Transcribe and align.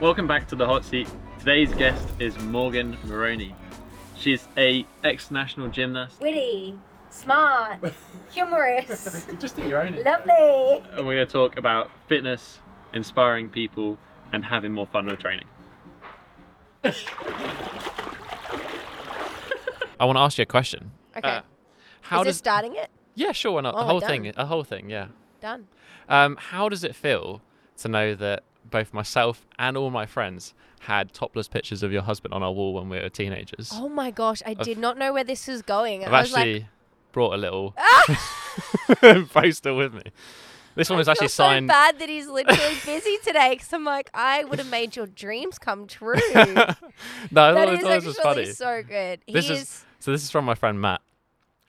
Welcome 0.00 0.26
back 0.26 0.48
to 0.48 0.56
the 0.56 0.66
hot 0.66 0.84
seat. 0.84 1.08
Today's 1.38 1.72
guest 1.74 2.06
is 2.18 2.38
Morgan 2.40 2.96
Moroney. 3.04 3.54
She's 4.16 4.46
a 4.56 4.86
ex-national 5.02 5.68
gymnast, 5.68 6.20
Witty, 6.20 6.78
smart, 7.10 7.78
humorous, 8.32 9.26
Just 9.38 9.56
do 9.56 9.62
your 9.66 9.82
own. 9.82 9.94
lovely. 10.04 10.82
and 10.96 11.06
we're 11.06 11.14
going 11.16 11.26
to 11.26 11.32
talk 11.32 11.56
about 11.56 11.90
fitness, 12.08 12.58
inspiring 12.92 13.48
people, 13.48 13.98
and 14.32 14.44
having 14.44 14.72
more 14.72 14.86
fun 14.86 15.06
with 15.06 15.18
training. 15.20 15.46
I 16.84 16.92
want 20.04 20.16
to 20.16 20.20
ask 20.20 20.38
you 20.38 20.42
a 20.42 20.46
question. 20.46 20.90
Okay. 21.16 21.28
Uh, 21.28 21.40
how 22.02 22.20
Is 22.20 22.26
does 22.26 22.34
this 22.34 22.38
starting 22.38 22.74
it? 22.76 22.90
yeah, 23.14 23.32
sure, 23.32 23.52
why 23.52 23.60
not? 23.62 23.74
Oh, 23.74 23.78
the 23.78 23.84
we're 23.84 23.90
whole 23.90 24.00
thing, 24.00 24.22
done. 24.24 24.34
a 24.36 24.46
whole 24.46 24.64
thing, 24.64 24.90
yeah. 24.90 25.06
Done. 25.40 25.66
Um, 26.08 26.36
how 26.38 26.68
does 26.68 26.84
it 26.84 26.94
feel 26.94 27.40
to 27.78 27.88
know 27.88 28.14
that 28.14 28.44
both 28.70 28.92
myself 28.92 29.46
and 29.58 29.76
all 29.76 29.90
my 29.90 30.06
friends 30.06 30.54
had 30.80 31.12
topless 31.12 31.48
pictures 31.48 31.82
of 31.82 31.92
your 31.92 32.02
husband 32.02 32.34
on 32.34 32.42
our 32.42 32.52
wall 32.52 32.74
when 32.74 32.88
we 32.88 32.98
were 32.98 33.08
teenagers? 33.08 33.70
Oh 33.72 33.88
my 33.88 34.10
gosh, 34.10 34.42
I 34.44 34.54
did 34.54 34.78
not 34.78 34.98
know 34.98 35.12
where 35.12 35.24
this 35.24 35.46
was 35.48 35.62
going. 35.62 36.04
I've 36.04 36.12
I 36.12 36.20
was 36.22 36.34
actually 36.34 36.54
like, 36.60 36.64
brought 37.12 37.34
a 37.34 37.36
little 37.38 37.74
ah! 37.78 39.24
poster 39.32 39.74
with 39.74 39.94
me. 39.94 40.02
This 40.76 40.90
one 40.90 40.98
was 40.98 41.08
actually 41.08 41.28
so 41.28 41.44
signed. 41.44 41.68
bad 41.68 42.00
that 42.00 42.08
he's 42.08 42.26
literally 42.38 42.74
busy 42.84 43.16
today 43.24 43.50
because 43.50 43.72
I'm 43.72 43.84
like, 43.84 44.10
I 44.12 44.42
would 44.44 44.58
have 44.58 44.70
made 44.70 44.96
your 44.96 45.06
dreams 45.06 45.58
come 45.58 45.86
true. 45.86 46.14
no, 46.34 46.42
I 46.42 46.52
that 46.54 46.74
thought, 47.32 47.56
I 47.56 47.76
thought 47.76 47.82
this 47.82 48.04
was 48.04 48.18
actually 48.18 48.34
funny. 48.44 48.44
so 48.46 48.82
good. 48.82 49.20
He 49.26 49.32
This 49.34 49.50
is, 49.50 49.62
is- 49.62 49.84
So 50.00 50.10
this 50.10 50.24
is 50.24 50.30
from 50.32 50.44
my 50.44 50.54
friend 50.56 50.80
Matt. 50.80 51.00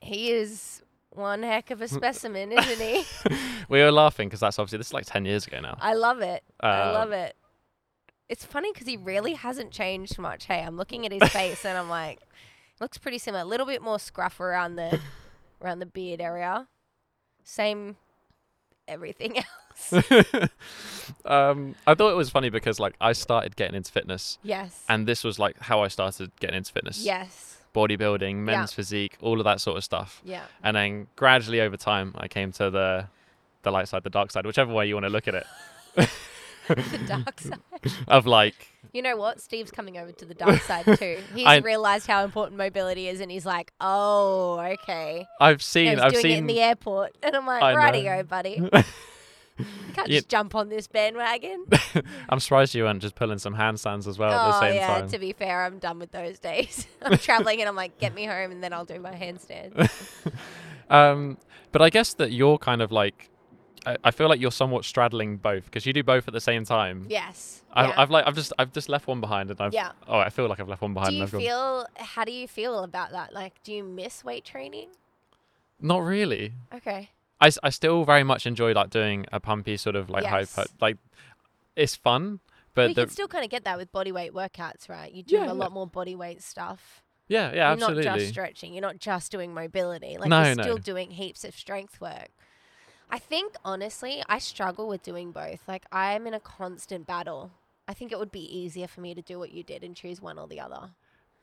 he 0.00 0.32
is 0.32 0.82
one 1.16 1.42
heck 1.42 1.70
of 1.70 1.80
a 1.82 1.88
specimen, 1.98 2.52
isn't 2.52 2.80
he? 2.80 3.04
We 3.68 3.80
were 3.80 3.90
laughing 3.90 4.28
because 4.28 4.38
that's 4.40 4.58
obviously 4.60 4.78
this 4.78 4.86
is 4.88 4.92
like 4.92 5.06
ten 5.06 5.24
years 5.24 5.46
ago 5.46 5.58
now. 5.60 5.76
I 5.80 5.94
love 5.94 6.20
it. 6.20 6.44
I 6.60 6.82
Um, 6.82 6.94
love 6.94 7.10
it. 7.12 7.34
It's 8.28 8.44
funny 8.44 8.70
because 8.72 8.86
he 8.86 8.96
really 8.96 9.34
hasn't 9.34 9.72
changed 9.72 10.18
much. 10.18 10.44
Hey, 10.46 10.60
I'm 10.62 10.76
looking 10.76 11.04
at 11.04 11.10
his 11.12 11.28
face 11.32 11.64
and 11.64 11.76
I'm 11.76 11.88
like, 11.88 12.20
looks 12.80 12.96
pretty 12.98 13.18
similar. 13.18 13.42
A 13.42 13.46
little 13.46 13.66
bit 13.66 13.82
more 13.82 13.98
scruff 13.98 14.38
around 14.38 14.76
the 14.76 15.00
around 15.60 15.80
the 15.80 15.86
beard 15.86 16.20
area. 16.20 16.68
Same 17.42 17.96
everything 18.86 19.38
else. 19.38 19.92
um, 21.24 21.74
I 21.86 21.94
thought 21.94 22.10
it 22.10 22.16
was 22.16 22.30
funny 22.30 22.50
because 22.50 22.78
like 22.78 22.94
I 23.00 23.12
started 23.12 23.56
getting 23.56 23.74
into 23.76 23.90
fitness, 23.92 24.38
yes. 24.42 24.84
and 24.88 25.06
this 25.06 25.24
was 25.24 25.38
like 25.38 25.58
how 25.60 25.82
I 25.82 25.88
started 25.88 26.30
getting 26.40 26.56
into 26.58 26.72
fitness. 26.72 27.04
yes. 27.04 27.55
Bodybuilding, 27.76 28.36
men's 28.36 28.72
physique, 28.72 29.16
all 29.20 29.38
of 29.38 29.44
that 29.44 29.60
sort 29.60 29.76
of 29.76 29.84
stuff. 29.84 30.22
Yeah. 30.24 30.42
And 30.62 30.74
then 30.76 31.06
gradually 31.14 31.60
over 31.60 31.76
time, 31.76 32.14
I 32.16 32.26
came 32.28 32.50
to 32.52 32.70
the 32.70 33.08
the 33.62 33.70
light 33.70 33.88
side, 33.88 34.02
the 34.04 34.10
dark 34.10 34.30
side, 34.30 34.46
whichever 34.46 34.72
way 34.72 34.86
you 34.86 34.94
want 34.94 35.04
to 35.04 35.10
look 35.10 35.28
at 35.28 35.34
it. 35.34 35.46
The 36.68 36.98
dark 37.06 37.40
side. 37.40 37.60
of 38.08 38.26
like, 38.26 38.72
You 38.92 39.00
know 39.00 39.16
what? 39.16 39.40
Steve's 39.40 39.70
coming 39.70 39.98
over 39.98 40.10
to 40.10 40.24
the 40.24 40.34
dark 40.34 40.60
side 40.62 40.84
too. 40.98 41.18
He's 41.32 41.46
I- 41.46 41.58
realized 41.58 42.08
how 42.08 42.24
important 42.24 42.58
mobility 42.58 43.06
is 43.06 43.20
and 43.20 43.30
he's 43.30 43.46
like, 43.46 43.72
oh, 43.80 44.58
okay. 44.58 45.26
I've 45.40 45.62
seen, 45.62 46.00
I've 46.00 46.12
doing 46.12 46.26
it 46.26 46.38
in 46.38 46.46
the 46.46 46.60
airport. 46.60 47.16
And 47.22 47.36
I'm 47.36 47.46
like, 47.46 47.62
I 47.62 48.00
know. 48.02 48.22
buddy. 48.24 48.68
You 49.58 49.64
can't 49.94 50.08
just 50.08 50.28
jump 50.28 50.54
on 50.54 50.68
this 50.68 50.86
bandwagon. 50.86 51.64
I'm 52.28 52.40
surprised 52.40 52.74
you 52.74 52.84
weren't 52.84 53.00
just 53.00 53.14
pulling 53.14 53.38
some 53.38 53.54
handstands 53.54 54.06
as 54.06 54.18
well 54.18 54.30
at 54.30 54.50
the 54.50 54.56
oh 54.56 54.60
same 54.60 54.74
yeah, 54.74 54.86
time. 54.86 55.08
to 55.08 55.18
be 55.18 55.32
fair, 55.32 55.64
I'm 55.64 55.78
done 55.78 55.98
with 55.98 56.12
those 56.12 56.38
days. 56.38 56.86
I'm 57.02 57.16
traveling 57.18 57.60
and 57.60 57.68
I'm 57.68 57.76
like, 57.76 57.98
get 57.98 58.14
me 58.14 58.24
home 58.26 58.50
and 58.50 58.62
then 58.62 58.72
I'll 58.72 58.84
do 58.84 58.98
my 59.00 59.12
handstand. 59.12 59.90
um, 60.90 61.38
but 61.72 61.82
I 61.82 61.90
guess 61.90 62.14
that 62.14 62.32
you're 62.32 62.58
kind 62.58 62.82
of 62.82 62.92
like, 62.92 63.30
I, 63.86 63.96
I 64.04 64.10
feel 64.10 64.28
like 64.28 64.40
you're 64.40 64.50
somewhat 64.52 64.84
straddling 64.84 65.36
both 65.38 65.64
because 65.66 65.86
you 65.86 65.92
do 65.92 66.02
both 66.02 66.28
at 66.28 66.34
the 66.34 66.40
same 66.40 66.64
time. 66.64 67.06
yes. 67.08 67.62
I've, 67.72 67.88
yeah. 67.90 68.00
I've 68.00 68.10
like, 68.10 68.26
I've 68.26 68.34
just, 68.34 68.52
I've 68.58 68.72
just 68.72 68.88
left 68.88 69.06
one 69.06 69.20
behind, 69.20 69.50
and 69.50 69.60
I've, 69.60 69.74
Yeah. 69.74 69.92
oh, 70.08 70.18
I 70.18 70.30
feel 70.30 70.48
like 70.48 70.60
I've 70.60 70.68
left 70.68 70.80
one 70.80 70.94
behind. 70.94 71.10
do 71.10 71.16
and 71.16 71.18
you 71.18 71.24
I've 71.24 71.32
gone, 71.32 71.40
feel 71.40 71.86
how 72.04 72.24
do 72.24 72.32
you 72.32 72.48
feel 72.48 72.78
about 72.84 73.10
that? 73.12 73.34
Like 73.34 73.62
do 73.64 73.72
you 73.72 73.84
miss 73.84 74.24
weight 74.24 74.44
training? 74.46 74.88
not 75.78 76.02
really. 76.02 76.54
Okay. 76.74 77.10
I, 77.40 77.50
I 77.62 77.70
still 77.70 78.04
very 78.04 78.24
much 78.24 78.46
enjoy 78.46 78.72
like 78.72 78.90
doing 78.90 79.26
a 79.32 79.40
pumpy 79.40 79.78
sort 79.78 79.96
of 79.96 80.08
like 80.10 80.22
Yes. 80.24 80.54
hyper 80.54 80.68
like 80.80 80.96
it's 81.76 81.94
fun 81.94 82.40
but 82.74 82.88
you 82.90 82.94
the 82.94 83.02
can 83.02 83.10
still 83.10 83.28
kind 83.28 83.44
of 83.44 83.50
get 83.50 83.64
that 83.64 83.78
with 83.78 83.90
body 83.92 84.12
weight 84.12 84.32
workouts, 84.32 84.88
right? 84.88 85.10
You 85.12 85.22
do 85.22 85.36
Yeah, 85.36 85.50
a 85.50 85.54
lot 85.54 85.72
more 85.72 85.86
body 85.86 86.14
weight 86.14 86.42
stuff. 86.42 87.02
yeah 87.28 87.48
yeah 87.48 87.54
you're 87.54 87.72
absolutely 87.72 88.04
not 88.04 88.18
just 88.18 88.28
stretching. 88.30 88.72
You're 88.74 88.82
not 88.82 88.98
just 88.98 89.32
doing 89.32 89.52
mobility. 89.54 90.16
Like 90.18 90.28
No, 90.28 90.42
you're 90.44 90.54
no. 90.56 90.62
still 90.62 90.78
doing 90.78 91.10
heaps 91.12 91.44
of 91.44 91.54
strength 91.54 92.00
work. 92.00 92.28
I 93.10 93.18
think 93.18 93.54
honestly, 93.64 94.22
I 94.28 94.38
struggle 94.38 94.88
with 94.88 95.02
doing 95.02 95.30
both. 95.32 95.60
Like 95.68 95.84
I'm 95.92 96.26
in 96.26 96.34
a 96.34 96.40
constant 96.40 97.06
battle. 97.06 97.50
I 97.88 97.94
think 97.94 98.12
it 98.12 98.18
would 98.18 98.32
be 98.32 98.40
easier 98.58 98.88
for 98.88 99.00
me 99.00 99.14
to 99.14 99.22
do 99.22 99.38
what 99.38 99.52
you 99.52 99.62
did 99.62 99.84
and 99.84 99.94
choose 99.94 100.20
one 100.20 100.38
or 100.38 100.48
the 100.48 100.60
other. 100.60 100.90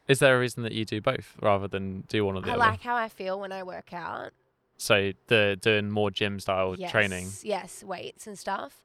is 0.07 0.19
there 0.19 0.35
a 0.35 0.39
reason 0.39 0.61
that 0.63 0.73
you 0.73 0.83
do 0.85 0.99
both 1.01 1.35
rather 1.41 1.67
than 1.67 2.01
do 2.09 2.25
one 2.25 2.35
or 2.35 2.41
the 2.41 2.49
I 2.49 2.53
other 2.53 2.61
I 2.63 2.69
like 2.71 2.81
how 2.81 2.95
I 2.95 3.07
feel 3.09 3.39
when 3.39 3.51
I 3.53 3.63
work 3.63 3.93
out. 3.93 4.31
So 4.83 5.13
the 5.27 5.57
doing 5.61 5.89
more 5.89 6.11
gym 6.11 6.41
style 6.41 6.75
yes, 6.77 6.91
training 6.91 7.31
Yes, 7.41 7.83
weights 7.83 8.27
and 8.27 8.37
stuff. 8.37 8.83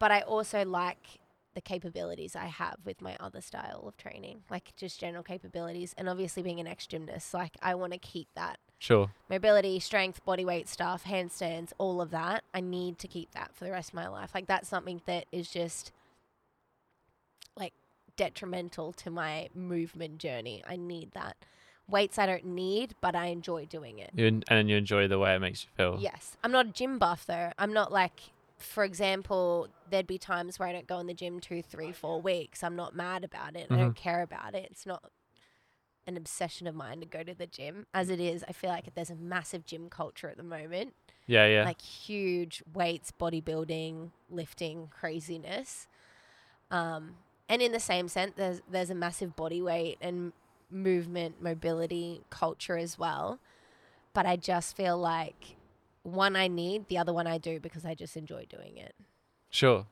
But 0.00 0.10
I 0.10 0.22
also 0.22 0.64
like 0.64 1.20
the 1.54 1.60
capabilities 1.60 2.34
I 2.34 2.46
have 2.46 2.78
with 2.84 3.00
my 3.00 3.16
other 3.20 3.40
style 3.40 3.84
of 3.86 3.96
training, 3.96 4.42
like 4.50 4.74
just 4.74 4.98
general 4.98 5.22
capabilities. 5.22 5.94
And 5.96 6.08
obviously, 6.08 6.42
being 6.42 6.58
an 6.58 6.66
ex 6.66 6.88
gymnast, 6.88 7.32
like 7.32 7.56
I 7.62 7.76
want 7.76 7.92
to 7.92 8.00
keep 8.00 8.26
that 8.34 8.58
sure 8.80 9.10
mobility, 9.30 9.78
strength, 9.78 10.24
body 10.24 10.44
weight 10.44 10.68
stuff, 10.68 11.04
handstands, 11.04 11.72
all 11.78 12.00
of 12.00 12.10
that. 12.10 12.42
I 12.52 12.60
need 12.60 12.98
to 12.98 13.06
keep 13.06 13.30
that 13.32 13.54
for 13.54 13.64
the 13.64 13.70
rest 13.70 13.90
of 13.90 13.94
my 13.94 14.08
life. 14.08 14.32
Like 14.34 14.48
that's 14.48 14.68
something 14.68 15.02
that 15.06 15.26
is 15.30 15.48
just 15.48 15.92
like 17.56 17.74
detrimental 18.16 18.92
to 18.94 19.10
my 19.10 19.50
movement 19.54 20.18
journey. 20.18 20.64
I 20.66 20.74
need 20.74 21.12
that. 21.12 21.36
Weights 21.88 22.18
I 22.18 22.26
don't 22.26 22.44
need, 22.46 22.94
but 23.00 23.14
I 23.14 23.26
enjoy 23.26 23.66
doing 23.66 23.98
it. 23.98 24.10
you 24.14 24.26
en- 24.26 24.44
and 24.48 24.70
you 24.70 24.76
enjoy 24.76 25.08
the 25.08 25.18
way 25.18 25.34
it 25.34 25.40
makes 25.40 25.64
you 25.64 25.70
feel 25.76 25.98
Yes. 26.00 26.36
I'm 26.42 26.52
not 26.52 26.66
a 26.66 26.70
gym 26.70 26.98
buff 26.98 27.26
though. 27.26 27.50
I'm 27.58 27.72
not 27.72 27.92
like, 27.92 28.20
for 28.56 28.84
example, 28.84 29.68
there'd 29.90 30.06
be 30.06 30.18
times 30.18 30.58
where 30.58 30.68
I 30.68 30.72
don't 30.72 30.86
go 30.86 30.98
in 31.00 31.06
the 31.06 31.14
gym 31.14 31.40
two, 31.40 31.60
three, 31.62 31.92
four 31.92 32.20
weeks. 32.20 32.62
I'm 32.62 32.76
not 32.76 32.94
mad 32.94 33.24
about 33.24 33.56
it. 33.56 33.66
I 33.70 33.76
don't 33.76 33.96
care 33.96 34.22
about 34.22 34.54
it. 34.54 34.68
It's 34.70 34.86
not 34.86 35.02
an 36.06 36.16
obsession 36.16 36.66
of 36.66 36.74
mine 36.74 37.00
to 37.00 37.06
go 37.06 37.22
to 37.22 37.34
the 37.34 37.46
gym. 37.46 37.86
As 37.92 38.08
it 38.10 38.20
is, 38.20 38.44
I 38.48 38.52
feel 38.52 38.70
like 38.70 38.92
there's 38.94 39.10
a 39.10 39.14
massive 39.16 39.64
gym 39.66 39.88
culture 39.88 40.28
at 40.28 40.36
the 40.36 40.42
moment. 40.42 40.94
yeah 41.26 41.46
yeah 41.46 41.64
Like 41.64 41.80
huge 41.82 42.62
weights, 42.72 43.12
bodybuilding, 43.12 44.10
lifting, 44.30 44.88
craziness. 44.90 45.86
Um, 46.70 47.16
and 47.48 47.60
in 47.60 47.72
the 47.72 47.80
same 47.80 48.08
sense, 48.08 48.32
there's 48.36 48.62
there's 48.70 48.90
a 48.90 48.94
massive 48.94 49.36
body 49.36 49.60
weight 49.60 49.98
and 50.00 50.32
movement, 50.72 51.42
mobility 51.42 52.22
culture 52.30 52.76
as 52.76 52.98
well. 52.98 53.38
But 54.14 54.26
I 54.26 54.36
just 54.36 54.76
feel 54.76 54.98
like 54.98 55.56
one 56.02 56.34
I 56.36 56.48
need, 56.48 56.88
the 56.88 56.98
other 56.98 57.12
one 57.12 57.26
I 57.26 57.38
do 57.38 57.60
because 57.60 57.84
I 57.84 57.94
just 57.94 58.16
enjoy 58.16 58.46
doing 58.48 58.76
it. 58.76 58.94
sure 59.50 59.86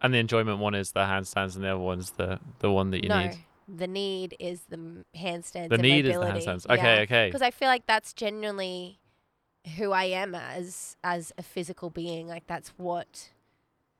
and 0.00 0.14
the 0.14 0.18
enjoyment 0.18 0.58
one 0.58 0.74
is 0.74 0.92
the 0.92 1.00
handstands 1.00 1.56
and 1.56 1.64
the 1.64 1.68
other 1.68 1.78
one's 1.80 2.10
the 2.12 2.38
the 2.60 2.70
one 2.70 2.90
that 2.90 3.02
you 3.02 3.08
no, 3.08 3.26
need 3.26 3.38
the 3.68 3.86
need 3.86 4.36
is 4.38 4.62
the 4.68 5.04
handstands. 5.16 5.68
the 5.70 5.78
need 5.78 6.06
is 6.06 6.14
the 6.14 6.20
mobility. 6.20 6.46
handstands 6.46 6.70
okay 6.70 7.00
okay 7.02 7.26
Because 7.28 7.42
I 7.42 7.50
feel 7.50 7.68
like 7.68 7.86
that's 7.86 8.12
genuinely 8.12 9.00
who 9.76 9.92
I 9.92 10.04
am 10.04 10.34
as 10.34 10.96
as 11.02 11.32
a 11.36 11.42
physical 11.42 11.90
being. 11.90 12.28
Like 12.28 12.46
that's 12.46 12.68
what 12.76 13.30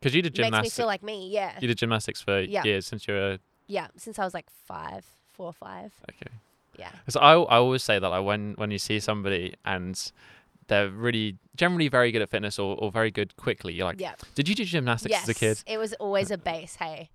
because 0.01 0.15
you 0.15 0.23
did 0.23 0.35
gymnastics. 0.35 0.63
makes 0.63 0.79
me 0.79 0.83
feel 0.83 0.87
like 0.87 1.03
me. 1.03 1.29
Yeah. 1.31 1.59
you 1.61 1.69
did 1.69 1.77
gymnastics 1.79 2.21
for 2.23 2.41
Yeah. 2.41 2.63
years 2.65 2.87
since 2.87 3.09
you 3.09 3.15
were 3.15 3.39
Yeah, 3.67 3.89
since 3.97 4.19
I 4.19 4.25
was 4.25 4.33
like 4.35 4.47
five, 4.67 5.05
four 5.39 5.47
or 5.47 5.53
five. 5.53 5.93
okay 6.11 6.33
Yeah. 6.79 6.91
Because 7.05 7.17
I, 7.17 7.33
I 7.33 7.57
always 7.57 7.83
say 7.83 7.99
that 7.99 8.09
like 8.09 8.25
when 8.25 8.55
when 8.59 8.71
you 8.71 8.79
see 8.79 9.01
somebody 9.01 9.55
and 9.65 10.13
they're 10.67 10.91
really 10.91 11.37
generally 11.57 11.89
very 11.89 12.13
good 12.13 12.21
at 12.23 12.29
fitness 12.29 12.59
or, 12.59 12.77
or 12.79 12.91
very 12.93 13.11
good 13.11 13.35
quickly, 13.37 13.73
you're 13.73 13.87
like, 13.87 14.01
yeah. 14.01 14.15
did 14.35 14.49
you 14.49 14.55
do 14.55 14.65
gymnastics 14.65 15.13
yes. 15.13 15.23
as 15.23 15.29
a 15.31 15.35
kid? 15.35 15.63
It 15.67 15.79
was 15.79 15.95
always 15.95 16.31
a 16.31 16.37
base, 16.51 16.77
hey. 16.77 17.09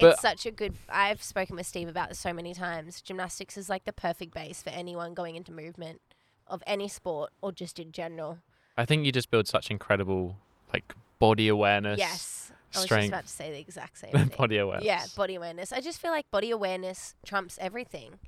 But- 0.00 0.14
it's 0.14 0.22
such 0.22 0.46
a 0.46 0.50
good 0.50 0.74
I've 0.88 1.22
spoken 1.22 1.54
with 1.54 1.66
Steve 1.66 1.88
about 1.88 2.08
this 2.08 2.18
so 2.18 2.32
many 2.32 2.54
times. 2.54 3.00
Gymnastics 3.00 3.56
is 3.56 3.68
like 3.68 3.84
the 3.84 3.92
perfect 3.92 4.34
base 4.34 4.62
for 4.62 4.70
anyone 4.70 5.14
going 5.14 5.36
into 5.36 5.52
movement 5.52 6.00
of 6.48 6.62
any 6.66 6.88
sport 6.88 7.30
or 7.40 7.52
just 7.52 7.78
in 7.78 7.92
general. 7.92 8.38
I 8.76 8.84
think 8.84 9.04
you 9.04 9.12
just 9.12 9.30
build 9.30 9.46
such 9.46 9.70
incredible 9.70 10.36
like 10.72 10.94
body 11.18 11.48
awareness, 11.48 11.98
yes. 11.98 12.52
I 12.74 12.78
was 12.78 12.84
strength, 12.84 13.02
just 13.04 13.08
about 13.12 13.24
to 13.26 13.32
say 13.32 13.50
the 13.52 13.58
exact 13.60 13.98
same 13.98 14.12
thing. 14.12 14.32
body 14.36 14.58
awareness. 14.58 14.84
Yeah, 14.86 15.04
body 15.16 15.34
awareness. 15.36 15.72
I 15.72 15.80
just 15.80 16.00
feel 16.00 16.10
like 16.10 16.30
body 16.30 16.50
awareness 16.50 17.14
trumps 17.24 17.58
everything. 17.60 18.18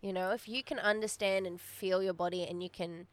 You 0.00 0.12
know, 0.12 0.30
if 0.30 0.48
you 0.48 0.62
can 0.62 0.78
understand 0.78 1.46
and 1.46 1.60
feel 1.60 2.02
your 2.02 2.12
body 2.14 2.44
and 2.44 2.62
you 2.62 2.70
can, 2.70 3.06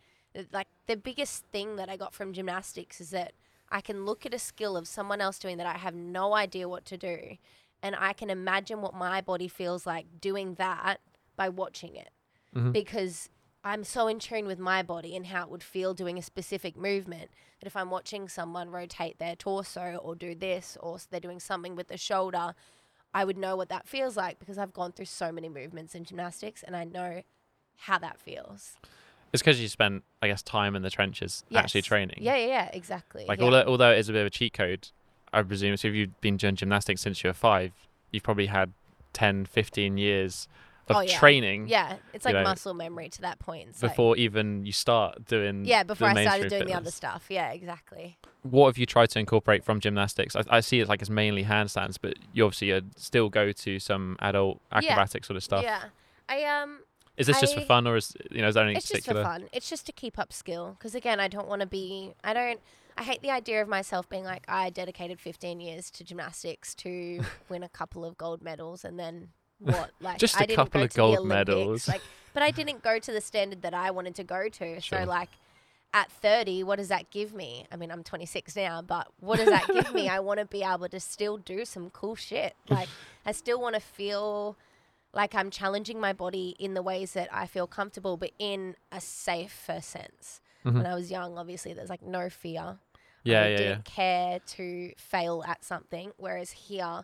like, 0.52 0.68
the 0.88 0.96
biggest 0.98 1.46
thing 1.46 1.76
that 1.76 1.88
I 1.90 1.98
got 1.98 2.14
from 2.14 2.34
gymnastics 2.34 3.00
is 3.00 3.12
that 3.12 3.34
I 3.72 3.82
can 3.82 4.06
look 4.06 4.26
at 4.26 4.34
a 4.34 4.40
skill 4.40 4.76
of 4.76 4.88
someone 4.88 5.22
else 5.22 5.38
doing 5.38 5.58
that 5.58 5.68
I 5.68 5.78
have 5.78 5.94
no 5.94 6.34
idea 6.34 6.68
what 6.68 6.86
to 6.86 6.98
do. 6.98 7.38
And 7.84 7.96
I 7.96 8.14
can 8.14 8.30
imagine 8.30 8.82
what 8.82 8.94
my 8.96 9.22
body 9.22 9.48
feels 9.48 9.86
like 9.86 10.20
doing 10.20 10.56
that 10.56 11.00
by 11.36 11.48
watching 11.50 11.96
it. 11.96 12.10
Mhm. 12.56 12.74
Because 12.74 13.30
I'm 13.70 13.84
so 13.84 14.08
in 14.08 14.18
tune 14.18 14.48
with 14.48 14.58
my 14.58 14.82
body 14.82 15.16
and 15.16 15.28
how 15.28 15.44
it 15.44 15.52
would 15.52 15.62
feel 15.62 15.94
doing 15.94 16.18
a 16.18 16.24
specific 16.24 16.76
movement 16.76 17.30
that 17.60 17.68
if 17.68 17.76
I'm 17.76 17.92
watching 17.92 18.28
someone 18.28 18.72
rotate 18.72 19.20
their 19.20 19.36
torso 19.36 20.00
or 20.02 20.16
do 20.16 20.34
this 20.34 20.76
or 20.82 20.98
they're 21.12 21.20
doing 21.20 21.40
something 21.40 21.76
with 21.76 21.88
the 21.88 21.96
shoulder, 21.96 22.56
I 23.14 23.26
would 23.26 23.38
know 23.38 23.56
what 23.56 23.70
that 23.70 23.88
feels 23.88 24.18
like 24.18 24.40
because 24.40 24.58
I've 24.58 24.74
gone 24.74 24.92
through 24.92 25.06
so 25.06 25.32
many 25.32 25.50
movements 25.50 25.94
in 25.94 26.04
gymnastics 26.04 26.64
and 26.64 26.76
I 26.76 26.84
know 26.84 27.22
how 27.78 28.00
that 28.00 28.20
feels. 28.20 28.74
It's 29.34 29.44
because 29.44 29.62
you 29.62 29.68
spent, 29.68 30.04
I 30.20 30.30
guess, 30.30 30.42
time 30.42 30.76
in 30.76 30.82
the 30.82 30.90
trenches 30.90 31.44
actually 31.54 31.84
training. 31.84 32.18
Yeah, 32.22 32.38
yeah, 32.38 32.48
yeah, 32.48 32.70
exactly. 32.74 33.26
Like 33.28 33.38
yeah. 33.38 33.46
although 33.46 33.64
although 33.68 33.92
it 33.92 34.00
is 34.00 34.10
a 34.10 34.14
bit 34.14 34.22
of 34.22 34.28
a 34.28 34.32
cheat 34.32 34.54
code, 34.54 34.88
I 35.32 35.44
presume 35.44 35.78
so 35.78 35.90
if 35.90 35.94
you've 35.94 36.20
been 36.22 36.38
doing 36.38 36.56
gymnastics 36.56 37.02
since 37.02 37.24
you 37.24 37.30
were 37.30 37.36
five, 37.36 37.74
you've 38.10 38.24
probably 38.24 38.48
had 38.48 38.74
10, 39.14 39.46
15 39.46 40.00
years 40.00 40.48
of 40.90 40.96
Oh, 40.96 41.00
yeah. 41.02 41.18
training 41.18 41.68
yeah, 41.68 41.98
it's 42.14 42.26
like 42.26 42.34
know, 42.34 42.44
muscle 42.44 42.74
memory 42.74 43.10
to 43.10 43.22
that 43.22 43.40
point. 43.40 43.70
It's 43.70 43.84
like- 43.84 43.92
before 43.92 44.18
even 44.18 44.66
you 44.66 44.72
start 44.72 45.26
doing 45.26 45.66
yeah, 45.66 45.84
before 45.84 46.08
I 46.08 46.22
started 46.24 46.50
doing 46.50 46.66
the 46.66 46.74
other 46.74 46.92
stuff. 46.92 47.26
Yeah, 47.30 47.52
exactly. 47.52 48.18
What 48.42 48.68
have 48.68 48.78
you 48.78 48.86
tried 48.86 49.10
to 49.12 49.20
incorporate 49.20 49.64
from 49.64 49.80
gymnastics? 49.80 50.36
I, 50.36 50.44
I 50.50 50.60
see 50.62 50.80
it's 50.80 50.90
like 50.90 51.02
it's 51.02 51.10
mainly 51.10 51.44
handstands, 51.44 51.98
but 52.02 52.16
you 52.34 52.46
obviously 52.46 52.74
uh, 52.74 52.82
still 52.96 53.30
go 53.30 53.52
to 53.52 53.80
some 53.80 54.16
adult 54.20 54.62
Yeah. 54.72 54.78
acrobatic 54.78 55.26
sort 55.26 55.38
of 55.38 55.44
stuff. 55.44 55.64
Yeah, 55.64 55.84
I 56.28 56.44
um. 56.44 56.80
Is 57.18 57.28
this 57.28 57.42
just 57.42 57.54
for 57.54 57.62
fun, 57.62 57.86
or 57.86 57.98
is 57.98 58.16
you 58.32 58.42
know 58.42 58.48
is 58.48 58.56
there 58.56 58.64
anything 58.64 58.78
it's 58.78 58.88
just 58.88 59.06
for 59.06 59.22
fun. 59.22 59.50
It's 59.52 59.70
just 59.70 59.86
to 59.88 59.92
keep 59.92 60.18
up 60.18 60.32
skill. 60.32 60.78
Because 60.80 60.96
again, 60.96 61.20
I 61.20 61.28
don't 61.28 61.48
want 61.50 61.60
to 61.62 61.68
be. 61.68 62.14
I 62.24 62.34
don't. 62.34 62.62
I 62.98 63.04
hate 63.04 63.22
the 63.22 63.30
idea 63.32 63.62
of 63.62 63.68
myself 63.68 64.08
being 64.10 64.24
like 64.24 64.44
I 64.48 64.70
dedicated 64.70 65.20
15 65.22 65.60
years 65.62 65.90
to 65.92 66.04
gymnastics 66.04 66.74
to 66.76 67.22
win 67.50 67.64
a 67.64 67.70
couple 67.70 68.04
of 68.06 68.18
gold 68.18 68.42
medals 68.42 68.84
and 68.86 68.98
then 69.00 69.30
what? 69.60 69.92
Like 70.02 70.18
Just 70.18 70.40
I 70.40 70.44
a 70.44 70.48
didn't 70.48 70.56
couple 70.58 70.82
go 70.82 70.84
of 70.86 70.90
to 70.90 70.94
the 70.94 70.98
gold 70.98 71.18
Olympics, 71.20 71.48
medals. 71.48 71.88
Like, 71.88 72.02
but 72.34 72.44
I 72.44 72.52
didn't 72.52 72.82
go 72.82 73.00
to 73.00 73.12
the 73.12 73.22
standard 73.22 73.62
that 73.62 73.74
I 73.74 73.92
wanted 73.92 74.16
to 74.16 74.24
go 74.24 74.50
to. 74.50 74.82
Sure. 74.82 75.00
So 75.00 75.06
like. 75.06 75.30
At 75.92 76.12
30, 76.12 76.64
what 76.66 76.76
does 76.76 76.90
that 76.90 77.10
give 77.10 77.34
me? 77.34 77.66
I 77.72 77.76
mean, 77.76 77.90
I'm 77.90 78.04
26 78.04 78.56
now, 78.56 78.84
but 78.84 79.08
what 79.22 79.38
does 79.40 79.48
that 79.50 79.66
give 79.74 79.92
me? 79.92 80.08
I 80.18 80.20
want 80.20 80.40
to 80.40 80.46
be 80.46 80.62
able 80.62 80.88
to 80.88 81.00
still 81.00 81.38
do 81.38 81.66
some 81.66 81.90
cool 81.90 82.14
shit. 82.14 82.54
Like, 82.70 82.88
I 83.26 83.32
still 83.32 83.60
want 83.60 83.74
to 83.74 83.82
feel 83.82 84.56
like 85.16 85.34
I'm 85.34 85.50
challenging 85.50 86.00
my 86.00 86.14
body 86.14 86.56
in 86.60 86.76
the 86.76 86.84
ways 86.84 87.14
that 87.14 87.28
I 87.32 87.48
feel 87.48 87.66
comfortable, 87.66 88.18
but 88.18 88.30
in 88.38 88.76
a 88.92 89.02
safer 89.02 89.82
sense. 89.82 90.42
Mhm. 90.64 90.76
When 90.76 90.86
I 90.86 90.94
was 90.94 91.10
young, 91.10 91.40
obviously, 91.40 91.74
there's 91.74 91.90
like 91.90 92.04
no 92.04 92.30
fear. 92.30 92.78
Yeah, 93.24 93.42
I 93.42 93.46
yeah, 93.46 93.50
yeah. 93.50 93.58
didn't 93.58 93.86
care 93.86 94.40
to 94.46 94.94
fail 94.96 95.44
at 95.48 95.66
something. 95.66 96.12
Whereas 96.18 96.52
here, 96.52 97.04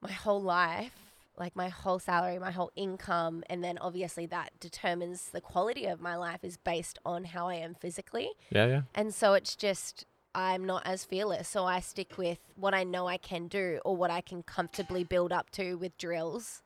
my 0.00 0.12
whole 0.12 0.40
life, 0.40 1.12
like 1.36 1.56
my 1.56 1.68
whole 1.68 1.98
salary, 1.98 2.38
my 2.38 2.50
whole 2.50 2.70
income, 2.76 3.42
and 3.50 3.62
then 3.62 3.78
obviously 3.78 4.26
that 4.26 4.50
determines 4.60 5.30
the 5.30 5.40
quality 5.40 5.86
of 5.86 6.00
my 6.00 6.16
life 6.16 6.44
is 6.44 6.56
based 6.56 6.98
on 7.04 7.24
how 7.24 7.48
I 7.48 7.54
am 7.54 7.74
physically. 7.74 8.30
Yeah, 8.50 8.66
yeah. 8.66 8.82
And 8.94 9.12
so 9.12 9.34
it's 9.34 9.56
just, 9.56 10.06
I'm 10.34 10.64
not 10.64 10.82
as 10.84 11.04
fearless. 11.04 11.48
So 11.48 11.64
I 11.64 11.80
stick 11.80 12.16
with 12.18 12.38
what 12.56 12.74
I 12.74 12.84
know 12.84 13.06
I 13.06 13.16
can 13.16 13.48
do 13.48 13.80
or 13.84 13.96
what 13.96 14.10
I 14.10 14.20
can 14.20 14.42
comfortably 14.42 15.04
build 15.04 15.32
up 15.32 15.50
to 15.50 15.74
with 15.74 15.96
drills 15.98 16.62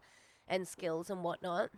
and 0.46 0.66
skills 0.66 1.10
and 1.10 1.22
whatnot. 1.22 1.70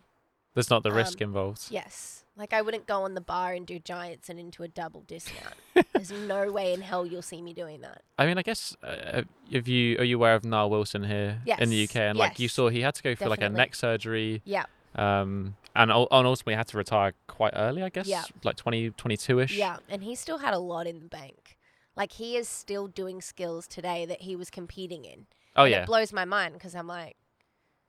There's 0.53 0.69
not 0.69 0.83
the 0.83 0.91
risk 0.91 1.21
Um, 1.21 1.29
involved. 1.29 1.67
Yes. 1.69 2.23
Like 2.37 2.53
I 2.53 2.61
wouldn't 2.61 2.87
go 2.87 3.03
on 3.03 3.13
the 3.13 3.21
bar 3.21 3.53
and 3.53 3.67
do 3.67 3.77
giants 3.79 4.29
and 4.29 4.39
into 4.39 4.63
a 4.63 4.67
double 4.67 5.01
dismount. 5.01 5.55
There's 5.93 6.11
no 6.11 6.51
way 6.51 6.73
in 6.73 6.81
hell 6.81 7.05
you'll 7.05 7.21
see 7.21 7.41
me 7.41 7.53
doing 7.53 7.81
that. 7.81 8.01
I 8.17 8.25
mean, 8.25 8.37
I 8.37 8.41
guess 8.41 8.75
uh, 8.83 9.23
if 9.49 9.67
you 9.67 9.97
are 9.99 10.03
you 10.03 10.15
aware 10.15 10.35
of 10.35 10.43
Nile 10.45 10.69
Wilson 10.69 11.03
here 11.03 11.41
in 11.59 11.69
the 11.69 11.83
UK, 11.83 11.95
and 11.97 12.17
like 12.17 12.39
you 12.39 12.47
saw, 12.47 12.69
he 12.69 12.81
had 12.81 12.95
to 12.95 13.03
go 13.03 13.15
through 13.15 13.27
like 13.29 13.41
a 13.41 13.49
neck 13.49 13.75
surgery, 13.75 14.41
Yeah. 14.45 14.63
um, 14.95 15.55
and 15.75 15.91
and 15.91 16.09
ultimately 16.11 16.55
had 16.55 16.67
to 16.67 16.77
retire 16.77 17.13
quite 17.27 17.53
early. 17.55 17.83
I 17.83 17.89
guess, 17.89 18.07
Yeah. 18.07 18.23
like 18.43 18.55
20, 18.55 18.91
22 18.91 19.39
ish. 19.39 19.55
Yeah. 19.57 19.77
And 19.89 20.03
he 20.03 20.15
still 20.15 20.39
had 20.39 20.53
a 20.53 20.59
lot 20.59 20.87
in 20.87 20.99
the 20.99 21.05
bank. 21.07 21.57
Like 21.95 22.13
he 22.13 22.37
is 22.37 22.47
still 22.47 22.87
doing 22.87 23.21
skills 23.21 23.67
today 23.67 24.05
that 24.05 24.21
he 24.21 24.35
was 24.35 24.49
competing 24.49 25.03
in. 25.05 25.27
Oh 25.55 25.63
And 25.63 25.71
yeah. 25.71 25.81
It 25.83 25.85
blows 25.87 26.13
my 26.13 26.23
mind 26.25 26.53
because 26.53 26.73
I'm 26.75 26.87
like, 26.87 27.17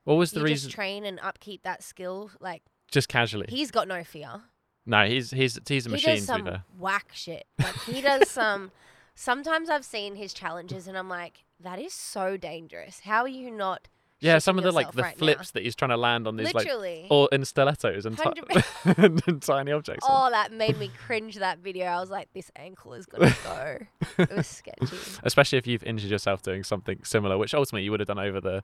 What 0.05 0.15
was 0.15 0.33
the 0.33 0.41
you 0.41 0.47
reason? 0.47 0.69
just 0.69 0.75
train 0.75 1.05
and 1.05 1.19
upkeep 1.21 1.63
that 1.63 1.83
skill. 1.83 2.31
Like 2.41 2.63
Just 2.91 3.09
casually. 3.09 3.47
he's 3.49 3.71
got 3.71 3.87
no 3.89 4.03
fear. 4.05 4.43
no, 4.87 5.07
he's 5.07 5.31
he's 5.31 5.59
he's 5.69 5.87
a 5.87 5.91
he 5.91 5.93
machine. 5.93 6.15
does 6.17 6.25
some 6.27 6.63
whack 6.79 7.11
shit. 7.15 7.47
Like 7.59 7.77
he 7.85 8.01
does 8.01 8.29
some. 8.31 8.71
Sometimes 9.15 9.69
I've 9.69 9.85
seen 9.85 10.17
his 10.17 10.33
challenges 10.33 10.89
and 10.89 10.97
I'm 10.97 11.09
like, 11.09 11.45
that 11.61 11.79
is 11.79 11.93
so 11.93 12.37
dangerous. 12.37 13.01
How 13.01 13.23
are 13.23 13.29
you 13.29 13.51
not? 13.51 13.89
Yeah, 14.23 14.39
some 14.39 14.57
of 14.57 14.65
the 14.65 14.71
like 14.73 14.93
the 14.93 15.03
right 15.03 15.15
now? 15.17 15.19
flips 15.19 15.51
that 15.51 15.63
he's 15.65 15.75
trying 15.75 15.91
to 15.91 15.97
land 15.97 16.27
on 16.27 16.37
these 16.37 16.55
like 16.55 16.65
Literally. 16.65 17.07
or 17.11 17.29
in 17.33 17.45
stilettos 17.45 18.07
and, 18.07 18.17
ti- 18.17 18.23
100%. 18.23 19.27
and 19.27 19.43
tiny 19.43 19.73
objects. 19.73 20.07
Oh, 20.09 20.31
that 20.31 20.53
made 20.53 20.79
me 20.79 20.91
cringe. 21.07 21.37
That 21.37 21.59
video. 21.59 21.87
I 21.87 22.01
was 22.01 22.09
like, 22.11 22.33
this 22.33 22.51
ankle 22.57 22.95
is 22.95 23.05
gonna 23.07 23.35
go. 23.45 23.79
it 24.19 24.37
was 24.37 24.47
sketchy. 24.47 24.97
Especially 25.25 25.59
if 25.59 25.67
you've 25.67 25.83
injured 25.83 26.11
yourself 26.11 26.43
doing 26.43 26.63
something 26.65 27.01
similar, 27.05 27.37
which 27.37 27.53
ultimately 27.53 27.85
you 27.85 27.91
would 27.91 28.01
have 28.01 28.07
done 28.07 28.19
over 28.21 28.41
the 28.41 28.63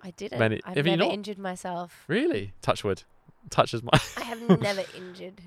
I 0.00 0.12
didn't. 0.12 0.38
Many- 0.38 0.60
I've 0.64 0.76
have 0.76 0.86
never 0.86 0.96
not? 0.98 1.12
injured 1.12 1.38
myself. 1.38 2.04
really 2.08 2.52
touch 2.62 2.84
wood, 2.84 3.02
touches 3.50 3.82
my. 3.82 3.90
I 4.16 4.22
have 4.24 4.60
never 4.60 4.82
injured 4.96 5.40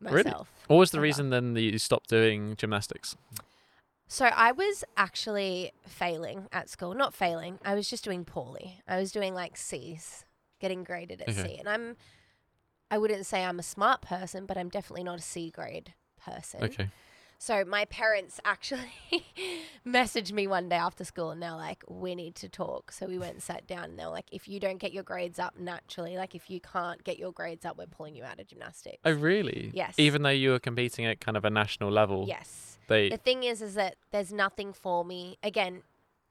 myself. 0.00 0.14
Really? 0.14 0.32
What 0.68 0.76
was 0.76 0.90
the 0.90 0.98
Ever. 0.98 1.02
reason 1.02 1.30
then 1.30 1.54
that 1.54 1.60
you 1.60 1.78
stopped 1.78 2.08
doing 2.08 2.54
gymnastics? 2.56 3.14
So 4.08 4.26
I 4.26 4.52
was 4.52 4.84
actually 4.96 5.72
failing 5.86 6.46
at 6.52 6.68
school. 6.68 6.94
Not 6.94 7.12
failing. 7.14 7.58
I 7.64 7.74
was 7.74 7.88
just 7.90 8.04
doing 8.04 8.24
poorly. 8.24 8.80
I 8.86 8.98
was 8.98 9.10
doing 9.10 9.34
like 9.34 9.56
C's, 9.56 10.24
getting 10.60 10.84
graded 10.84 11.22
at 11.22 11.28
Okay. 11.30 11.54
C. 11.54 11.56
And 11.58 11.68
I'm 11.68 11.96
I 12.90 12.98
wouldn't 12.98 13.26
say 13.26 13.44
I'm 13.44 13.58
a 13.58 13.64
smart 13.64 14.00
person, 14.02 14.46
but 14.46 14.56
I'm 14.56 14.68
definitely 14.68 15.02
not 15.02 15.18
a 15.18 15.22
C 15.22 15.50
grade 15.50 15.94
person. 16.24 16.62
Okay. 16.64 16.88
So 17.38 17.64
my 17.64 17.84
parents 17.86 18.40
actually 18.44 18.90
messaged 19.86 20.32
me 20.32 20.46
one 20.46 20.68
day 20.68 20.76
after 20.76 21.04
school 21.04 21.30
and 21.30 21.42
they're 21.42 21.52
like, 21.52 21.84
we 21.88 22.14
need 22.14 22.34
to 22.36 22.48
talk. 22.48 22.92
So 22.92 23.06
we 23.06 23.18
went 23.18 23.34
and 23.34 23.42
sat 23.42 23.66
down 23.66 23.84
and 23.84 23.98
they 23.98 24.04
were 24.04 24.10
like, 24.10 24.26
if 24.32 24.48
you 24.48 24.58
don't 24.58 24.78
get 24.78 24.92
your 24.92 25.02
grades 25.02 25.38
up 25.38 25.58
naturally, 25.58 26.16
like 26.16 26.34
if 26.34 26.50
you 26.50 26.60
can't 26.60 27.02
get 27.04 27.18
your 27.18 27.32
grades 27.32 27.64
up, 27.64 27.76
we're 27.78 27.86
pulling 27.86 28.14
you 28.14 28.24
out 28.24 28.40
of 28.40 28.46
gymnastics. 28.46 28.98
Oh 29.04 29.12
really? 29.12 29.70
Yes. 29.74 29.94
Even 29.98 30.22
though 30.22 30.30
you 30.30 30.50
were 30.50 30.58
competing 30.58 31.04
at 31.06 31.20
kind 31.20 31.36
of 31.36 31.44
a 31.44 31.50
national 31.50 31.90
level. 31.90 32.24
Yes. 32.26 32.78
They. 32.88 33.08
The 33.08 33.16
thing 33.16 33.42
is, 33.42 33.60
is 33.62 33.74
that 33.74 33.96
there's 34.12 34.32
nothing 34.32 34.72
for 34.72 35.04
me. 35.04 35.38
Again, 35.42 35.82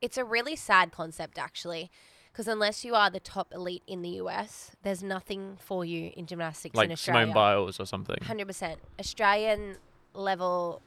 it's 0.01 0.17
a 0.17 0.23
really 0.23 0.55
sad 0.55 0.91
concept 0.91 1.37
actually, 1.37 1.91
because 2.31 2.47
unless 2.47 2.83
you 2.85 2.95
are 2.95 3.09
the 3.09 3.19
top 3.19 3.53
elite 3.53 3.83
in 3.87 4.01
the 4.01 4.09
US, 4.21 4.71
there's 4.83 5.03
nothing 5.03 5.57
for 5.59 5.85
you 5.85 6.11
in 6.15 6.25
gymnastics 6.25 6.73
in 6.73 6.77
like 6.77 6.91
Australia. 6.91 7.23
Simone 7.23 7.33
Biles 7.33 7.79
or 7.79 7.85
something. 7.85 8.17
Hundred 8.23 8.47
percent. 8.47 8.79
Australian 8.99 9.77
level 10.13 10.81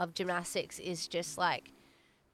of 0.00 0.14
gymnastics 0.14 0.78
is 0.80 1.06
just 1.06 1.38
like 1.38 1.70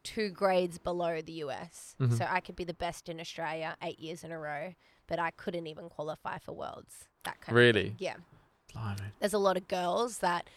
two 0.02 0.30
grades 0.30 0.78
below 0.78 1.20
the 1.20 1.32
US. 1.44 1.96
Mhm. 2.00 2.16
So 2.16 2.26
I 2.30 2.40
could 2.40 2.56
be 2.56 2.64
the 2.64 2.72
best 2.74 3.08
in 3.08 3.20
Australia 3.20 3.76
eight 3.82 3.98
years 3.98 4.22
in 4.24 4.30
a 4.32 4.38
row, 4.38 4.74
but 5.08 5.18
I 5.18 5.32
couldn't 5.32 5.66
even 5.66 5.88
qualify 5.90 6.38
for 6.38 6.52
worlds. 6.52 7.08
That 7.24 7.40
kind 7.40 7.50
of 7.50 7.56
Really? 7.56 7.96
Yeah 7.98 8.16
Blimey. 8.72 9.10
there's 9.18 9.34
a 9.34 9.38
lot 9.38 9.56
of 9.56 9.66
girls 9.68 10.18
that 10.18 10.48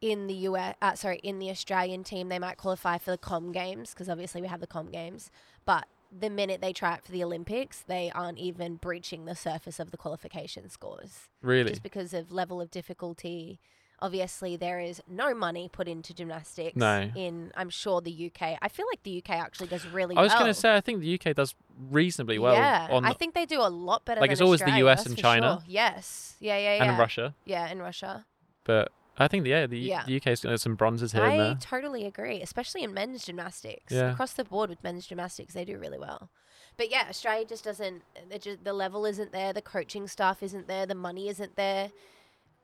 in 0.00 0.26
the 0.26 0.34
US, 0.48 0.74
uh, 0.82 0.94
sorry, 0.94 1.18
in 1.22 1.38
the 1.38 1.50
Australian 1.50 2.02
team, 2.02 2.28
they 2.28 2.38
might 2.38 2.56
qualify 2.56 2.98
for 2.98 3.10
the 3.12 3.18
Com 3.18 3.52
Games 3.52 3.90
because 3.90 4.08
obviously 4.08 4.40
we 4.40 4.48
have 4.48 4.60
the 4.60 4.66
Com 4.66 4.90
Games. 4.90 5.30
But 5.64 5.86
the 6.10 6.28
minute 6.30 6.60
they 6.60 6.72
try 6.72 6.94
it 6.96 7.04
for 7.04 7.12
the 7.12 7.22
Olympics, 7.22 7.82
they 7.82 8.10
aren't 8.10 8.38
even 8.38 8.76
breaching 8.76 9.26
the 9.26 9.34
surface 9.36 9.78
of 9.78 9.90
the 9.92 9.96
qualification 9.96 10.68
scores 10.70 11.28
Really? 11.42 11.70
just 11.70 11.82
because 11.82 12.12
of 12.14 12.32
level 12.32 12.60
of 12.60 12.70
difficulty. 12.70 13.60
Obviously, 14.02 14.56
there 14.56 14.80
is 14.80 15.00
no 15.08 15.32
money 15.32 15.68
put 15.72 15.86
into 15.88 16.12
gymnastics 16.12 16.76
No. 16.76 17.10
in, 17.14 17.52
I'm 17.56 17.70
sure, 17.70 18.00
the 18.00 18.30
UK. 18.34 18.58
I 18.60 18.68
feel 18.68 18.86
like 18.90 19.02
the 19.04 19.18
UK 19.18 19.30
actually 19.30 19.68
does 19.68 19.86
really 19.86 20.14
well. 20.16 20.20
I 20.20 20.24
was 20.24 20.32
well. 20.32 20.40
going 20.40 20.50
to 20.50 20.60
say 20.60 20.74
I 20.74 20.80
think 20.80 21.00
the 21.00 21.14
UK 21.18 21.36
does 21.36 21.54
reasonably 21.90 22.38
well 22.38 22.54
yeah, 22.54 22.88
on 22.90 23.04
I 23.04 23.12
think 23.12 23.34
they 23.34 23.46
do 23.46 23.60
a 23.60 23.70
lot 23.70 24.04
better. 24.04 24.20
Like, 24.20 24.30
it's 24.32 24.40
always 24.40 24.60
the 24.60 24.76
US 24.86 25.06
and 25.06 25.16
China. 25.16 25.60
sure. 25.60 25.64
Yes, 25.68 26.34
yeah, 26.40 26.58
yeah, 26.58 26.74
yeah, 26.76 26.92
in 26.92 26.98
Russia, 26.98 27.34
yeah, 27.44 27.68
in 27.70 27.78
Russia. 27.80 28.26
but 28.64 28.90
I 29.18 29.28
think 29.28 29.46
yeah, 29.46 29.66
the 29.66 29.78
Yeah. 29.78 30.04
the 30.06 30.16
UK's 30.16 30.40
got 30.40 30.60
some 30.60 30.74
bronzes 30.74 31.12
here 31.12 31.24
and 31.24 31.40
I 31.42 31.54
totally 31.60 32.04
agree, 32.06 32.42
especially 32.42 32.82
in 32.82 32.92
men's 32.94 33.24
gymnastics. 33.24 33.92
Yeah. 33.92 34.12
Across 34.12 34.32
the 34.34 34.44
board 34.44 34.68
with 34.70 34.82
men's 34.82 35.06
gymnastics, 35.06 35.54
they 35.54 35.64
do 35.64 35.78
really 35.78 35.98
well. 35.98 36.30
But 36.78 36.90
yeah, 36.90 37.04
Australia 37.08 37.44
just 37.44 37.62
doesn't. 37.64 38.02
it 38.30 38.42
ju- 38.42 38.58
the 38.62 38.72
level 38.72 39.04
isn't 39.04 39.30
there. 39.32 39.52
The 39.52 39.60
coaching 39.62 40.08
staff 40.08 40.42
isn't 40.42 40.66
there. 40.66 40.86
The 40.86 40.94
money 40.94 41.28
isn't 41.28 41.56
there. 41.56 41.92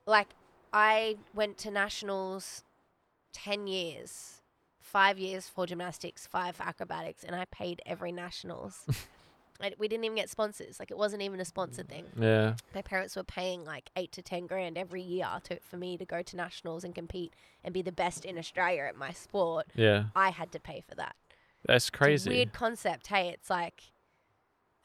Like 0.07 0.29
I 0.73 1.17
went 1.33 1.57
to 1.59 1.71
nationals, 1.71 2.63
ten 3.33 3.67
years, 3.67 4.41
five 4.79 5.17
years 5.19 5.47
for 5.47 5.65
gymnastics, 5.65 6.27
five 6.27 6.55
for 6.55 6.63
acrobatics, 6.63 7.23
and 7.23 7.35
I 7.35 7.45
paid 7.45 7.81
every 7.85 8.11
nationals. 8.11 8.85
And 9.61 9.75
we 9.77 9.89
didn't 9.89 10.05
even 10.05 10.15
get 10.15 10.29
sponsors. 10.29 10.79
Like 10.79 10.89
it 10.89 10.97
wasn't 10.97 11.21
even 11.21 11.41
a 11.41 11.45
sponsored 11.45 11.89
thing. 11.89 12.05
Yeah, 12.17 12.55
My 12.73 12.81
parents 12.81 13.17
were 13.17 13.25
paying 13.25 13.65
like 13.65 13.89
eight 13.97 14.11
to 14.13 14.21
ten 14.21 14.47
grand 14.47 14.77
every 14.77 15.01
year 15.01 15.27
to 15.43 15.59
for 15.59 15.75
me 15.75 15.97
to 15.97 16.05
go 16.05 16.21
to 16.21 16.35
nationals 16.37 16.85
and 16.85 16.95
compete 16.95 17.33
and 17.61 17.73
be 17.73 17.81
the 17.81 17.91
best 17.91 18.23
in 18.23 18.37
Australia 18.37 18.83
at 18.83 18.95
my 18.95 19.11
sport. 19.11 19.67
yeah, 19.75 20.05
I 20.15 20.29
had 20.29 20.53
to 20.53 20.59
pay 20.61 20.81
for 20.87 20.95
that. 20.95 21.15
that's 21.65 21.89
crazy. 21.89 22.29
weird 22.29 22.53
concept. 22.53 23.07
Hey, 23.07 23.29
it's 23.29 23.49
like 23.49 23.83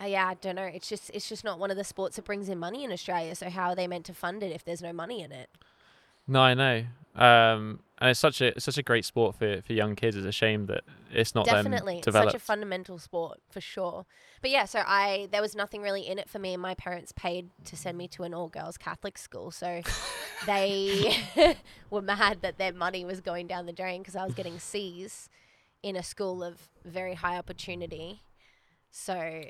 Uh, 0.03 0.07
yeah, 0.07 0.27
I 0.27 0.35
don't 0.35 0.57
know. 0.57 0.65
It's 0.65 0.89
just 0.89 1.09
it's 1.15 1.29
just 1.29 1.45
not 1.45 1.61
one 1.61 1.71
of 1.71 1.77
the 1.77 1.85
sports 1.85 2.17
that 2.17 2.25
brings 2.25 2.49
in 2.49 2.59
money 2.59 2.83
in 2.83 2.91
Australia. 2.91 3.37
So 3.37 3.51
how 3.51 3.69
are 3.69 3.77
they 3.77 3.87
meant 3.87 4.07
to 4.07 4.13
fund 4.15 4.43
it 4.43 4.51
if 4.51 4.65
there's 4.65 4.83
no 4.83 4.93
money 4.93 5.23
in 5.23 5.31
it? 5.31 5.51
No, 6.27 6.41
I 6.41 6.55
know. 6.55 6.85
Um, 7.15 7.81
and 7.99 8.11
it's 8.11 8.21
such 8.21 8.41
a 8.41 8.49
it's 8.49 8.65
such 8.65 8.77
a 8.77 8.83
great 8.83 9.05
sport 9.05 9.37
for 9.37 9.63
for 9.63 9.73
young 9.73 9.95
kids. 9.95 10.17
It's 10.17 10.27
a 10.27 10.33
shame 10.33 10.67
that 10.67 10.83
it's 11.13 11.35
not 11.35 11.47
Definitely, 11.47 11.99
it's 11.99 12.13
such 12.13 12.35
a 12.35 12.39
fundamental 12.39 12.99
sport 12.99 13.41
for 13.51 13.61
sure. 13.61 14.05
But 14.43 14.51
yeah, 14.51 14.65
so 14.65 14.83
I 14.85 15.29
there 15.31 15.41
was 15.41 15.55
nothing 15.55 15.81
really 15.81 16.07
in 16.07 16.19
it 16.19 16.29
for 16.29 16.39
me, 16.39 16.55
and 16.55 16.61
my 16.61 16.75
parents 16.75 17.13
paid 17.13 17.51
to 17.67 17.77
send 17.77 17.97
me 17.97 18.09
to 18.09 18.25
an 18.25 18.35
all 18.35 18.49
girls 18.49 18.77
Catholic 18.77 19.17
school. 19.17 19.51
So 19.53 19.81
they 20.47 21.17
were 21.91 22.03
mad 22.03 22.39
that 22.43 22.59
their 22.59 22.73
money 22.73 23.05
was 23.05 23.21
going 23.21 23.47
down 23.47 23.67
the 23.67 23.73
drain 23.73 24.03
because 24.03 24.17
I 24.17 24.25
was 24.25 24.35
getting 24.35 24.59
C's 24.59 25.29
in 25.83 25.97
a 25.97 26.03
school 26.03 26.43
of 26.43 26.69
very 26.85 27.15
high 27.15 27.39
opportunity. 27.39 28.23
So 28.91 29.45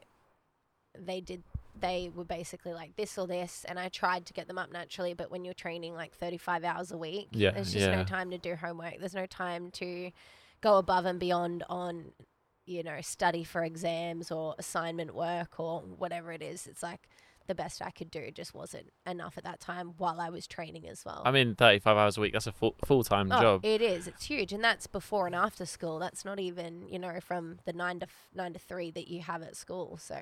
they 0.99 1.21
did 1.21 1.43
they 1.85 2.11
were 2.15 2.25
basically 2.25 2.73
like 2.73 2.97
this 2.97 3.19
or 3.19 3.27
this 3.27 3.65
and 3.69 3.79
I 3.79 3.89
tried 3.89 4.25
to 4.27 4.33
get 4.33 4.49
them 4.49 4.59
up 4.59 4.73
naturally 4.73 5.13
but 5.15 5.31
when 5.31 5.45
you're 5.45 5.55
training 5.55 5.95
like 5.95 6.15
35 6.15 6.65
hours 6.65 6.91
a 6.93 6.97
week 6.99 7.29
Yeah, 7.33 7.51
there's 7.51 7.73
just 7.73 7.87
yeah. 7.89 7.97
no 7.97 8.05
time 8.05 8.31
to 8.31 8.39
do 8.39 8.55
homework 8.57 8.95
there's 9.01 9.15
no 9.15 9.27
time 9.27 9.71
to 9.73 10.11
go 10.61 10.79
above 10.79 11.05
and 11.05 11.21
beyond 11.21 11.63
on 11.69 12.13
you 12.65 12.83
know 12.83 13.01
study 13.03 13.45
for 13.45 13.63
exams 13.63 14.31
or 14.31 14.55
assignment 14.59 15.15
work 15.15 15.61
or 15.61 15.81
whatever 15.81 16.33
it 16.33 16.43
is 16.43 16.67
it's 16.67 16.83
like 16.83 17.09
the 17.47 17.55
best 17.55 17.83
I 17.83 17.91
could 17.91 18.11
do 18.11 18.31
just 18.31 18.55
wasn't 18.55 18.89
enough 19.07 19.37
at 19.37 19.45
that 19.45 19.61
time 19.61 19.93
while 19.99 20.19
I 20.19 20.31
was 20.31 20.47
training 20.47 20.89
as 20.89 21.05
well 21.05 21.21
I 21.27 21.31
mean, 21.31 21.55
thirty 21.55 21.79
five 21.79 21.99
hours 21.99 22.17
a 22.17 22.23
week. 22.23 22.33
That's 22.33 22.47
a 22.47 22.53
full 22.53 22.75
full 22.87 23.05
time 23.05 23.31
Oh, 23.31 23.39
job. 23.39 23.65
It 23.67 23.83
is. 23.83 24.07
It's 24.09 24.25
huge, 24.25 24.51
and 24.55 24.65
that's 24.65 24.87
before 24.87 25.27
and 25.27 25.35
after 25.35 25.67
school. 25.67 25.99
That's 25.99 26.25
not 26.25 26.41
even 26.41 26.89
you 26.89 26.99
know 26.99 27.19
from 27.21 27.59
the 27.67 27.75
nine 27.75 28.01
to 28.01 28.07
f- 28.07 28.29
nine 28.35 28.55
to 28.55 28.59
three 28.59 28.91
that 28.93 29.09
you 29.09 29.21
have 29.21 29.43
at 29.43 29.57
school. 29.57 29.99
So 30.01 30.17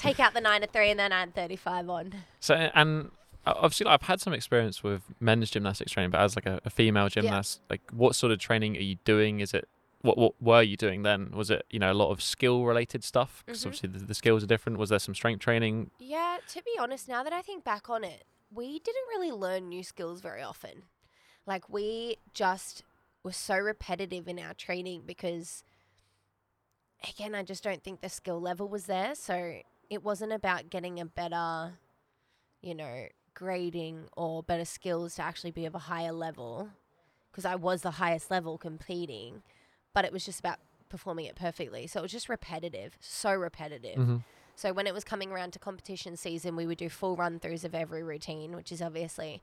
take 0.00 0.20
out 0.20 0.34
the 0.34 0.40
nine 0.40 0.60
to 0.62 0.66
three 0.66 0.90
and 0.90 0.98
then 0.98 1.12
add 1.12 1.34
thirty 1.34 1.56
five 1.56 1.88
on. 1.88 2.14
So 2.40 2.54
and 2.54 3.10
uh, 3.46 3.54
obviously, 3.56 3.84
like, 3.84 3.94
I've 4.02 4.06
had 4.08 4.20
some 4.20 4.32
experience 4.32 4.82
with 4.82 5.02
men's 5.18 5.50
gymnastics 5.50 5.92
training, 5.92 6.10
but 6.10 6.20
as 6.20 6.36
like 6.36 6.46
a, 6.46 6.60
a 6.64 6.70
female 6.70 7.08
gymnast, 7.08 7.60
like 7.70 7.80
what 7.92 8.14
sort 8.14 8.32
of 8.32 8.38
training 8.38 8.76
are 8.76 8.80
you 8.80 8.96
doing? 9.04 9.40
Is 9.40 9.54
it 9.54 9.68
what 10.02 10.16
what 10.18 10.34
were 10.40 10.62
you 10.62 10.76
doing 10.76 11.02
then? 11.02 11.30
Was 11.32 11.50
it 11.50 11.64
you 11.70 11.78
know 11.78 11.92
a 11.92 11.94
lot 11.94 12.10
of 12.10 12.22
skill 12.22 12.64
related 12.64 13.04
stuff? 13.04 13.42
Because 13.46 13.62
Mhm. 13.62 13.66
obviously 13.66 13.88
the, 13.90 13.98
the 14.06 14.14
skills 14.14 14.42
are 14.42 14.46
different. 14.46 14.78
Was 14.78 14.90
there 14.90 14.98
some 14.98 15.14
strength 15.14 15.40
training? 15.40 15.90
Yeah, 15.98 16.38
to 16.48 16.62
be 16.62 16.72
honest, 16.78 17.08
now 17.08 17.22
that 17.22 17.32
I 17.32 17.42
think 17.42 17.64
back 17.64 17.88
on 17.90 18.04
it, 18.04 18.24
we 18.52 18.78
didn't 18.78 19.06
really 19.08 19.30
learn 19.32 19.68
new 19.68 19.82
skills 19.84 20.20
very 20.20 20.42
often. 20.42 20.84
Like 21.46 21.68
we 21.68 22.16
just 22.34 22.82
were 23.22 23.32
so 23.32 23.56
repetitive 23.58 24.26
in 24.28 24.38
our 24.38 24.54
training 24.54 25.02
because 25.06 25.62
again, 27.08 27.34
I 27.34 27.42
just 27.42 27.62
don't 27.62 27.82
think 27.82 28.00
the 28.00 28.08
skill 28.08 28.40
level 28.40 28.68
was 28.68 28.86
there. 28.86 29.14
So 29.14 29.60
it 29.90 30.04
wasn't 30.04 30.32
about 30.32 30.70
getting 30.70 31.00
a 31.00 31.04
better, 31.04 31.72
you 32.62 32.74
know, 32.74 33.06
grading 33.34 34.04
or 34.16 34.42
better 34.42 34.64
skills 34.64 35.16
to 35.16 35.22
actually 35.22 35.50
be 35.50 35.66
of 35.66 35.74
a 35.74 35.80
higher 35.80 36.12
level 36.12 36.70
because 37.30 37.44
I 37.44 37.56
was 37.56 37.82
the 37.82 37.92
highest 37.92 38.30
level 38.30 38.56
competing, 38.56 39.42
but 39.92 40.04
it 40.04 40.12
was 40.12 40.24
just 40.24 40.40
about 40.40 40.58
performing 40.88 41.26
it 41.26 41.36
perfectly. 41.36 41.86
So 41.86 42.00
it 42.00 42.02
was 42.02 42.12
just 42.12 42.28
repetitive, 42.28 42.96
so 43.00 43.32
repetitive. 43.32 43.96
Mm-hmm. 43.96 44.16
So 44.56 44.72
when 44.72 44.86
it 44.86 44.94
was 44.94 45.04
coming 45.04 45.30
around 45.32 45.52
to 45.54 45.58
competition 45.58 46.16
season, 46.16 46.54
we 46.54 46.66
would 46.66 46.78
do 46.78 46.88
full 46.88 47.16
run 47.16 47.40
throughs 47.40 47.64
of 47.64 47.74
every 47.74 48.02
routine, 48.02 48.54
which 48.54 48.70
is 48.70 48.82
obviously 48.82 49.42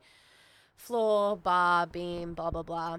floor, 0.76 1.36
bar, 1.36 1.88
beam, 1.88 2.34
blah 2.34 2.52
blah 2.52 2.64
blah. 2.64 2.98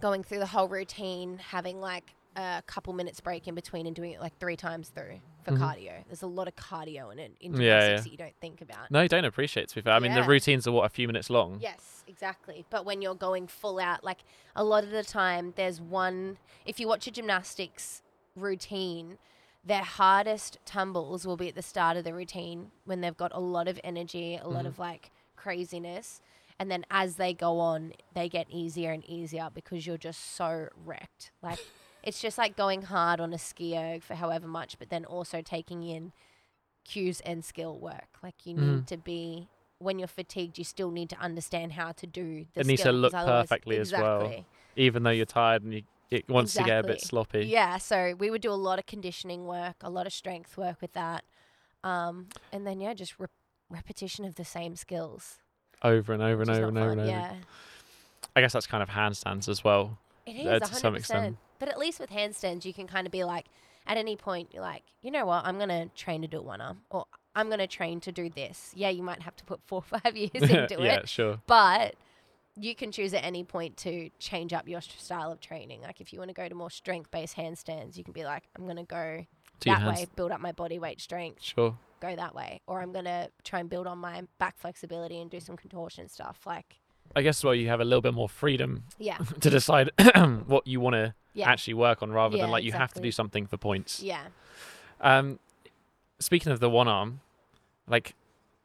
Going 0.00 0.22
through 0.22 0.38
the 0.38 0.46
whole 0.46 0.68
routine, 0.68 1.38
having 1.38 1.80
like 1.80 2.14
a 2.36 2.62
couple 2.66 2.92
minutes 2.92 3.20
break 3.20 3.46
in 3.46 3.54
between, 3.54 3.86
and 3.86 3.94
doing 3.94 4.12
it 4.12 4.20
like 4.20 4.38
three 4.38 4.56
times 4.56 4.88
through 4.88 5.20
for 5.46 5.52
Mhm. 5.52 5.58
cardio. 5.58 6.04
There's 6.06 6.22
a 6.22 6.26
lot 6.26 6.48
of 6.48 6.56
cardio 6.56 7.10
in 7.12 7.18
it 7.18 7.32
in 7.40 7.54
Yeah, 7.60 7.88
yeah. 7.90 7.96
that 8.00 8.10
you 8.10 8.16
don't 8.18 8.36
think 8.40 8.60
about. 8.60 8.90
No, 8.90 9.00
you 9.02 9.08
don't 9.08 9.24
appreciate. 9.24 9.64
it, 9.64 9.68
To 9.70 9.74
be 9.76 9.80
fair, 9.82 9.94
I 9.94 9.98
mean 10.00 10.12
the 10.14 10.22
routines 10.24 10.66
are 10.66 10.72
what 10.72 10.84
a 10.84 10.88
few 10.88 11.06
minutes 11.06 11.30
long. 11.30 11.58
Yes, 11.60 12.04
exactly. 12.06 12.64
But 12.70 12.84
when 12.84 13.00
you're 13.02 13.14
going 13.14 13.46
full 13.46 13.78
out, 13.78 14.04
like 14.04 14.18
a 14.54 14.64
lot 14.64 14.84
of 14.84 14.90
the 14.90 15.04
time, 15.04 15.52
there's 15.56 15.80
one. 15.80 16.38
If 16.64 16.78
you 16.80 16.88
watch 16.88 17.06
a 17.06 17.10
gymnastics 17.10 18.02
routine, 18.34 19.18
their 19.64 19.82
hardest 19.82 20.58
tumbles 20.64 21.26
will 21.26 21.36
be 21.36 21.48
at 21.48 21.54
the 21.54 21.62
start 21.62 21.96
of 21.96 22.04
the 22.04 22.14
routine 22.14 22.70
when 22.84 23.00
they've 23.00 23.16
got 23.16 23.32
a 23.34 23.40
lot 23.40 23.66
of 23.68 23.80
energy, 23.82 24.36
a 24.36 24.46
lot 24.46 24.64
Mhm. 24.64 24.68
of 24.68 24.78
like 24.78 25.10
craziness. 25.34 26.20
And 26.58 26.70
then 26.70 26.86
as 26.90 27.16
they 27.16 27.34
go 27.34 27.58
on, 27.60 27.92
they 28.14 28.28
get 28.28 28.46
easier 28.48 28.90
and 28.92 29.04
easier 29.04 29.50
because 29.52 29.86
you're 29.86 29.98
just 29.98 30.20
so 30.36 30.68
wrecked. 30.84 31.30
Like 31.42 31.58
it's 32.06 32.22
just 32.22 32.38
like 32.38 32.56
going 32.56 32.82
hard 32.82 33.20
on 33.20 33.32
a 33.34 33.38
ski 33.38 33.76
erg 33.76 34.02
for 34.02 34.14
however 34.14 34.46
much, 34.46 34.78
but 34.78 34.88
then 34.88 35.04
also 35.04 35.42
taking 35.42 35.82
in 35.82 36.12
cues 36.84 37.20
and 37.22 37.44
skill 37.44 37.78
work. 37.78 38.08
Like 38.22 38.46
you 38.46 38.54
need 38.54 38.82
Mhm. 38.82 38.86
to 38.86 38.96
be 38.96 39.48
when 39.78 39.98
you're 39.98 40.08
fatigued, 40.08 40.56
you 40.56 40.64
still 40.64 40.90
need 40.90 41.10
to 41.10 41.18
understand 41.18 41.72
how 41.72 41.92
to 41.92 42.06
do 42.06 42.46
the 42.54 42.60
It 42.62 42.66
needs 42.66 42.82
to 42.82 42.92
look 42.92 43.12
perfectly 43.12 43.76
as 43.76 43.92
well. 43.92 44.46
Even 44.76 45.02
though 45.02 45.10
you're 45.10 45.26
tired 45.26 45.62
and 45.64 45.74
you 45.74 45.82
it 46.08 46.28
wants 46.28 46.54
to 46.54 46.62
get 46.62 46.84
a 46.84 46.86
bit 46.86 47.00
sloppy. 47.00 47.46
Yeah, 47.46 47.78
so 47.78 48.14
we 48.16 48.30
would 48.30 48.40
do 48.40 48.52
a 48.52 48.54
lot 48.54 48.78
of 48.78 48.86
conditioning 48.86 49.44
work, 49.46 49.74
a 49.82 49.90
lot 49.90 50.06
of 50.06 50.12
strength 50.12 50.56
work 50.56 50.80
with 50.80 50.92
that. 50.92 51.24
Um, 51.82 52.28
and 52.52 52.64
then 52.66 52.80
yeah, 52.80 52.94
just 52.94 53.18
re- 53.18 53.26
repetition 53.68 54.24
of 54.24 54.36
the 54.36 54.44
same 54.44 54.76
skills. 54.76 55.40
Over 55.82 56.12
and 56.12 56.22
over 56.22 56.42
and 56.42 56.50
over 56.50 56.68
and 56.68 56.78
over 56.78 56.90
fun, 56.90 56.98
and 57.00 57.00
over. 57.00 57.10
Yeah. 57.10 57.34
I 58.36 58.40
guess 58.40 58.52
that's 58.52 58.68
kind 58.68 58.82
of 58.84 58.90
handstands 58.90 59.48
as 59.48 59.64
well. 59.64 59.98
It 60.24 60.36
is 60.36 60.46
Uh, 60.46 60.58
to 60.60 60.64
hundred 60.66 60.80
some 60.80 60.94
extent. 60.96 61.36
But 61.58 61.68
at 61.68 61.78
least 61.78 62.00
with 62.00 62.10
handstands, 62.10 62.64
you 62.64 62.72
can 62.74 62.86
kind 62.86 63.06
of 63.06 63.12
be 63.12 63.24
like, 63.24 63.46
at 63.86 63.96
any 63.96 64.16
point, 64.16 64.50
you're 64.52 64.62
like, 64.62 64.82
you 65.02 65.10
know 65.10 65.26
what, 65.26 65.44
I'm 65.44 65.58
gonna 65.58 65.86
train 65.94 66.22
to 66.22 66.28
do 66.28 66.42
one 66.42 66.60
arm, 66.60 66.82
or 66.90 67.06
I'm 67.34 67.48
gonna 67.48 67.66
train 67.66 68.00
to 68.00 68.12
do 68.12 68.28
this. 68.28 68.72
Yeah, 68.74 68.88
you 68.88 69.02
might 69.02 69.22
have 69.22 69.36
to 69.36 69.44
put 69.44 69.60
four 69.66 69.84
or 69.90 69.98
five 70.00 70.16
years 70.16 70.30
into 70.34 70.76
yeah, 70.80 70.96
it, 70.96 71.08
sure. 71.08 71.40
but 71.46 71.94
you 72.58 72.74
can 72.74 72.90
choose 72.90 73.12
at 73.12 73.22
any 73.22 73.44
point 73.44 73.76
to 73.76 74.10
change 74.18 74.52
up 74.52 74.66
your 74.66 74.80
style 74.80 75.30
of 75.30 75.40
training. 75.40 75.82
Like 75.82 76.00
if 76.00 76.12
you 76.12 76.18
want 76.18 76.30
to 76.30 76.34
go 76.34 76.48
to 76.48 76.54
more 76.54 76.70
strength-based 76.70 77.36
handstands, 77.36 77.96
you 77.96 78.02
can 78.04 78.12
be 78.12 78.24
like, 78.24 78.44
I'm 78.56 78.66
gonna 78.66 78.84
go 78.84 79.26
Do 79.60 79.70
your 79.70 79.78
that 79.78 79.88
way, 79.88 80.06
build 80.16 80.32
up 80.32 80.40
my 80.40 80.52
body 80.52 80.78
weight 80.78 81.00
strength, 81.00 81.42
Sure. 81.42 81.76
go 82.00 82.16
that 82.16 82.34
way, 82.34 82.60
or 82.66 82.80
I'm 82.80 82.92
gonna 82.92 83.28
try 83.44 83.60
and 83.60 83.68
build 83.70 83.86
on 83.86 83.98
my 83.98 84.22
back 84.38 84.58
flexibility 84.58 85.20
and 85.20 85.30
do 85.30 85.38
some 85.38 85.56
contortion 85.56 86.08
stuff. 86.08 86.40
Like, 86.46 86.76
I 87.14 87.22
guess 87.22 87.44
well 87.44 87.54
you 87.54 87.68
have 87.68 87.80
a 87.80 87.84
little 87.84 88.00
bit 88.02 88.14
more 88.14 88.28
freedom 88.28 88.84
yeah, 88.98 89.18
to 89.40 89.50
decide 89.50 89.90
what 90.46 90.66
you 90.66 90.80
want 90.80 90.94
to 90.94 91.14
yeah, 91.36 91.48
actually 91.48 91.74
work 91.74 92.02
on 92.02 92.10
rather 92.12 92.36
Yeah, 92.36 92.42
than 92.44 92.50
like 92.50 92.64
you 92.64 92.72
have 92.72 92.92
to 92.94 93.00
do 93.00 93.12
something 93.12 93.46
for 93.46 93.56
points. 93.56 94.02
yeah. 94.02 94.26
Um, 95.00 95.38
speaking 96.18 96.50
of 96.52 96.60
the 96.60 96.70
one 96.70 96.88
arm, 96.88 97.20
like 97.86 98.14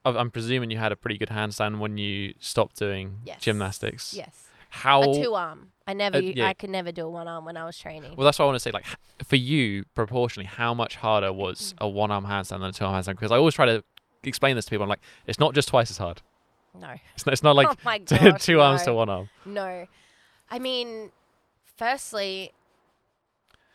I'm 0.05 0.31
presuming 0.31 0.71
you 0.71 0.77
had 0.77 0.91
a 0.91 0.95
pretty 0.95 1.17
good 1.17 1.29
handstand 1.29 1.77
when 1.79 1.97
you 1.97 2.33
stopped 2.39 2.77
doing 2.79 3.19
Yes. 3.25 3.41
gymnastics. 3.41 4.13
Yes. 4.13 4.47
How? 4.69 5.01
A 5.03 5.13
two 5.21 5.33
arm. 5.35 5.71
I 5.85 5.93
never. 5.93 6.17
Uh, 6.17 6.21
yeah. 6.21 6.47
I 6.47 6.53
could 6.53 6.69
never 6.69 6.91
do 6.93 7.05
a 7.05 7.09
one 7.09 7.27
arm 7.27 7.43
when 7.45 7.57
I 7.57 7.65
was 7.65 7.77
training. 7.77 8.15
well, 8.15 8.23
that's 8.25 8.39
what 8.39 8.45
I 8.45 8.47
want 8.47 8.55
to 8.55 8.59
say. 8.61 8.71
Like 8.71 8.85
for 9.23 9.35
you, 9.35 9.83
proportionally, 9.93 10.47
how 10.47 10.73
much 10.73 10.95
harder 10.95 11.33
was 11.33 11.73
Mm. 11.73 11.81
a 11.85 11.89
one 11.89 12.09
arm 12.11 12.25
handstand 12.25 12.59
than 12.61 12.63
a 12.63 12.71
two 12.71 12.85
arm 12.85 12.95
handstand? 12.95 13.15
Because 13.15 13.31
I 13.31 13.35
always 13.37 13.53
try 13.53 13.65
to 13.65 13.83
explain 14.23 14.55
this 14.55 14.63
to 14.65 14.71
people. 14.71 14.83
I'm 14.83 14.89
like, 14.89 15.01
it's 15.27 15.39
not 15.39 15.53
just 15.53 15.67
twice 15.67 15.91
as 15.91 15.97
hard. 15.97 16.21
no. 16.73 16.95
It's 17.15 17.25
not, 17.25 17.33
it's 17.33 17.43
not 17.43 17.55
like 17.57 17.67
oh 17.85 17.97
gosh. 18.05 18.43
two 18.43 18.61
arms 18.61 18.83
to 18.83 18.93
one 18.93 19.09
arm. 19.09 19.29
No. 19.45 19.85
I 20.49 20.57
mean, 20.59 21.11
firstly, 21.75 22.53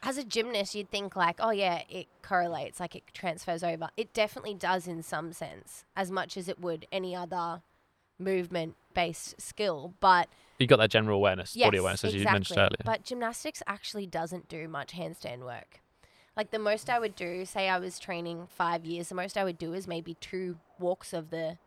as 0.07 0.17
a 0.17 0.25
gymnast, 0.25 0.75
you'd 0.75 0.91
think 0.91 1.17
like, 1.17 1.37
oh 1.41 1.51
yeah, 1.51 1.83
it 1.91 2.07
correlates, 2.23 2.79
like 2.81 2.95
it 2.95 3.03
transfers 3.13 3.63
over. 3.65 3.89
It 3.97 4.13
definitely 4.15 4.55
does 4.55 4.87
in 4.87 5.03
some 5.03 5.33
sense, 5.33 5.85
as 5.97 6.11
much 6.11 6.37
as 6.37 6.49
it 6.49 6.61
would 6.61 6.87
any 6.93 7.15
other 7.15 7.61
movement-based 8.19 9.41
skill. 9.41 9.95
But 10.01 10.29
You 10.59 10.67
got 10.67 10.79
that 10.79 10.91
general 10.91 11.17
awareness, 11.17 11.55
yes, 11.57 11.67
body 11.67 11.79
awareness, 11.79 12.05
as 12.05 12.15
exactly. 12.15 12.21
you 12.31 12.33
mentioned 12.35 12.59
earlier. 12.59 12.83
But 12.85 13.05
gymnastics 13.05 13.63
actually 13.67 14.07
doesn't 14.07 14.49
do 14.49 14.69
much 14.69 14.93
handstand 14.95 15.41
work. 15.41 15.81
Like 16.37 16.51
the 16.51 16.59
most 16.59 16.91
I 16.91 16.99
would 16.99 17.17
do, 17.17 17.45
say 17.47 17.69
I 17.69 17.79
was 17.79 17.99
training 17.99 18.47
five 18.49 18.85
years, 18.85 19.09
the 19.09 19.15
most 19.15 19.37
I 19.37 19.45
would 19.45 19.59
do 19.59 19.73
is 19.73 19.87
maybe 19.89 20.15
two 20.21 20.59
walks 20.79 21.13
of 21.13 21.31
the 21.31 21.59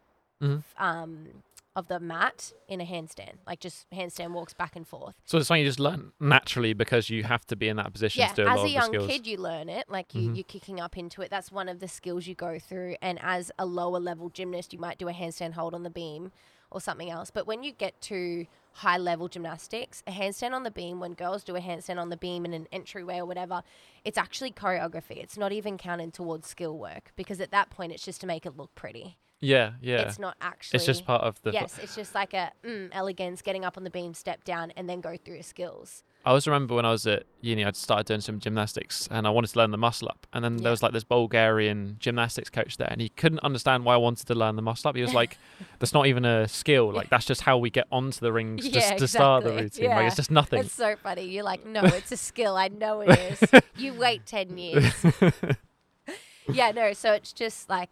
Mhm. 0.41 0.63
um 0.77 1.43
of 1.79 1.87
the 1.87 1.99
mat 1.99 2.51
in 2.67 2.81
a 2.81 2.85
handstand, 2.85 3.35
like 3.47 3.59
just 3.61 3.89
handstand 3.89 4.31
walks 4.31 4.53
back 4.53 4.75
and 4.75 4.85
forth. 4.87 5.15
So 5.25 5.37
it's 5.37 5.47
something 5.47 5.61
you 5.61 5.67
just 5.67 5.79
learn 5.79 6.11
naturally 6.19 6.73
because 6.73 7.09
you 7.09 7.23
have 7.23 7.45
to 7.47 7.55
be 7.55 7.69
in 7.69 7.77
that 7.77 7.91
position 7.93 8.21
Yeah, 8.21 8.27
to 8.27 8.35
do 8.35 8.47
a 8.47 8.51
as 8.51 8.63
a 8.65 8.69
young 8.69 9.07
kid, 9.07 9.25
you 9.25 9.37
learn 9.37 9.69
it. 9.69 9.89
Like 9.89 10.13
you, 10.13 10.29
Mhm. 10.29 10.35
you're 10.35 10.43
kicking 10.43 10.79
up 10.79 10.97
into 10.97 11.21
it. 11.21 11.31
That's 11.31 11.51
one 11.51 11.69
of 11.69 11.79
the 11.79 11.87
skills 11.87 12.27
you 12.27 12.35
go 12.35 12.59
through. 12.59 12.97
And 13.01 13.17
as 13.21 13.51
a 13.57 13.65
lower 13.65 13.99
level 13.99 14.29
gymnast, 14.29 14.73
you 14.73 14.79
might 14.79 14.97
do 14.97 15.07
a 15.07 15.13
handstand 15.13 15.53
hold 15.53 15.73
on 15.73 15.83
the 15.83 15.89
beam 15.89 16.31
or 16.69 16.81
something 16.81 17.09
else. 17.09 17.31
But 17.31 17.47
when 17.47 17.63
you 17.63 17.71
get 17.71 17.99
to 18.01 18.45
high 18.73 18.97
level 18.97 19.27
gymnastics, 19.29 20.03
a 20.05 20.11
handstand 20.11 20.51
on 20.51 20.63
the 20.63 20.71
beam, 20.71 20.99
when 20.99 21.13
girls 21.13 21.43
do 21.43 21.55
a 21.55 21.61
handstand 21.61 21.97
on 21.99 22.09
the 22.09 22.17
beam 22.17 22.45
in 22.45 22.53
an 22.53 22.67
entryway 22.71 23.19
or 23.19 23.25
whatever, 23.25 23.63
it's 24.03 24.17
actually 24.17 24.51
choreography. 24.51 25.17
It's 25.17 25.37
not 25.37 25.51
even 25.51 25.77
counted 25.77 26.13
towards 26.13 26.47
skill 26.47 26.77
work 26.77 27.11
because 27.15 27.39
at 27.39 27.51
that 27.51 27.69
point, 27.69 27.93
it's 27.93 28.03
just 28.03 28.21
to 28.21 28.27
make 28.27 28.45
it 28.45 28.57
look 28.57 28.75
pretty. 28.75 29.17
Yeah, 29.41 29.71
yeah. 29.81 30.01
It's 30.01 30.19
not 30.19 30.35
actually. 30.41 30.77
It's 30.77 30.85
just 30.85 31.05
part 31.05 31.21
of 31.23 31.41
the. 31.43 31.51
yes, 31.51 31.79
it's 31.81 31.95
just 31.95 32.13
like 32.13 32.33
a 32.33 32.51
mm, 32.65 32.89
elegance, 32.91 33.41
getting 33.41 33.63
up 33.65 33.77
on 33.77 33.83
the 33.83 33.89
beam, 33.89 34.13
step 34.13 34.43
down, 34.43 34.71
and 34.75 34.89
then 34.89 34.99
go 35.01 35.15
through 35.17 35.35
your 35.35 35.43
skills. 35.43 36.03
I 36.25 36.29
always 36.31 36.45
remember 36.45 36.75
when 36.75 36.85
I 36.85 36.91
was 36.91 37.07
at 37.07 37.23
uni, 37.39 37.63
I'd 37.63 37.77
started 37.77 38.05
doing 38.05 38.19
some 38.19 38.39
gymnastics 38.39 39.07
and 39.09 39.25
I 39.25 39.29
wanted 39.29 39.51
to 39.51 39.57
learn 39.57 39.71
the 39.71 39.77
muscle 39.77 40.09
up. 40.09 40.27
And 40.33 40.43
then 40.43 40.57
Yeah. 40.57 40.63
there 40.63 40.71
was 40.71 40.83
like 40.83 40.91
this 40.91 41.05
Bulgarian 41.05 41.95
gymnastics 41.97 42.49
coach 42.49 42.75
there, 42.75 42.89
and 42.91 42.99
he 42.99 43.07
couldn't 43.07 43.39
understand 43.39 43.85
why 43.85 43.93
I 43.93 43.97
wanted 43.97 44.27
to 44.27 44.35
learn 44.35 44.57
the 44.57 44.61
muscle 44.61 44.89
up. 44.89 44.97
He 44.97 45.01
was 45.01 45.13
like, 45.13 45.37
"That's 45.79 45.93
not 45.93 46.07
even 46.07 46.25
a 46.25 46.45
skill. 46.49 46.91
Like 46.91 47.09
that's 47.09 47.25
just 47.25 47.41
how 47.43 47.57
we 47.57 47.69
get 47.69 47.87
onto 47.89 48.19
the 48.19 48.33
rings 48.33 48.65
Yeah, 48.65 48.71
just 48.73 48.97
to 48.97 49.07
start 49.07 49.45
the 49.45 49.51
exactly. 49.51 49.85
routine. 49.85 49.95
Like 49.95 50.07
it's 50.07 50.17
just 50.17 50.31
nothing." 50.31 50.59
It's 50.59 50.73
so 50.73 50.97
funny. 51.01 51.23
You're 51.23 51.45
like, 51.45 51.65
no, 51.65 51.83
it's 51.85 52.11
a 52.11 52.17
skill. 52.17 52.57
I 52.57 52.67
know 52.67 52.99
it 52.99 53.17
is. 53.17 53.41
you 53.77 53.93
wait 53.93 54.25
ten 54.25 54.57
years. 54.57 54.93
yeah, 56.51 56.71
no. 56.71 56.91
So 56.93 57.13
it's 57.13 57.31
just 57.31 57.69
like 57.69 57.89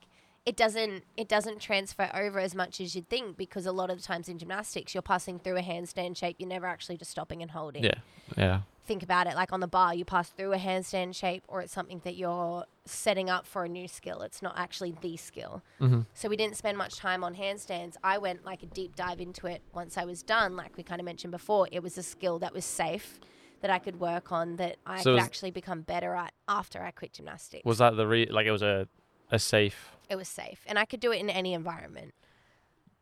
it 0.47 0.55
doesn't 0.55 1.03
it 1.17 1.27
doesn't 1.27 1.59
transfer 1.59 2.09
over 2.13 2.39
as 2.39 2.55
much 2.55 2.79
as 2.79 2.95
you'd 2.95 3.09
think 3.09 3.35
because 3.37 3.65
a 3.65 3.71
lot 3.71 3.89
of 3.89 3.97
the 3.97 4.03
times 4.03 4.29
in 4.29 4.37
gymnastics 4.39 4.93
you're 4.93 5.01
passing 5.13 5.37
through 5.39 5.57
a 5.57 5.61
handstand 5.61 6.15
shape. 6.15 6.37
You're 6.39 6.47
never 6.57 6.65
actually 6.65 6.97
just 6.97 7.11
stopping 7.11 7.41
and 7.41 7.51
holding. 7.51 7.83
yeah, 7.83 7.99
yeah, 8.37 8.61
Think 8.85 9.03
about 9.03 9.27
it 9.27 9.35
like 9.35 9.51
on 9.51 9.59
the 9.59 9.67
bar, 9.67 9.93
you 9.93 10.05
pass 10.05 10.29
through 10.29 10.53
a 10.53 10.57
handstand 10.57 11.13
shape, 11.15 11.43
or 11.49 11.59
it's 11.61 11.73
something 11.73 11.99
that 12.05 12.15
you're 12.15 12.63
setting 12.85 13.29
up 13.29 13.45
for 13.45 13.65
a 13.65 13.69
new 13.69 13.89
skill. 13.89 14.21
It's 14.21 14.41
not 14.41 14.53
actually 14.57 14.95
the 15.01 15.17
skill. 15.17 15.61
hmm 15.79 16.01
So 16.13 16.29
we 16.29 16.37
didn't 16.37 16.55
spend 16.55 16.77
much 16.77 16.95
time 16.95 17.21
on 17.25 17.35
handstands. 17.35 17.95
I 18.01 18.17
went 18.17 18.45
like 18.45 18.63
a 18.63 18.67
deep 18.67 18.95
dive 18.95 19.19
into 19.19 19.47
it 19.47 19.61
once 19.73 19.97
I 19.97 20.05
was 20.05 20.23
done. 20.23 20.55
Like 20.55 20.77
we 20.77 20.83
kind 20.83 21.01
of 21.01 21.05
mentioned 21.05 21.31
before, 21.31 21.67
it 21.73 21.83
was 21.83 21.97
a 21.97 22.03
skill 22.03 22.39
that 22.39 22.53
was 22.53 22.63
safe 22.63 23.19
that 23.59 23.69
I 23.69 23.79
could 23.79 23.99
work 23.99 24.31
on 24.31 24.55
that 24.55 24.77
I 24.85 25.01
So 25.01 25.15
could 25.15 25.23
actually 25.23 25.51
become 25.51 25.81
better 25.81 26.15
at 26.15 26.31
after 26.47 26.81
I 26.81 26.91
quit 26.91 27.11
gymnastics. 27.11 27.65
Was 27.65 27.79
that 27.79 27.97
the 27.97 28.07
re- 28.07 28.29
like 28.31 28.45
it 28.45 28.51
was 28.51 28.61
a 28.61 28.87
a 29.29 29.39
safe? 29.39 29.91
It 30.09 30.15
was 30.15 30.27
safe 30.27 30.61
and 30.67 30.77
I 30.79 30.85
could 30.85 30.99
do 30.99 31.11
it 31.11 31.19
in 31.19 31.29
any 31.29 31.53
environment. 31.53 32.13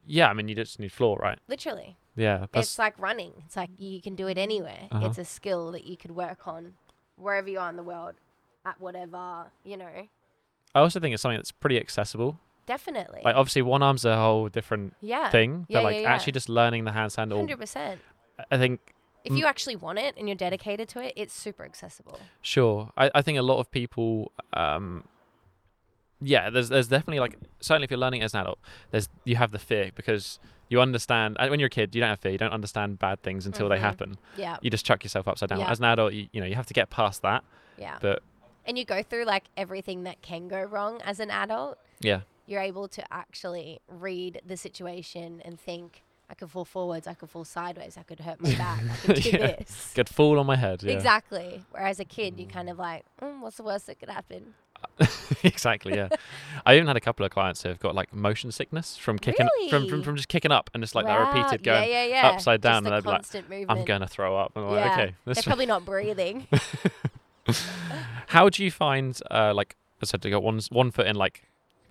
Yeah, 0.06 0.30
I 0.30 0.34
mean 0.34 0.48
you 0.48 0.56
just 0.56 0.80
need 0.80 0.92
floor, 0.92 1.18
right? 1.18 1.40
Literally. 1.48 1.98
Yeah, 2.16 2.46
it's 2.54 2.80
like 2.80 2.98
running. 2.98 3.34
It's 3.46 3.58
like 3.58 3.72
you 3.78 4.02
can 4.02 4.16
do 4.16 4.28
it 4.28 4.38
anywhere. 4.38 4.88
Uh-huh. 4.92 5.08
It's 5.08 5.18
a 5.18 5.26
skill 5.26 5.72
that 5.74 5.86
you 5.86 5.98
could 5.98 6.12
work 6.12 6.48
on 6.48 6.76
wherever 7.18 7.50
you 7.50 7.60
are 7.60 7.70
in 7.70 7.76
the 7.76 7.84
world 7.84 8.16
at 8.66 8.80
whatever, 8.80 9.48
you 9.64 9.78
know. 9.78 10.08
I 10.74 10.80
also 10.80 11.00
think 11.00 11.14
it's 11.14 11.22
something 11.22 11.38
that's 11.38 11.52
pretty 11.52 11.80
accessible. 11.80 12.40
Definitely. 12.66 13.22
Like 13.24 13.36
obviously 13.36 13.62
one 13.62 13.84
arm's 13.84 14.06
a 14.06 14.16
whole 14.18 14.50
different 14.50 14.96
yeah. 15.02 15.30
thing, 15.30 15.66
Yeah, 15.70 15.80
but 15.80 15.84
like 15.84 15.96
yeah, 15.96 16.02
yeah. 16.02 16.14
actually 16.14 16.34
just 16.34 16.50
learning 16.50 16.86
the 16.86 16.92
handstand 16.92 17.36
or 17.36 17.46
100%. 17.46 17.98
I 18.52 18.58
think 18.58 18.94
If 19.24 19.34
you 19.34 19.46
actually 19.46 19.76
want 19.76 20.00
it 20.00 20.16
and 20.18 20.28
you're 20.28 20.36
dedicated 20.36 20.90
to 20.90 21.00
it, 21.00 21.14
it's 21.16 21.34
super 21.34 21.64
accessible. 21.64 22.20
Sure. 22.42 22.92
I, 22.98 23.12
I 23.14 23.22
think 23.22 23.38
a 23.38 23.44
lot 23.44 23.60
of 23.60 23.70
people 23.72 24.32
um 24.54 25.04
yeah, 26.26 26.50
there's 26.50 26.70
there's 26.70 26.88
definitely 26.88 27.20
like 27.20 27.38
certainly 27.60 27.86
if 27.86 27.92
you're 27.92 28.00
learning 28.00 28.22
as 28.22 28.34
an 28.34 28.42
adult, 28.42 28.60
there's 28.92 29.10
you 29.24 29.36
have 29.36 29.52
the 29.52 29.60
fear 29.60 29.92
because 29.96 30.40
you 30.70 30.82
understand 30.82 31.38
when 31.40 31.60
you're 31.60 31.68
a 31.68 31.70
kid, 31.70 31.94
you 31.94 32.02
don't 32.02 32.10
have 32.10 32.20
fear, 32.20 32.32
you 32.32 32.38
don't 32.38 32.52
understand 32.54 32.98
bad 33.00 33.22
things 33.22 33.46
until 33.46 33.68
Mhm. 33.68 33.70
they 33.70 33.80
happen. 33.80 34.18
Yeah. 34.36 34.58
You 34.62 34.70
just 34.72 34.86
chuck 34.86 35.04
yourself 35.04 35.28
upside 35.28 35.50
down. 35.50 35.60
Yeah. 35.60 35.70
As 35.70 35.80
an 35.80 35.86
adult, 35.86 36.14
you, 36.14 36.28
you 36.34 36.42
know, 36.42 36.48
you 36.48 36.56
have 36.56 36.66
to 36.66 36.74
get 36.74 36.90
past 36.90 37.22
that. 37.22 37.44
Yeah. 37.78 37.98
But 38.02 38.24
and 38.66 38.78
you 38.78 38.84
go 38.86 39.04
through 39.04 39.26
like 39.26 39.44
everything 39.56 40.04
that 40.04 40.22
can 40.24 40.48
go 40.48 40.62
wrong 40.64 41.02
as 41.04 41.20
an 41.20 41.30
adult. 41.32 41.78
yeah. 42.02 42.22
You're 42.48 42.62
able 42.62 42.88
to 42.90 43.04
actually 43.12 43.80
read 43.88 44.40
the 44.46 44.56
situation 44.56 45.42
and 45.44 45.60
think, 45.60 46.04
I 46.30 46.36
could 46.36 46.52
fall 46.52 46.66
forwards, 46.66 47.08
I 47.08 47.14
could 47.16 47.30
fall 47.32 47.44
sideways, 47.44 47.98
I 47.98 48.04
could 48.04 48.20
hurt 48.20 48.40
my 48.42 48.54
back, 48.56 48.82
I 48.92 48.96
could 48.98 49.16
do 49.24 49.30
Yeah. 49.32 49.48
this. 49.58 49.92
Get 49.96 50.10
fall 50.10 50.38
on 50.40 50.46
my 50.46 50.56
head. 50.56 50.84
Yeah. 50.84 50.94
Exactly. 50.94 51.64
Whereas 51.72 52.00
a 52.00 52.06
kid, 52.06 52.40
you 52.40 52.46
kind 52.46 52.70
of 52.70 52.78
like, 52.80 53.04
mm, 53.22 53.40
what's 53.42 53.58
the 53.58 53.64
worst 53.64 53.88
that 53.88 54.00
could 54.00 54.10
happen? 54.10 54.54
exactly, 55.44 55.96
yeah. 55.96 56.10
I 56.66 56.76
even 56.76 56.88
had 56.88 56.98
a 56.98 57.02
couple 57.02 57.26
of 57.26 57.32
clients 57.32 57.64
who 57.64 57.70
have 57.70 57.80
got 57.80 57.96
like 57.96 58.14
motion 58.14 58.52
sickness 58.52 58.98
from 58.98 59.20
kicking 59.20 59.48
from, 59.70 59.88
from 59.88 60.04
from 60.04 60.16
just 60.16 60.28
kicking 60.28 60.52
up 60.52 60.70
and 60.74 60.84
just 60.84 60.96
like 60.96 61.06
that 61.06 61.18
repeated 61.18 61.64
going 61.64 61.90
yeah, 61.90 62.04
yeah, 62.04 62.22
yeah. 62.22 62.28
upside 62.30 62.62
down 62.62 62.84
Just 62.84 62.94
and 62.94 63.06
the 63.06 63.12
I'd 63.12 63.32
be 63.32 63.38
like, 63.40 63.50
movement. 63.50 63.80
I'm 63.80 63.86
gonna 63.86 64.08
throw 64.08 64.38
up. 64.38 64.54
I'm 64.56 64.66
like, 64.66 64.92
okay. 64.92 65.16
They're 65.26 65.36
probably 65.44 65.66
not 65.66 65.86
breathing. 65.86 66.48
How 68.28 68.50
do 68.50 68.64
you 68.64 68.72
find, 68.72 69.18
uh, 69.30 69.54
like 69.54 69.76
I 70.02 70.06
said, 70.06 70.22
to 70.24 70.30
got 70.30 70.44
one 70.44 70.60
one 70.70 70.92
foot 70.92 71.08
in 71.08 71.16
like 71.16 71.44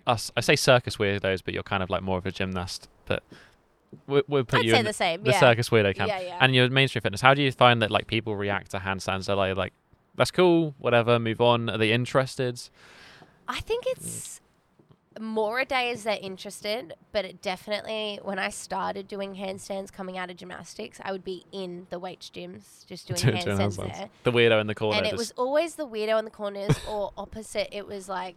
us? 0.07 0.31
I 0.37 0.41
say 0.41 0.57
circus 0.57 0.97
weirdos, 0.97 1.43
but 1.45 1.55
you're 1.55 1.63
kind 1.63 1.83
of 1.83 1.91
like 1.91 2.03
more 2.03 2.19
of 2.19 2.27
a 2.27 2.33
gymnast. 2.33 2.89
But 3.07 3.23
we'll, 4.07 4.23
we'll 4.27 4.45
put 4.45 4.61
I'd 4.61 4.65
you 4.65 4.73
say 4.73 4.79
in 4.81 4.85
the 4.85 4.93
same. 4.93 5.23
the 5.23 5.31
yeah. 5.31 5.41
circus 5.41 5.71
weirdo 5.71 5.95
camp. 5.95 6.09
Yeah, 6.09 6.21
yeah. 6.21 6.39
And 6.41 6.55
your 6.55 6.69
mainstream 6.69 7.03
fitness. 7.03 7.21
How 7.21 7.35
do 7.35 7.43
you 7.43 7.53
find 7.53 7.83
that 7.83 7.91
like 7.91 8.07
people 8.07 8.37
react 8.37 8.73
to 8.73 8.79
handstands? 8.79 9.29
Are 9.29 9.37
they 9.37 9.55
like, 9.55 9.73
that's 10.16 10.31
cool, 10.31 10.74
whatever, 10.79 11.18
move 11.18 11.40
on? 11.40 11.68
Are 11.70 11.79
they 11.79 11.92
interested? 11.92 12.61
I 13.48 13.61
think 13.61 13.85
it's 13.87 14.40
more 15.20 15.61
a 15.61 15.64
day 15.64 15.90
as 15.90 16.03
they're 16.05 16.18
interested, 16.20 16.94
but 17.12 17.24
it 17.24 17.40
definitely, 17.42 18.18
when 18.22 18.38
I 18.38 18.48
started 18.48 19.07
doing 19.07 19.35
handstands 19.35 19.92
coming 19.92 20.18
out 20.18 20.31
of 20.31 20.37
gymnastics, 20.37 21.00
I 21.05 21.12
would 21.12 21.24
be 21.24 21.44
in 21.53 21.87
the 21.90 21.98
weights 21.98 22.31
gyms 22.31 22.85
just 22.87 23.07
doing 23.07 23.20
handstands 23.37 23.77
there. 23.77 24.09
The 24.24 24.33
weirdo 24.33 24.61
in 24.61 24.66
the 24.66 24.74
corner. 24.74 24.98
And 24.98 25.07
it 25.07 25.16
was 25.16 25.33
always 25.37 25.77
the 25.77 25.87
weirdo 25.87 26.18
in 26.18 26.24
the 26.24 26.31
corners 26.31 26.77
or 26.88 27.12
opposite. 27.18 27.68
It 27.70 27.87
was 27.87 28.09
like, 28.09 28.37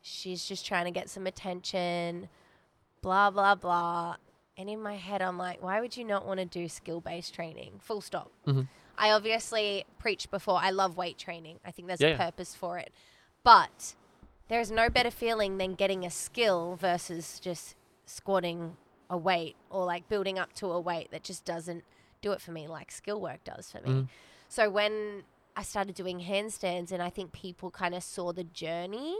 she's 0.00 0.44
just 0.44 0.64
trying 0.64 0.84
to 0.86 0.90
get 0.90 1.10
some 1.10 1.26
attention, 1.26 2.28
blah, 3.02 3.30
blah, 3.30 3.54
blah. 3.54 4.16
And 4.56 4.70
in 4.70 4.80
my 4.80 4.96
head, 4.96 5.20
I'm 5.20 5.36
like, 5.36 5.62
why 5.62 5.80
would 5.80 5.96
you 5.96 6.04
not 6.04 6.26
want 6.26 6.40
to 6.40 6.46
do 6.46 6.68
skill 6.68 7.00
based 7.00 7.34
training? 7.34 7.80
Full 7.82 8.00
stop. 8.00 8.30
Mhm. 8.46 8.68
I 8.98 9.10
obviously 9.12 9.84
preached 9.98 10.30
before, 10.30 10.58
I 10.60 10.70
love 10.70 10.96
weight 10.96 11.18
training. 11.18 11.58
I 11.64 11.70
think 11.70 11.88
there's 11.88 12.00
Yeah, 12.00 12.08
a 12.08 12.10
yeah. 12.12 12.16
purpose 12.16 12.54
for 12.54 12.78
it. 12.78 12.92
But 13.42 13.94
there's 14.48 14.70
no 14.70 14.88
better 14.88 15.10
feeling 15.10 15.58
than 15.58 15.74
getting 15.74 16.04
a 16.04 16.10
skill 16.10 16.76
versus 16.76 17.38
just 17.40 17.74
squatting 18.06 18.76
a 19.10 19.16
weight 19.16 19.56
or 19.70 19.84
like 19.84 20.08
building 20.08 20.38
up 20.38 20.52
to 20.54 20.66
a 20.72 20.80
weight 20.80 21.10
that 21.10 21.22
just 21.22 21.44
doesn't 21.44 21.84
do 22.22 22.32
it 22.32 22.40
for 22.40 22.50
me 22.52 22.66
like 22.66 22.90
skill 22.90 23.20
work 23.20 23.44
does 23.44 23.70
for 23.70 23.80
me. 23.80 23.90
Mhm. 23.90 24.08
So 24.48 24.70
when 24.70 25.24
I 25.56 25.62
started 25.62 25.94
doing 25.94 26.20
handstands, 26.20 26.90
and 26.92 27.02
I 27.02 27.10
think 27.10 27.32
people 27.32 27.70
kind 27.70 27.94
of 27.94 28.02
saw 28.02 28.32
the 28.32 28.44
journey 28.44 29.16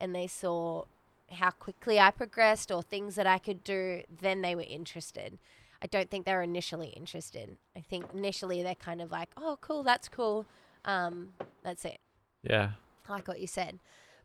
and 0.00 0.14
they 0.14 0.26
saw 0.26 0.84
how 1.30 1.50
quickly 1.50 1.98
I 1.98 2.10
progressed 2.10 2.70
or 2.70 2.82
things 2.82 3.14
that 3.16 3.26
I 3.26 3.38
could 3.38 3.64
do, 3.64 4.02
then 4.08 4.42
they 4.42 4.54
were 4.54 4.62
interested. 4.62 5.38
I 5.84 5.86
don't 5.86 6.10
think 6.10 6.26
they're 6.26 6.42
initially 6.42 6.88
interested. 6.88 7.58
I 7.76 7.80
think 7.80 8.06
initially 8.14 8.62
they're 8.62 8.74
kind 8.74 9.02
of 9.02 9.12
like, 9.12 9.28
oh, 9.36 9.58
cool, 9.60 9.84
that's 9.84 10.08
cool. 10.08 10.46
Um, 10.86 11.34
that's 11.62 11.84
it 11.84 12.00
yeah. 12.44 12.70
like 13.08 13.26
what 13.26 13.40
you 13.40 13.46
said. 13.46 13.78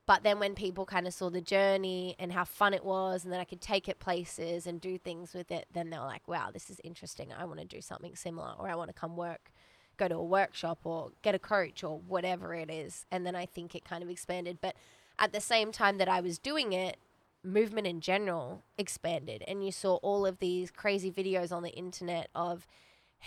But 0.05 0.23
then 0.23 0.39
when 0.39 0.55
people 0.55 0.85
kind 0.85 1.05
of 1.05 1.13
saw 1.13 1.29
the 1.29 1.41
journey 1.41 2.15
and 2.17 2.31
how 2.31 2.43
fun 2.43 2.73
it 2.73 2.83
was, 2.83 3.23
and 3.23 3.31
that 3.31 3.39
I 3.39 3.43
could 3.43 3.61
take 3.61 3.87
it 3.87 3.99
places 3.99 4.65
and 4.65 4.81
do 4.81 4.97
things 4.97 5.33
with 5.33 5.51
it, 5.51 5.67
then 5.71 5.89
they 5.89 5.99
were 5.99 6.05
like, 6.05 6.27
wow, 6.27 6.49
this 6.51 6.69
is 6.69 6.81
interesting. 6.83 7.31
I 7.31 7.45
want 7.45 7.59
to 7.59 7.65
do 7.65 7.79
something 7.79 8.15
similar, 8.15 8.53
or 8.57 8.67
I 8.67 8.75
want 8.75 8.89
to 8.89 8.99
come 8.99 9.15
work, 9.15 9.51
go 9.97 10.07
to 10.07 10.15
a 10.15 10.23
workshop, 10.23 10.79
or 10.83 11.11
get 11.21 11.35
a 11.35 11.39
coach, 11.39 11.83
or 11.83 11.99
whatever 11.99 12.55
it 12.55 12.71
is. 12.71 13.05
And 13.11 13.23
then 13.25 13.35
I 13.35 13.45
think 13.45 13.75
it 13.75 13.85
kind 13.85 14.01
of 14.01 14.09
expanded. 14.09 14.57
But 14.61 14.75
at 15.19 15.31
the 15.31 15.41
same 15.41 15.71
time 15.71 15.99
that 15.99 16.09
I 16.09 16.21
was 16.21 16.39
doing 16.39 16.73
it, 16.73 16.97
movement 17.43 17.87
in 17.87 18.01
general 18.01 18.63
expanded. 18.77 19.43
And 19.47 19.63
you 19.65 19.71
saw 19.71 19.95
all 19.97 20.25
of 20.25 20.39
these 20.39 20.71
crazy 20.71 21.11
videos 21.11 21.51
on 21.51 21.63
the 21.63 21.71
internet 21.71 22.29
of 22.35 22.67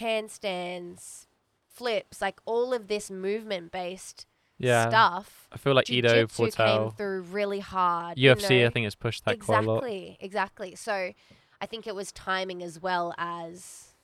handstands, 0.01 1.27
flips, 1.67 2.21
like 2.21 2.41
all 2.45 2.73
of 2.73 2.89
this 2.89 3.11
movement 3.11 3.73
based 3.73 4.27
Yeah. 4.59 4.89
stuff. 4.89 5.49
I 5.53 5.57
feel 5.57 5.75
like 5.75 5.87
Jiu-jitsu 5.87 6.51
came 6.53 6.91
through 6.91 7.23
really 7.23 7.61
hard. 7.61 8.19
you 8.19 8.31
UFC, 8.31 8.65
I 8.67 8.71
think 8.71 8.85
has 8.85 8.95
pushed 8.95 9.25
that 9.25 9.41
quite 9.41 9.65
a 9.65 9.67
lot. 9.67 9.77
exactly, 9.79 10.17
exactly. 10.21 10.75
So 10.77 11.13
I 11.61 11.67
think 11.67 11.87
it 11.87 11.95
was 11.95 12.13
timing 12.13 12.63
as 12.63 12.81
well 12.81 13.15
as 13.19 13.95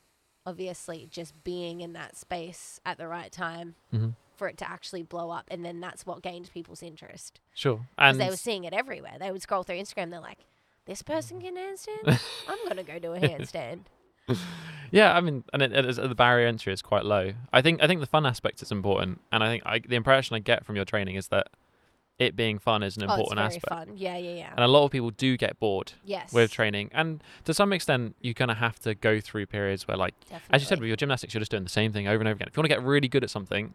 obviously 0.46 1.06
just 1.10 1.44
being 1.44 1.80
in 1.80 1.92
that 1.92 2.16
space 2.16 2.80
at 2.86 2.96
the 2.96 3.06
right 3.06 3.30
time 3.30 3.74
Mhm. 3.92 4.14
For 4.38 4.48
it 4.48 4.56
to 4.58 4.70
actually 4.70 5.02
blow 5.02 5.30
up, 5.30 5.46
and 5.50 5.64
then 5.64 5.80
that's 5.80 6.06
what 6.06 6.22
gained 6.22 6.50
people's 6.52 6.82
interest 6.82 7.40
Sure. 7.54 7.80
And 7.98 8.20
they 8.20 8.30
were 8.30 8.36
seeing 8.36 8.64
it 8.64 8.72
everywhere. 8.72 9.16
They 9.18 9.32
would 9.32 9.42
scroll 9.42 9.64
through 9.64 9.78
Instagram, 9.78 10.10
they're 10.10 10.20
like, 10.20 10.38
"This 10.86 11.02
person 11.02 11.40
can 11.40 11.56
handstand. 11.56 12.20
I'm 12.48 12.68
gonna 12.68 12.84
go 12.84 12.98
do 13.00 13.14
a 13.14 13.18
handstand." 13.20 13.80
Yeah, 14.90 15.14
I 15.14 15.20
mean, 15.20 15.44
and 15.52 15.60
it, 15.62 15.72
it 15.72 15.84
is, 15.84 15.96
the 15.96 16.14
barrier 16.14 16.46
entry 16.46 16.72
is 16.72 16.82
quite 16.82 17.04
low. 17.04 17.32
I 17.52 17.62
think 17.62 17.82
I 17.82 17.86
think 17.86 18.00
the 18.00 18.06
fun 18.06 18.26
aspect 18.26 18.62
is 18.62 18.70
important, 18.70 19.20
and 19.32 19.42
I 19.42 19.48
think 19.48 19.62
I, 19.66 19.78
the 19.80 19.96
impression 19.96 20.36
I 20.36 20.38
get 20.38 20.64
from 20.64 20.76
your 20.76 20.84
training 20.84 21.16
is 21.16 21.28
that 21.28 21.48
it 22.18 22.34
being 22.36 22.58
fun 22.58 22.82
is 22.82 22.96
an 22.96 23.04
oh, 23.04 23.14
important 23.14 23.36
very 23.36 23.46
aspect. 23.46 23.68
fun. 23.68 23.96
Yeah, 23.96 24.16
yeah, 24.16 24.34
yeah. 24.34 24.50
And 24.50 24.60
a 24.60 24.68
lot 24.68 24.84
of 24.84 24.90
people 24.90 25.10
do 25.10 25.36
get 25.36 25.58
bored 25.60 25.92
yes, 26.04 26.32
with 26.32 26.50
training, 26.50 26.90
and 26.92 27.22
to 27.44 27.54
some 27.54 27.72
extent, 27.72 28.16
you 28.20 28.34
kind 28.34 28.50
of 28.50 28.58
have 28.58 28.78
to 28.80 28.94
go 28.94 29.20
through 29.20 29.46
periods 29.46 29.86
where, 29.86 29.96
like, 29.96 30.18
definitely. 30.20 30.48
as 30.50 30.62
you 30.62 30.66
said, 30.68 30.80
with 30.80 30.88
your 30.88 30.96
gymnastics, 30.96 31.34
you're 31.34 31.40
just 31.40 31.50
doing 31.50 31.64
the 31.64 31.70
same 31.70 31.92
thing 31.92 32.06
over 32.06 32.20
and 32.20 32.28
over 32.28 32.36
again. 32.36 32.48
If 32.48 32.56
you 32.56 32.60
want 32.60 32.70
to 32.70 32.76
get 32.76 32.82
really 32.82 33.08
good 33.08 33.24
at 33.24 33.30
something, 33.30 33.74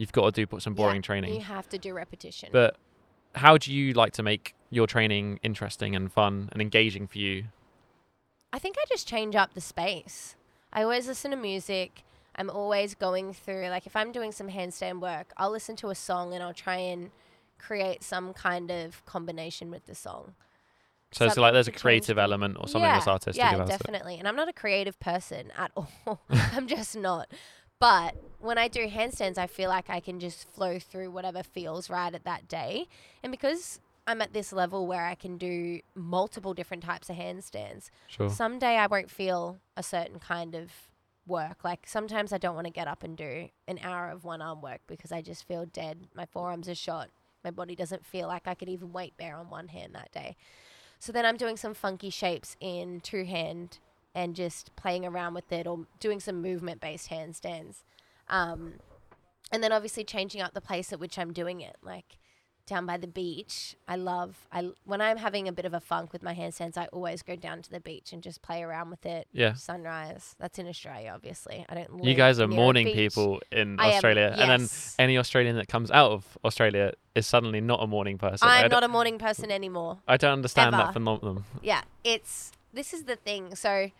you've 0.00 0.12
got 0.12 0.24
to 0.24 0.32
do 0.32 0.46
put 0.46 0.62
some 0.62 0.72
Yeah, 0.72 0.86
boring 0.86 1.02
training. 1.02 1.34
you 1.34 1.40
have 1.40 1.68
to 1.68 1.78
do 1.78 1.92
repetition. 1.92 2.48
But 2.52 2.76
how 3.34 3.58
do 3.58 3.70
you 3.72 3.92
like 3.92 4.14
to 4.14 4.22
make 4.22 4.54
your 4.70 4.86
training 4.86 5.38
interesting 5.42 5.94
and 5.94 6.10
fun 6.10 6.48
and 6.52 6.62
engaging 6.62 7.06
for 7.06 7.18
you? 7.18 7.44
I 8.52 8.58
think 8.58 8.76
I 8.78 8.84
just 8.88 9.06
change 9.06 9.36
up 9.36 9.52
the 9.52 9.60
space. 9.60 10.36
I 10.72 10.82
always 10.82 11.06
listen 11.06 11.32
to 11.32 11.36
music. 11.36 12.02
I'm 12.34 12.48
always 12.48 12.94
going 12.94 13.34
through, 13.34 13.68
like, 13.68 13.86
if 13.86 13.94
I'm 13.94 14.10
doing 14.10 14.32
some 14.32 14.48
handstand 14.48 15.00
work, 15.00 15.32
I'll 15.36 15.50
listen 15.50 15.76
to 15.76 15.90
a 15.90 15.94
song 15.94 16.32
and 16.32 16.42
I'll 16.42 16.54
try 16.54 16.76
and 16.76 17.10
create 17.58 18.02
some 18.02 18.32
kind 18.32 18.70
of 18.70 19.04
combination 19.04 19.70
with 19.70 19.84
the 19.86 19.94
song. 19.94 20.34
So 21.12 21.26
it's 21.26 21.36
like 21.36 21.52
there's 21.52 21.66
a 21.68 21.72
change 21.72 21.82
creative 21.82 22.18
element 22.18 22.56
or 22.58 22.68
something 22.68 22.82
yeah, 22.88 22.94
that's 22.94 23.08
artistic 23.08 23.42
Yeah, 23.42 23.54
about 23.56 23.68
it. 23.68 23.78
definitely. 23.78 24.16
And 24.18 24.28
I'm 24.28 24.36
not 24.36 24.48
a 24.48 24.52
creative 24.52 24.98
person 25.00 25.50
at 25.58 25.72
all. 25.76 26.20
I'm 26.52 26.68
just 26.68 26.96
not. 26.96 27.28
But 27.80 28.14
when 28.38 28.58
I 28.58 28.68
do 28.68 28.86
handstands, 28.86 29.38
I 29.38 29.46
feel 29.46 29.70
like 29.70 29.90
I 29.90 30.00
can 30.00 30.20
just 30.20 30.48
flow 30.50 30.78
through 30.78 31.10
whatever 31.10 31.42
feels 31.42 31.90
right 31.90 32.14
at 32.14 32.24
that 32.24 32.46
day. 32.46 32.86
And 33.22 33.32
because 33.32 33.80
I'm 34.06 34.20
at 34.22 34.32
this 34.32 34.52
level 34.52 34.86
where 34.86 35.06
I 35.06 35.14
can 35.14 35.38
do 35.38 35.80
multiple 35.94 36.54
different 36.54 36.82
types 36.82 37.08
of 37.08 37.16
handstands, 37.16 37.90
Sure. 38.06 38.28
someday 38.28 38.76
I 38.76 38.86
won't 38.86 39.10
feel 39.10 39.58
a 39.76 39.82
certain 39.82 40.18
kind 40.18 40.54
of 40.54 40.70
work. 41.26 41.64
Like 41.64 41.86
sometimes 41.86 42.32
I 42.32 42.38
don't 42.38 42.54
want 42.54 42.66
to 42.66 42.72
get 42.72 42.86
up 42.86 43.02
and 43.02 43.16
do 43.16 43.48
an 43.66 43.78
hour 43.82 44.10
of 44.10 44.24
one 44.24 44.42
arm 44.42 44.60
work 44.60 44.80
because 44.86 45.10
I 45.10 45.22
just 45.22 45.46
feel 45.48 45.64
dead. 45.64 46.08
My 46.14 46.26
forearms 46.26 46.68
are 46.68 46.74
shot. 46.74 47.08
My 47.42 47.50
body 47.50 47.74
doesn't 47.74 48.04
feel 48.04 48.28
like 48.28 48.46
I 48.46 48.54
could 48.54 48.68
even 48.68 48.92
weight 48.92 49.16
bear 49.16 49.36
on 49.36 49.48
one 49.48 49.68
hand 49.68 49.94
that 49.94 50.12
day. 50.12 50.36
So 50.98 51.12
then 51.12 51.24
I'm 51.24 51.38
doing 51.38 51.56
some 51.56 51.72
funky 51.72 52.10
shapes 52.10 52.56
in 52.60 53.00
two 53.00 53.24
hand 53.24 53.78
and 54.14 54.34
just 54.34 54.74
playing 54.76 55.04
around 55.06 55.34
with 55.34 55.50
it 55.52 55.66
or 55.66 55.86
doing 55.98 56.20
some 56.20 56.42
movement 56.42 56.80
based 56.80 57.10
handstands. 57.10 57.82
Um, 58.28 58.74
and 59.52 59.62
then 59.62 59.72
obviously 59.72 60.04
changing 60.04 60.40
up 60.40 60.54
the 60.54 60.60
place 60.60 60.92
at 60.92 61.00
which 61.00 61.18
I'm 61.18 61.32
doing 61.32 61.60
it. 61.60 61.76
Like 61.82 62.18
down 62.66 62.86
by 62.86 62.96
the 62.96 63.08
beach, 63.08 63.74
I 63.88 63.96
love 63.96 64.46
I 64.52 64.70
when 64.84 65.00
I'm 65.00 65.16
having 65.16 65.48
a 65.48 65.52
bit 65.52 65.64
of 65.64 65.74
a 65.74 65.80
funk 65.80 66.12
with 66.12 66.22
my 66.22 66.34
handstands, 66.34 66.76
I 66.76 66.86
always 66.92 67.22
go 67.22 67.34
down 67.34 67.62
to 67.62 67.70
the 67.70 67.80
beach 67.80 68.12
and 68.12 68.22
just 68.22 68.42
play 68.42 68.62
around 68.62 68.90
with 68.90 69.04
it. 69.04 69.26
Yeah. 69.32 69.54
Sunrise. 69.54 70.36
That's 70.38 70.58
in 70.58 70.68
Australia, 70.68 71.10
obviously. 71.12 71.66
I 71.68 71.74
don't. 71.74 72.04
You 72.04 72.14
guys 72.14 72.38
are 72.38 72.46
morning 72.46 72.86
people 72.94 73.40
in 73.50 73.78
I 73.80 73.88
am- 73.88 73.94
Australia, 73.94 74.34
and 74.38 74.50
then 74.50 74.68
any 74.98 75.18
Australian 75.18 75.56
that 75.56 75.66
comes 75.68 75.90
out 75.90 76.12
of 76.12 76.38
Australia 76.44 76.92
is 77.16 77.26
suddenly 77.26 77.60
not 77.60 77.82
a 77.82 77.88
morning 77.88 78.18
person. 78.18 78.46
I'm 78.48 78.70
not 78.70 78.84
a 78.84 78.88
morning 78.88 79.18
person 79.18 79.50
anymore. 79.50 79.98
I 80.06 80.16
don't 80.16 80.32
understand 80.32 80.74
ever. 80.74 80.84
that 80.84 80.92
phenomenon. 80.92 81.44
yeah, 81.62 81.82
it's 82.04 82.52
this 82.72 82.92
is 82.92 83.04
the 83.04 83.16
thing. 83.16 83.54
So 83.54 83.90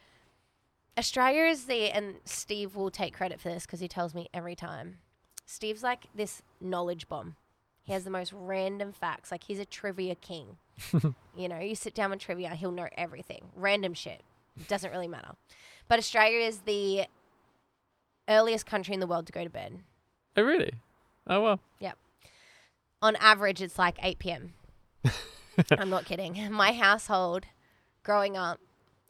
Australia 0.98 1.44
is 1.44 1.64
the 1.64 1.90
and 1.90 2.16
Steve 2.24 2.76
will 2.76 2.90
take 2.90 3.14
credit 3.14 3.40
for 3.40 3.48
this 3.48 3.66
because 3.66 3.80
he 3.80 3.88
tells 3.88 4.14
me 4.14 4.28
every 4.32 4.54
time. 4.54 4.98
Steve's 5.46 5.82
like 5.82 6.06
this 6.14 6.42
knowledge 6.60 7.08
bomb. 7.08 7.36
He 7.82 7.92
has 7.92 8.04
the 8.04 8.10
most 8.10 8.32
random 8.32 8.92
facts. 8.92 9.32
Like 9.32 9.44
he's 9.44 9.58
a 9.58 9.64
trivia 9.64 10.14
king. 10.14 10.58
you 11.36 11.48
know, 11.48 11.58
you 11.58 11.74
sit 11.74 11.94
down 11.94 12.10
with 12.10 12.20
trivia, 12.20 12.50
he'll 12.50 12.70
know 12.70 12.88
everything. 12.96 13.46
Random 13.56 13.94
shit. 13.94 14.22
Doesn't 14.68 14.90
really 14.90 15.08
matter. 15.08 15.32
But 15.88 15.98
Australia 15.98 16.46
is 16.46 16.60
the 16.60 17.06
earliest 18.28 18.66
country 18.66 18.94
in 18.94 19.00
the 19.00 19.06
world 19.06 19.26
to 19.26 19.32
go 19.32 19.42
to 19.42 19.50
bed. 19.50 19.80
Oh 20.36 20.42
really? 20.42 20.72
Oh 21.26 21.40
well. 21.40 21.60
Yep. 21.80 21.96
On 23.02 23.16
average, 23.16 23.62
it's 23.62 23.78
like 23.78 23.98
8 24.02 24.18
p.m. 24.18 24.52
I'm 25.78 25.90
not 25.90 26.04
kidding. 26.04 26.52
My 26.52 26.72
household 26.72 27.46
growing 28.02 28.36
up, 28.36 28.60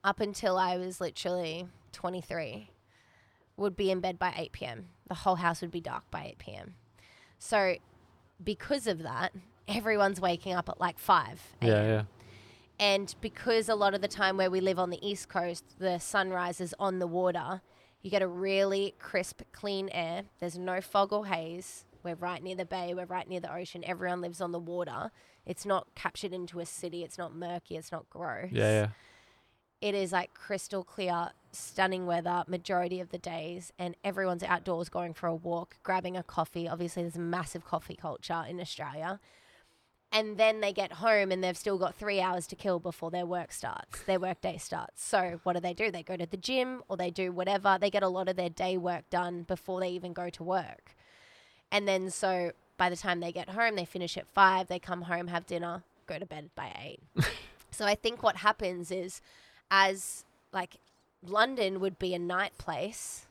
up 0.05 0.21
until 0.21 0.57
I 0.57 0.77
was 0.77 1.01
literally 1.01 1.67
23, 1.93 2.71
would 3.57 3.77
be 3.77 3.91
in 3.91 4.01
bed 4.01 4.19
by 4.19 4.33
8 4.37 4.53
p.m. 4.53 4.89
The 5.09 5.15
whole 5.15 5.37
house 5.37 5.61
would 5.61 5.71
be 5.71 5.81
dark 5.81 6.11
by 6.11 6.27
8 6.27 6.39
p.m. 6.39 6.75
So, 7.39 7.77
because 8.43 8.87
of 8.87 9.03
that, 9.03 9.33
everyone's 9.69 10.21
waking 10.21 10.55
up 10.55 10.69
at 10.69 10.81
like 10.81 10.99
5 10.99 11.27
a.m. 11.63 11.69
yeah. 11.69 11.83
yeah. 11.83 12.03
And 12.81 13.15
because 13.21 13.69
a 13.69 13.75
lot 13.75 13.93
of 13.93 14.01
the 14.01 14.09
time 14.09 14.39
where 14.39 14.51
we 14.51 14.63
live 14.63 14.79
on 14.79 14.89
the 14.89 15.07
East 15.07 15.29
Coast, 15.29 15.65
the 15.79 15.99
sun 15.99 16.31
rises 16.31 16.73
on 16.79 16.99
the 16.99 17.07
water, 17.07 17.61
you 18.01 18.11
get 18.11 18.23
a 18.23 18.27
really 18.27 18.95
crisp, 18.99 19.43
clean 19.53 19.91
air. 19.91 20.23
There's 20.39 20.57
no 20.57 20.81
fog 20.81 21.13
or 21.13 21.27
haze. 21.27 21.85
We're 22.03 22.15
right 22.15 22.43
near 22.43 22.57
the 22.57 22.65
bay, 22.65 22.95
we're 22.95 23.05
right 23.05 23.29
near 23.29 23.41
the 23.41 23.55
ocean. 23.55 23.85
Everyone 23.85 24.23
lives 24.23 24.41
on 24.41 24.53
the 24.53 24.59
water. 24.59 25.11
It's 25.51 25.67
not 25.67 25.87
captured 25.95 26.33
into 26.33 26.61
a 26.61 26.67
city, 26.67 27.03
it's 27.03 27.19
not 27.19 27.35
murky, 27.35 27.77
it's 27.77 27.93
not 27.93 28.09
gross. 28.09 28.49
Yeah, 28.53 28.71
yeah. 28.71 28.89
It 29.81 29.95
is 29.95 30.13
like 30.13 30.35
crystal 30.35 30.85
clear, 30.85 31.31
stunning 31.53 32.07
weather 32.07 32.45
majority 32.47 33.01
of 33.01 33.11
the 33.11 33.19
days, 33.19 33.73
and 33.79 33.97
everyone's 34.05 34.43
outdoors 34.43 34.89
going 34.89 35.15
for 35.15 35.27
a 35.27 35.35
walk, 35.35 35.77
grabbing 35.83 36.17
a 36.17 36.23
coffee. 36.23 36.69
Obviously, 36.69 37.03
there's 37.03 37.17
a 37.17 37.21
massive 37.21 37.65
coffee 37.65 37.97
culture 37.97 38.45
in 38.49 38.61
Australia 38.61 39.21
and 40.13 40.37
then 40.37 40.61
they 40.61 40.73
get 40.73 40.95
home 40.95 41.31
and 41.31 41.43
they've 41.43 41.57
still 41.57 41.79
got 41.79 41.95
three 41.95 42.21
hours 42.21 42.47
to 42.49 42.57
kill 42.57 42.81
before 42.81 43.11
their 43.11 43.27
work 43.27 43.53
starts, 43.53 44.03
their 44.03 44.19
work 44.19 44.41
day 44.41 44.57
starts. 44.57 45.05
So 45.05 45.41
what 45.45 45.53
do 45.53 45.61
they 45.61 45.75
do? 45.75 45.91
They 45.91 46.03
go 46.03 46.17
to 46.17 46.27
the 46.27 46.37
gym 46.37 46.83
or 46.89 46.97
they 46.97 47.11
do 47.11 47.31
whatever. 47.31 47.79
They 47.81 47.91
get 47.91 48.03
a 48.03 48.09
lot 48.09 48.29
of 48.29 48.37
their 48.37 48.51
day 48.51 48.77
work 48.77 49.09
done 49.09 49.45
before 49.45 49.79
they 49.81 49.91
even 49.91 50.13
go 50.13 50.29
to 50.31 50.43
work. 50.43 50.97
And 51.71 51.87
then 51.87 52.11
so 52.11 52.51
by 52.81 52.89
the 52.89 52.97
time 52.97 53.21
they 53.21 53.31
get 53.31 53.51
home, 53.51 53.77
they 53.77 53.85
finish 53.85 54.17
at 54.17 54.27
five, 54.29 54.69
they 54.69 54.79
come 54.79 55.03
home, 55.03 55.27
have 55.27 55.47
dinner, 55.47 55.83
go 56.07 56.19
to 56.19 56.25
bed 56.25 56.49
by 56.55 56.73
eight. 56.83 57.01
so 57.71 57.85
I 57.85 57.95
think 57.95 58.23
what 58.23 58.37
happens 58.37 58.91
is 58.91 59.21
as 59.71 60.25
like 60.51 60.79
London 61.23 61.81
would 61.81 61.99
be 61.99 62.15
a 62.15 62.19
night 62.19 62.57
place, 62.57 63.27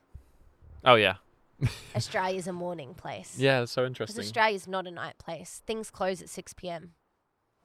Oh 0.85 0.95
yeah. 0.95 1.15
Australia's 1.95 2.47
a 2.47 2.53
morning 2.53 2.93
place. 2.93 3.35
Yeah, 3.39 3.61
that's 3.61 3.71
so 3.71 3.85
interesting. 3.85 4.23
Australia's 4.23 4.67
not 4.67 4.87
a 4.87 4.91
night 4.91 5.17
place. 5.17 5.63
Things 5.65 5.89
close 5.89 6.21
at 6.21 6.29
6 6.29 6.53
p.m. 6.53 6.91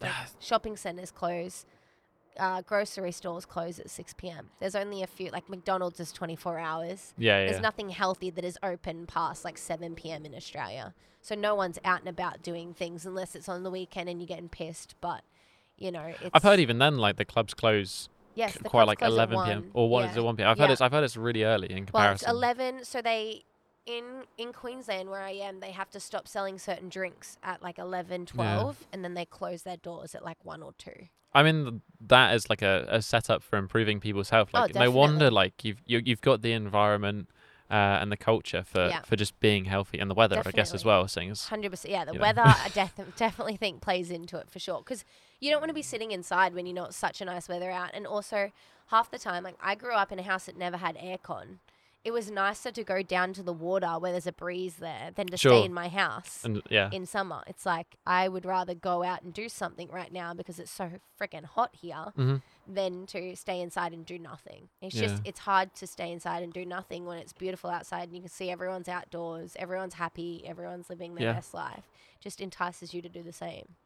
Like 0.00 0.10
ah. 0.12 0.26
shopping 0.40 0.78
centres 0.78 1.10
close. 1.10 1.64
Uh, 2.38 2.62
grocery 2.62 3.12
stores 3.12 3.46
close 3.46 3.78
at 3.78 3.88
6 3.88 4.14
p.m. 4.14 4.50
There's 4.58 4.74
only 4.74 5.02
a 5.02 5.06
few, 5.06 5.30
like 5.30 5.48
McDonald's 5.48 6.00
is 6.00 6.10
24 6.10 6.58
hours. 6.58 7.14
yeah, 7.16 7.38
yeah. 7.40 7.46
There's 7.50 7.62
nothing 7.62 7.90
healthy 7.90 8.30
that 8.30 8.44
is 8.44 8.58
open 8.62 9.06
past 9.06 9.44
like 9.44 9.56
7 9.56 9.94
p.m. 9.94 10.24
in 10.26 10.34
Australia. 10.34 10.94
So 11.22 11.34
no 11.36 11.54
one's 11.54 11.78
out 11.84 12.00
and 12.00 12.08
about 12.08 12.42
doing 12.42 12.74
things 12.74 13.06
unless 13.06 13.34
it's 13.36 13.48
on 13.48 13.62
the 13.62 13.70
weekend 13.70 14.08
and 14.08 14.20
you're 14.20 14.26
getting 14.26 14.48
pissed. 14.48 14.94
But, 15.00 15.22
you 15.78 15.92
know, 15.92 16.06
it's. 16.20 16.30
I've 16.34 16.42
heard 16.42 16.58
even 16.58 16.78
then 16.78 16.98
like 16.98 17.16
the 17.16 17.24
clubs 17.24 17.54
close 17.54 18.08
yes, 18.34 18.58
quite 18.64 18.88
like 18.88 18.98
close 18.98 19.12
at 19.16 19.30
11 19.30 19.44
p.m. 19.44 19.70
or 19.72 19.88
1 19.88 20.02
Yeah. 20.04 20.10
is 20.10 20.16
it 20.16 20.24
1 20.24 20.36
p.m. 20.36 20.48
I've 20.50 20.58
heard 20.58 20.66
Yeah. 20.66 20.72
it's 20.72 20.80
I've 20.80 20.92
heard 20.92 21.04
it's 21.04 21.16
really 21.16 21.44
early 21.44 21.70
in 21.70 21.86
comparison. 21.86 21.94
Well, 21.94 22.12
it's 22.14 22.24
comparison. 22.24 22.74
11. 22.74 22.84
So 22.84 23.00
they, 23.00 23.44
in 23.86 24.24
in 24.38 24.52
Queensland 24.52 25.10
where 25.10 25.22
I 25.22 25.30
am, 25.32 25.60
they 25.60 25.70
have 25.72 25.90
to 25.90 26.00
stop 26.00 26.26
selling 26.28 26.58
certain 26.58 26.88
drinks 26.88 27.38
at 27.42 27.62
like 27.62 27.78
11, 27.78 28.26
12, 28.26 28.84
and 28.92 29.04
then 29.04 29.14
they 29.14 29.24
close 29.24 29.62
their 29.62 29.76
doors 29.76 30.14
at 30.14 30.24
like 30.24 30.38
1 30.44 30.62
or 30.62 30.72
2. 30.78 30.90
I 31.36 31.42
mean 31.42 31.82
that 32.00 32.34
is 32.34 32.48
like 32.48 32.62
a, 32.62 32.86
a 32.88 33.02
setup 33.02 33.42
for 33.42 33.56
improving 33.58 34.00
people's 34.00 34.30
health. 34.30 34.50
Oh, 34.54 34.60
Like 34.60 34.74
no 34.74 34.90
wonder 34.90 35.30
like 35.30 35.64
you've 35.64 35.80
you, 35.84 36.00
you've 36.04 36.20
got 36.20 36.42
the 36.42 36.52
environment 36.52 37.28
uh, 37.70 37.74
and 38.00 38.12
the 38.12 38.16
culture 38.16 38.62
for, 38.62 38.86
Yeah. 38.88 39.00
for 39.02 39.16
just 39.16 39.38
being 39.40 39.64
healthy 39.64 39.98
and 39.98 40.08
the 40.10 40.14
weather 40.14 40.40
I 40.44 40.50
guess 40.52 40.72
as 40.72 40.84
well. 40.84 41.08
Seeing 41.08 41.30
as 41.30 41.46
Hundred 41.46 41.70
percent. 41.70 41.92
Yeah, 41.92 42.04
the 42.04 42.14
weather 42.14 42.42
I 42.44 42.68
def- 42.74 43.16
definitely 43.16 43.56
think 43.56 43.80
plays 43.80 44.10
into 44.10 44.38
it 44.38 44.48
for 44.50 44.58
sure. 44.60 44.78
Because 44.78 45.04
you 45.40 45.50
don't 45.50 45.60
want 45.60 45.70
to 45.70 45.74
be 45.74 45.82
sitting 45.82 46.12
inside 46.12 46.54
when 46.54 46.66
you 46.66 46.72
know 46.72 46.84
it's 46.84 46.96
such 46.96 47.20
a 47.20 47.24
nice 47.24 47.48
weather 47.48 47.70
out, 47.70 47.90
and 47.94 48.06
also 48.06 48.52
half 48.88 49.10
the 49.10 49.18
time, 49.18 49.42
like 49.42 49.56
I 49.60 49.74
grew 49.74 49.94
up 49.94 50.12
in 50.12 50.18
a 50.18 50.22
house 50.22 50.44
that 50.44 50.56
never 50.56 50.76
had 50.76 50.96
aircon. 50.96 51.58
It 52.04 52.12
was 52.12 52.30
nicer 52.30 52.70
to 52.70 52.84
go 52.84 53.02
down 53.02 53.32
to 53.32 53.42
the 53.42 53.52
water 53.54 53.98
where 53.98 54.12
there's 54.12 54.26
a 54.26 54.32
breeze 54.32 54.76
there 54.76 55.10
than 55.14 55.26
to 55.28 55.36
Sure. 55.38 55.52
stay 55.52 55.64
in 55.64 55.72
my 55.72 55.88
house 55.88 56.44
and 56.44 56.62
yeah 56.70 56.90
in 56.92 57.06
summer. 57.06 57.42
It's 57.46 57.64
like 57.64 57.96
I 58.06 58.28
would 58.28 58.44
rather 58.44 58.74
go 58.74 59.02
out 59.02 59.22
and 59.22 59.32
do 59.32 59.48
something 59.48 59.88
right 59.88 60.12
now 60.12 60.34
because 60.34 60.58
it's 60.58 60.70
so 60.70 60.90
freaking 61.18 61.44
hot 61.44 61.74
here 61.74 62.12
Mhm. 62.16 62.42
than 62.66 63.06
to 63.06 63.34
stay 63.36 63.60
inside 63.60 63.92
and 63.94 64.04
do 64.04 64.18
nothing. 64.18 64.68
It's 64.82 64.94
just 64.94 65.14
Yeah. 65.16 65.20
it's 65.30 65.40
hard 65.40 65.74
to 65.76 65.86
stay 65.86 66.12
inside 66.12 66.42
and 66.42 66.52
do 66.52 66.66
nothing 66.66 67.06
when 67.06 67.18
it's 67.18 67.32
beautiful 67.32 67.70
outside 67.70 68.04
and 68.08 68.14
you 68.14 68.20
can 68.20 68.28
see 68.30 68.50
everyone's 68.50 68.88
outdoors, 68.88 69.56
everyone's 69.58 69.94
happy, 69.94 70.46
everyone's 70.46 70.90
living 70.90 71.14
their 71.14 71.28
Yeah. 71.28 71.32
best 71.32 71.54
life. 71.54 71.84
Just 72.20 72.38
entices 72.40 72.92
you 72.92 73.00
to 73.00 73.08
do 73.08 73.22
the 73.22 73.32
same. 73.32 73.76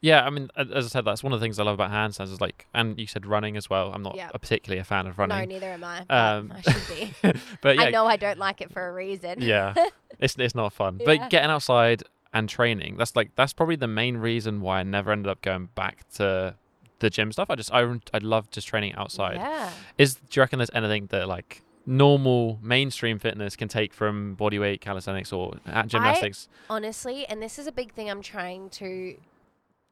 Yeah. 0.00 0.24
I 0.24 0.30
mean 0.30 0.48
as 0.56 0.86
I 0.86 0.88
said 0.88 1.04
that's 1.04 1.22
one 1.22 1.32
of 1.32 1.40
the 1.40 1.44
things 1.44 1.58
I 1.58 1.64
love 1.64 1.74
about 1.74 1.90
handstands 1.90 2.32
is 2.32 2.40
like 2.40 2.66
and 2.74 2.98
you 2.98 3.06
said 3.06 3.26
running 3.26 3.56
as 3.56 3.68
well. 3.70 3.92
I'm 3.92 4.02
not 4.02 4.16
Yeah. 4.16 4.30
a 4.32 4.38
particularly 4.38 4.80
a 4.80 4.84
fan 4.84 5.06
of 5.06 5.18
running. 5.18 5.38
No, 5.38 5.44
neither 5.44 5.66
am 5.72 5.84
I. 5.84 6.04
Um, 6.08 6.52
I 6.56 6.60
should 6.60 6.88
be. 6.88 7.14
but 7.62 7.76
yeah 7.76 7.82
I 7.84 7.90
know 7.90 8.06
I 8.06 8.16
don't 8.16 8.38
like 8.38 8.60
it 8.60 8.72
for 8.72 8.88
a 8.88 8.92
reason. 8.92 9.36
yeah 9.40 9.74
it's 10.18 10.36
it's 10.38 10.54
not 10.54 10.72
fun 10.72 10.98
Yeah. 11.00 11.04
but 11.18 11.30
getting 11.30 11.50
outside 11.50 12.02
and 12.32 12.48
training 12.48 12.96
that's 12.98 13.16
like 13.16 13.30
that's 13.36 13.52
probably 13.54 13.76
the 13.76 13.86
main 13.88 14.18
reason 14.18 14.60
why 14.60 14.80
i 14.80 14.82
never 14.82 15.10
ended 15.12 15.30
up 15.30 15.40
going 15.40 15.70
back 15.74 16.06
to 16.12 16.54
the 16.98 17.08
gym 17.08 17.32
stuff 17.32 17.48
i 17.48 17.54
just 17.54 17.72
i, 17.72 17.80
I 18.12 18.18
love 18.18 18.50
just 18.50 18.68
training 18.68 18.94
outside 18.96 19.36
Yeah. 19.36 19.70
is 19.96 20.16
do 20.16 20.20
you 20.32 20.42
reckon 20.42 20.58
there's 20.58 20.70
anything 20.74 21.06
that 21.06 21.26
like 21.26 21.62
normal 21.86 22.58
mainstream 22.62 23.18
fitness 23.18 23.56
can 23.56 23.66
take 23.68 23.94
from 23.94 24.36
bodyweight 24.36 24.82
calisthenics 24.82 25.32
or 25.32 25.54
uh, 25.66 25.84
gymnastics 25.84 26.48
honestly, 26.68 27.24
and 27.26 27.40
this 27.40 27.58
is 27.58 27.66
a 27.66 27.72
big 27.72 27.92
thing 27.94 28.10
I'm 28.10 28.20
trying 28.20 28.68
to 28.70 29.16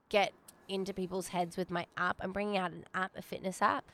get 0.08 0.32
into 0.68 0.92
people's 0.92 1.28
heads 1.28 1.56
with 1.56 1.70
my 1.70 1.86
app. 1.96 2.16
I'm 2.20 2.32
bringing 2.32 2.56
out 2.56 2.72
an 2.72 2.84
app, 2.94 3.12
a 3.16 3.22
fitness 3.22 3.62
app, 3.62 3.84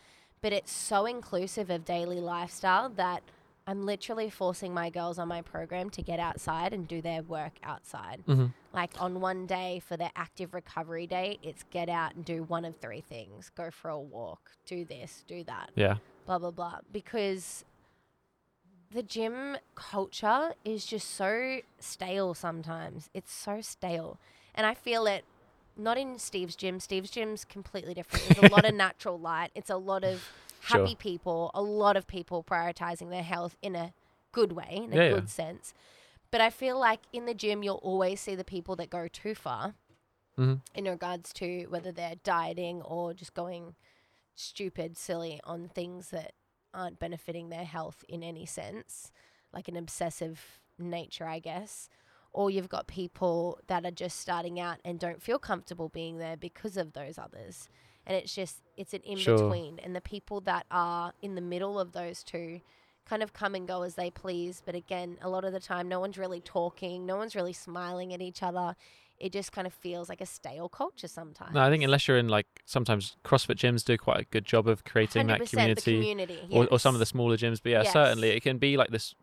but 0.41 0.53
it's 0.53 0.73
so 0.73 1.07
inclusive 1.07 1.71
of 1.71 1.85
daily 1.85 2.21
lifestyle 2.21 2.89
that 2.91 3.23
I'm 3.67 3.87
literally 3.87 4.29
forcing 4.29 4.75
my 4.75 4.91
girls 4.91 5.19
on 5.19 5.29
my 5.29 5.43
program 5.43 5.89
to 5.91 6.03
get 6.03 6.19
outside 6.19 6.73
and 6.73 6.89
do 6.89 7.01
their 7.01 7.23
work 7.23 7.53
outside. 7.63 8.23
mm-hmm. 8.27 8.47
Like 8.75 8.91
on 8.99 9.21
one 9.21 9.47
day 9.47 9.81
for 9.87 9.97
their 9.97 10.11
active 10.17 10.53
recovery 10.53 11.07
day, 11.07 11.39
it's 11.43 11.63
get 11.71 11.89
out 11.89 12.15
and 12.15 12.25
do 12.25 12.43
one 12.43 12.65
of 12.65 12.77
three 12.79 13.03
things 13.03 13.51
go 13.55 13.71
for 13.71 13.91
a 13.91 14.01
walk, 14.01 14.51
do 14.67 14.85
this, 14.85 15.25
do 15.29 15.45
that 15.45 15.71
yeah 15.77 15.97
blah 16.27 16.39
blah 16.39 16.51
blah 16.51 16.79
because 16.93 17.65
the 18.93 19.03
gym 19.03 19.57
culture 19.75 20.53
is 20.65 20.85
just 20.85 21.11
so 21.11 21.59
stale 21.79 22.35
sometimes 22.35 23.09
it's 23.15 23.33
so 23.33 23.61
stale 23.61 24.19
and 24.55 24.67
i 24.67 24.75
feel 24.75 25.07
it 25.07 25.25
not 25.77 25.99
in 25.99 26.19
Steve's 26.19 26.57
gym. 26.57 26.81
Steve's 26.81 27.11
gym's 27.11 27.45
completely 27.45 27.95
different. 27.95 28.25
There's 28.25 28.39
a 28.39 28.43
lot 28.43 28.65
of 28.65 28.75
natural 28.75 29.19
light. 29.19 29.51
It's 29.55 29.71
a 29.71 29.77
lot 29.77 30.05
of 30.05 30.31
Sure. 30.61 30.81
happy 30.83 30.95
people, 30.95 31.51
a 31.55 31.63
lot 31.63 31.97
of 31.97 32.07
people 32.07 32.45
prioritizing 32.45 33.11
their 33.11 33.23
health 33.23 33.57
in 33.63 33.75
a 33.75 33.93
good 34.33 34.53
way, 34.53 34.81
in 34.85 34.93
a 34.93 34.97
Yeah, 34.97 35.03
yeah. 35.09 35.09
good 35.09 35.29
sense. 35.29 35.75
But 36.31 36.41
I 36.41 36.51
feel 36.51 36.79
like 36.79 37.01
in 37.13 37.27
the 37.27 37.35
gym, 37.35 37.63
you'll 37.63 37.77
always 37.77 38.21
see 38.21 38.35
the 38.35 38.45
people 38.45 38.77
that 38.77 38.91
go 38.91 39.09
too 39.09 39.35
far 39.35 39.75
hmm 40.37 40.55
in 40.75 40.85
regards 40.85 41.33
to 41.35 41.67
whether 41.67 41.93
they're 41.93 42.17
dieting 42.23 42.81
or 42.83 43.13
just 43.15 43.35
going 43.35 43.75
stupid, 44.35 44.97
silly 44.97 45.41
on 45.45 45.69
things 45.69 46.11
that 46.11 46.33
aren't 46.75 46.99
benefiting 46.99 47.49
their 47.51 47.65
health 47.65 48.05
in 48.09 48.23
any 48.23 48.47
sense, 48.47 49.11
like 49.53 49.69
an 49.69 49.77
obsessive 49.77 50.61
nature, 50.79 51.27
I 51.27 51.39
guess. 51.39 51.89
Or 52.33 52.51
you've 52.51 52.69
got 52.69 52.87
people 52.87 53.59
that 53.67 53.85
are 53.85 53.91
just 53.91 54.19
starting 54.19 54.59
out 54.59 54.79
and 54.85 54.99
don't 54.99 55.23
feel 55.23 55.39
comfortable 55.39 55.89
being 55.89 56.19
there 56.19 56.37
because 56.37 56.77
of 56.77 56.95
those 56.95 57.19
others. 57.19 57.69
And 58.07 58.17
it's 58.17 58.35
just, 58.35 58.63
it's 58.77 58.95
an 58.95 59.03
in 59.03 59.19
Sure. 59.19 59.37
between. 59.37 59.79
And 59.79 59.95
the 59.95 60.01
people 60.01 60.41
that 60.43 60.67
are 60.71 61.13
in 61.21 61.35
the 61.35 61.41
middle 61.41 61.79
of 61.79 61.93
those 61.93 62.23
two 62.23 62.61
kind 63.05 63.23
of 63.23 63.33
come 63.33 63.55
and 63.55 63.69
go 63.69 63.83
as 63.83 63.97
they 63.97 64.11
please. 64.11 64.63
But 64.65 64.75
again, 64.75 65.19
a 65.21 65.29
lot 65.29 65.45
of 65.45 65.53
the 65.53 65.61
time, 65.61 65.89
no 65.89 66.01
one's 66.01 66.19
really 66.19 66.41
talking, 66.41 67.05
no 67.05 67.17
one's 67.17 67.37
really 67.37 67.53
smiling 67.53 68.15
at 68.15 68.23
each 68.23 68.43
other. 68.43 68.77
It 69.23 69.33
just 69.33 69.53
kind 69.53 69.67
of 69.67 69.73
feels 69.73 70.09
like 70.09 70.21
a 70.21 70.27
stale 70.27 70.69
culture 70.69 71.07
sometimes. 71.07 71.55
No, 71.55 71.61
I 71.63 71.71
think 71.71 71.85
unless 71.85 72.09
you're 72.09 72.19
in 72.19 72.29
like 72.29 72.47
sometimes 72.67 73.17
CrossFit 73.25 73.55
gyms 73.57 73.85
do 73.85 73.97
quite 73.97 74.21
a 74.21 74.25
good 74.25 74.45
job 74.45 74.67
of 74.67 74.85
creating 74.85 75.29
that 75.29 75.41
100% 75.41 75.51
community. 75.51 75.95
Community 75.95 76.41
or, 76.51 76.67
or 76.67 76.79
some 76.81 76.95
of 76.95 76.99
the 76.99 77.07
smaller 77.07 77.37
gyms. 77.37 77.61
But 77.63 77.71
yeah, 77.71 77.83
Yes. 77.83 77.93
certainly 77.93 78.31
it 78.31 78.43
can 78.43 78.59
be 78.59 78.77
like 78.77 78.91
this 78.91 79.15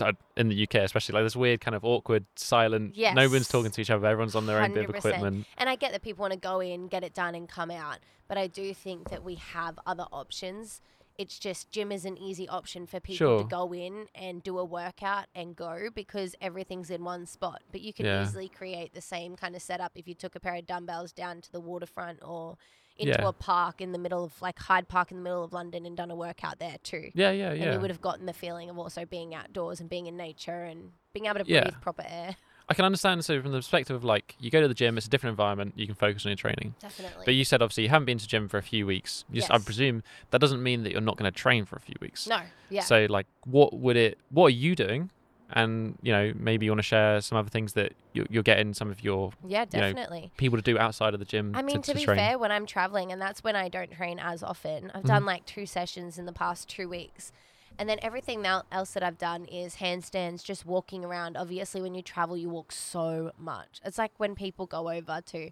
uh, 0.00 0.12
in 0.36 0.48
the 0.48 0.62
UK, 0.64 0.74
especially 0.76 1.12
like 1.14 1.24
this 1.24 1.36
weird 1.36 1.60
kind 1.60 1.74
of 1.76 1.84
awkward, 1.84 2.24
silent. 2.34 2.96
No 3.14 3.28
one's 3.28 3.46
talking 3.48 3.70
to 3.70 3.80
each 3.80 3.90
other. 3.90 4.06
Everyone's 4.06 4.34
on 4.34 4.46
their 4.46 4.60
own 4.60 4.72
bit 4.74 4.88
of 4.88 4.94
equipment. 4.94 5.46
And 5.56 5.68
I 5.70 5.76
get 5.76 5.92
that 5.92 6.02
people 6.02 6.22
want 6.22 6.32
to 6.32 6.38
go 6.40 6.60
in, 6.60 6.88
get 6.88 7.04
it 7.04 7.14
done, 7.14 7.34
and 7.36 7.48
come 7.48 7.70
out. 7.70 7.98
But 8.28 8.38
I 8.38 8.48
do 8.48 8.74
think 8.74 9.10
that 9.10 9.22
we 9.22 9.36
have 9.36 9.78
other 9.86 10.06
options. 10.12 10.80
It's 11.18 11.38
just 11.38 11.70
gym 11.70 11.90
is 11.92 12.04
an 12.04 12.18
easy 12.18 12.48
option 12.48 12.86
for 12.86 13.00
people 13.00 13.16
Sure. 13.16 13.38
to 13.38 13.44
go 13.44 13.72
in 13.72 14.06
and 14.14 14.42
do 14.42 14.58
a 14.58 14.64
workout 14.64 15.26
and 15.34 15.56
go 15.56 15.88
because 15.94 16.34
everything's 16.40 16.90
in 16.90 17.04
one 17.04 17.26
spot. 17.26 17.62
But 17.72 17.80
you 17.80 17.92
can 17.92 18.06
Yeah. 18.06 18.22
easily 18.22 18.48
create 18.48 18.92
the 18.94 19.00
same 19.00 19.36
kind 19.36 19.56
of 19.56 19.62
setup 19.62 19.92
if 19.94 20.06
you 20.06 20.14
took 20.14 20.34
a 20.36 20.40
pair 20.40 20.54
of 20.54 20.66
dumbbells 20.66 21.12
down 21.12 21.40
to 21.42 21.50
the 21.52 21.60
waterfront 21.60 22.22
or 22.22 22.58
into 22.98 23.12
Yeah. 23.18 23.28
a 23.28 23.32
park 23.32 23.80
in 23.82 23.92
the 23.92 23.98
middle 23.98 24.24
of 24.24 24.40
like 24.40 24.58
Hyde 24.58 24.88
Park 24.88 25.10
in 25.10 25.18
the 25.18 25.22
middle 25.22 25.44
of 25.44 25.52
London 25.52 25.84
and 25.84 25.96
done 25.96 26.10
a 26.10 26.16
workout 26.16 26.58
there 26.58 26.78
too. 26.82 27.10
Yeah, 27.14 27.30
yeah, 27.30 27.52
yeah. 27.52 27.64
And 27.64 27.74
you 27.74 27.80
would 27.80 27.90
have 27.90 28.00
gotten 28.00 28.24
the 28.26 28.32
feeling 28.32 28.70
of 28.70 28.78
also 28.78 29.04
being 29.04 29.34
outdoors 29.34 29.80
and 29.80 29.88
being 29.90 30.06
in 30.06 30.16
nature 30.16 30.64
and 30.64 30.92
being 31.12 31.26
able 31.26 31.40
to 31.40 31.46
Yeah. 31.46 31.62
breathe 31.62 31.80
proper 31.82 32.04
air. 32.08 32.36
I 32.68 32.74
can 32.74 32.84
understand. 32.84 33.24
So 33.24 33.40
from 33.40 33.52
the 33.52 33.58
perspective 33.58 33.94
of 33.94 34.02
like, 34.04 34.34
you 34.40 34.50
go 34.50 34.60
to 34.60 34.68
the 34.68 34.74
gym, 34.74 34.96
it's 34.96 35.06
a 35.06 35.10
different 35.10 35.32
environment. 35.32 35.74
You 35.76 35.86
can 35.86 35.94
focus 35.94 36.26
on 36.26 36.30
your 36.30 36.36
training. 36.36 36.74
Definitely. 36.80 37.22
But 37.24 37.34
you 37.34 37.44
said 37.44 37.62
obviously 37.62 37.84
you 37.84 37.90
haven't 37.90 38.06
been 38.06 38.18
to 38.18 38.24
the 38.24 38.28
gym 38.28 38.48
for 38.48 38.58
a 38.58 38.62
few 38.62 38.86
weeks. 38.86 39.24
Just, 39.32 39.50
I 39.50 39.58
presume 39.58 40.02
that 40.30 40.40
doesn't 40.40 40.62
mean 40.62 40.82
that 40.82 40.92
you're 40.92 41.00
not 41.00 41.16
going 41.16 41.30
to 41.30 41.36
train 41.36 41.64
for 41.64 41.76
a 41.76 41.80
few 41.80 41.94
weeks. 42.00 42.26
no, 42.26 42.40
yeah. 42.68 42.82
So 42.82 43.06
like, 43.08 43.26
what 43.44 43.72
would 43.78 43.96
it? 43.96 44.18
What 44.30 44.46
are 44.46 44.50
you 44.50 44.74
doing? 44.74 45.10
And 45.50 45.96
you 46.02 46.10
know, 46.12 46.32
maybe 46.34 46.66
you 46.66 46.72
want 46.72 46.80
to 46.80 46.82
share 46.82 47.20
some 47.20 47.38
other 47.38 47.48
things 47.48 47.74
that 47.74 47.92
you're, 48.12 48.26
you're 48.28 48.42
getting 48.42 48.74
some 48.74 48.90
of 48.90 49.04
your 49.04 49.30
yeah, 49.46 49.60
you 49.72 49.80
know, 49.80 49.92
definitely. 49.92 50.32
people 50.36 50.58
to 50.58 50.62
do 50.62 50.76
outside 50.76 51.14
of 51.14 51.20
the 51.20 51.24
gym. 51.24 51.52
I 51.54 51.62
mean, 51.62 51.82
to, 51.82 51.82
to, 51.82 51.92
to 51.92 51.98
be 52.00 52.04
train. 52.04 52.16
fair, 52.18 52.36
when 52.36 52.50
I'm 52.50 52.66
traveling, 52.66 53.12
and 53.12 53.22
that's 53.22 53.44
when 53.44 53.54
I 53.54 53.68
don't 53.68 53.92
train 53.92 54.18
as 54.18 54.42
often, 54.42 54.90
I've 54.92 55.04
Mhm. 55.04 55.06
done 55.06 55.24
like 55.24 55.46
two 55.46 55.64
sessions 55.64 56.18
in 56.18 56.26
the 56.26 56.32
past 56.32 56.68
two 56.68 56.88
weeks. 56.88 57.30
And 57.78 57.88
then 57.88 57.98
everything 58.02 58.44
else 58.46 58.92
that 58.92 59.02
I've 59.02 59.18
done 59.18 59.44
is 59.46 59.76
handstands, 59.76 60.42
just 60.42 60.64
walking 60.64 61.04
around. 61.04 61.36
Obviously, 61.36 61.82
when 61.82 61.94
you 61.94 62.02
travel, 62.02 62.36
you 62.36 62.48
walk 62.48 62.72
so 62.72 63.32
much. 63.38 63.80
It's 63.84 63.98
like 63.98 64.12
when 64.18 64.34
people 64.34 64.66
go 64.66 64.88
over 64.90 65.20
to 65.26 65.50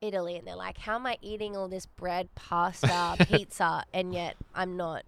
Italy 0.00 0.36
and 0.36 0.46
they're 0.46 0.56
like, 0.56 0.78
How 0.78 0.96
am 0.96 1.06
I 1.06 1.18
eating 1.22 1.56
all 1.56 1.68
this 1.68 1.86
bread, 1.86 2.28
pasta, 2.34 3.16
pizza, 3.28 3.84
and 3.92 4.12
yet 4.12 4.36
I'm 4.54 4.76
not, 4.76 5.04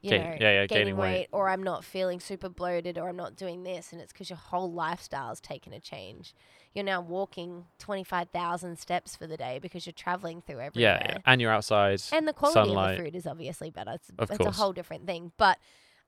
you 0.00 0.10
Gain- 0.10 0.22
know, 0.22 0.36
yeah, 0.40 0.52
yeah, 0.52 0.66
gaining 0.66 0.84
gaining 0.84 0.96
weight. 0.96 1.12
weight, 1.12 1.28
or 1.32 1.48
I'm 1.48 1.62
not 1.62 1.84
feeling 1.84 2.20
super 2.20 2.48
bloated, 2.48 2.98
or 2.98 3.08
I'm 3.08 3.16
not 3.16 3.36
doing 3.36 3.64
this. 3.64 3.92
And 3.92 4.00
it's 4.00 4.12
because 4.12 4.30
your 4.30 4.36
whole 4.36 4.70
lifestyle 4.70 5.26
lifestyle's 5.28 5.40
taken 5.40 5.72
a 5.72 5.80
change. 5.80 6.34
You're 6.74 6.84
now 6.84 7.00
walking 7.00 7.64
25,000 7.78 8.78
steps 8.78 9.16
for 9.16 9.26
the 9.26 9.36
day 9.36 9.58
because 9.60 9.86
you're 9.86 9.92
traveling 9.94 10.42
through 10.42 10.60
everywhere. 10.60 11.00
Yeah, 11.02 11.12
yeah, 11.12 11.18
and 11.26 11.40
you're 11.40 11.50
outside. 11.50 12.00
And 12.12 12.28
the 12.28 12.32
quality 12.32 12.54
sunlight. 12.68 12.92
of 12.92 12.98
the 12.98 13.04
food 13.04 13.16
is 13.16 13.26
obviously 13.26 13.70
better. 13.70 13.92
It's, 13.92 14.10
Of 14.18 14.30
it's 14.30 14.46
a 14.46 14.50
whole 14.52 14.72
different 14.72 15.06
thing. 15.06 15.32
But 15.38 15.58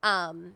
um, 0.02 0.54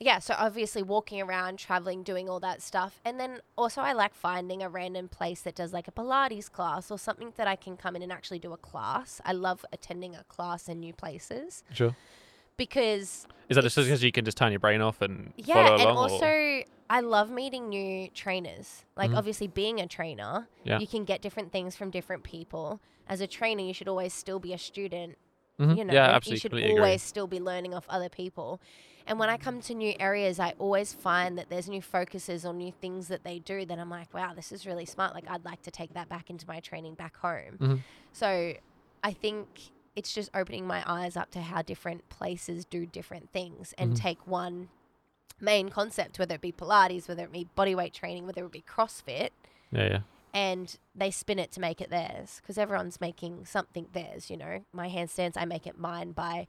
yeah, 0.00 0.20
so 0.20 0.34
obviously 0.38 0.82
walking 0.82 1.20
around, 1.20 1.58
traveling, 1.58 2.04
doing 2.04 2.28
all 2.28 2.38
that 2.40 2.62
stuff. 2.62 3.00
And 3.04 3.18
then 3.18 3.40
also, 3.56 3.80
I 3.80 3.92
like 3.92 4.14
finding 4.14 4.62
a 4.62 4.68
random 4.68 5.08
place 5.08 5.42
that 5.42 5.56
does 5.56 5.72
like 5.72 5.88
a 5.88 5.90
Pilates 5.92 6.50
class 6.50 6.90
or 6.90 6.98
something 6.98 7.32
that 7.36 7.48
I 7.48 7.56
can 7.56 7.76
come 7.76 7.96
in 7.96 8.02
and 8.02 8.12
actually 8.12 8.38
do 8.38 8.52
a 8.52 8.56
class. 8.56 9.20
I 9.24 9.32
love 9.32 9.64
attending 9.72 10.14
a 10.14 10.22
class 10.24 10.68
in 10.68 10.78
new 10.78 10.92
places 10.92 11.64
Sure. 11.72 11.96
because 12.56 13.26
Is 13.48 13.56
that 13.56 13.62
just 13.62 13.76
because 13.76 14.02
you 14.02 14.12
can 14.12 14.24
just 14.24 14.36
turn 14.36 14.52
your 14.52 14.60
brain 14.60 14.80
off 14.80 15.00
and 15.02 15.32
yeah, 15.36 15.54
follow 15.54 15.72
and 15.74 15.82
along? 15.82 15.96
or- 15.96 16.00
also 16.12 16.62
I 16.90 17.00
love 17.00 17.30
meeting 17.30 17.68
new 17.68 18.08
trainers. 18.10 18.84
Like 18.96 19.10
Mhm. 19.10 19.16
obviously 19.18 19.46
being 19.48 19.80
a 19.80 19.86
trainer, 19.86 20.48
Yeah. 20.64 20.78
you 20.78 20.86
can 20.86 21.04
get 21.04 21.20
different 21.20 21.52
things 21.52 21.76
from 21.76 21.90
different 21.90 22.22
people. 22.22 22.80
As 23.08 23.20
a 23.20 23.26
trainer, 23.26 23.62
you 23.62 23.74
should 23.74 23.88
always 23.88 24.14
still 24.14 24.38
be 24.38 24.52
a 24.54 24.58
student. 24.58 25.18
Mhm. 25.58 25.76
You 25.76 25.84
know, 25.84 25.94
yeah, 25.94 26.18
you 26.24 26.36
should 26.36 26.52
always 26.52 26.72
agree. 26.94 26.98
still 26.98 27.26
be 27.26 27.40
learning 27.40 27.74
off 27.74 27.84
other 27.88 28.08
people. 28.08 28.60
And 29.06 29.18
when 29.18 29.30
I 29.30 29.38
come 29.38 29.60
to 29.62 29.74
new 29.74 29.94
areas, 29.98 30.38
I 30.38 30.54
always 30.58 30.92
find 30.92 31.38
that 31.38 31.48
there's 31.48 31.68
new 31.68 31.80
focuses 31.80 32.44
or 32.44 32.52
new 32.52 32.70
things 32.72 33.08
that 33.08 33.24
they 33.24 33.38
do 33.38 33.64
that 33.64 33.78
I'm 33.78 33.88
like, 33.90 34.12
wow, 34.12 34.34
this 34.34 34.52
is 34.52 34.66
really 34.66 34.84
smart. 34.84 35.14
Like 35.14 35.24
I'd 35.28 35.44
like 35.44 35.62
to 35.62 35.70
take 35.70 35.94
that 35.94 36.08
back 36.08 36.28
into 36.30 36.46
my 36.46 36.60
training 36.60 36.94
back 36.94 37.16
home. 37.16 37.56
Mhm. 37.58 37.80
So 38.12 38.54
I 39.02 39.12
think 39.12 39.48
it's 39.96 40.12
just 40.12 40.30
opening 40.34 40.66
my 40.66 40.82
eyes 40.86 41.16
up 41.16 41.30
to 41.32 41.40
how 41.40 41.62
different 41.62 42.08
places 42.10 42.64
do 42.66 42.84
different 42.86 43.30
things 43.32 43.72
and 43.78 43.92
Mhm. 43.92 43.96
take 43.96 44.26
one 44.26 44.68
main 45.40 45.70
concept, 45.70 46.18
whether 46.18 46.34
it 46.34 46.40
be 46.40 46.52
Pilates, 46.52 47.08
whether 47.08 47.24
it 47.24 47.32
be 47.32 47.48
bodyweight 47.56 47.92
training, 47.94 48.26
whether 48.26 48.44
it 48.44 48.52
be 48.52 48.62
CrossFit, 48.62 49.30
Yeah, 49.70 49.84
yeah. 49.84 50.00
And 50.38 50.78
they 50.94 51.10
spin 51.10 51.40
it 51.40 51.50
to 51.50 51.60
make 51.60 51.80
it 51.80 51.90
theirs 51.90 52.40
because 52.40 52.58
everyone's 52.58 53.00
making 53.00 53.44
something 53.44 53.88
theirs, 53.92 54.30
you 54.30 54.36
know. 54.36 54.64
My 54.72 54.88
handstands, 54.88 55.32
I 55.36 55.44
make 55.44 55.66
it 55.66 55.76
mine 55.76 56.12
by, 56.12 56.46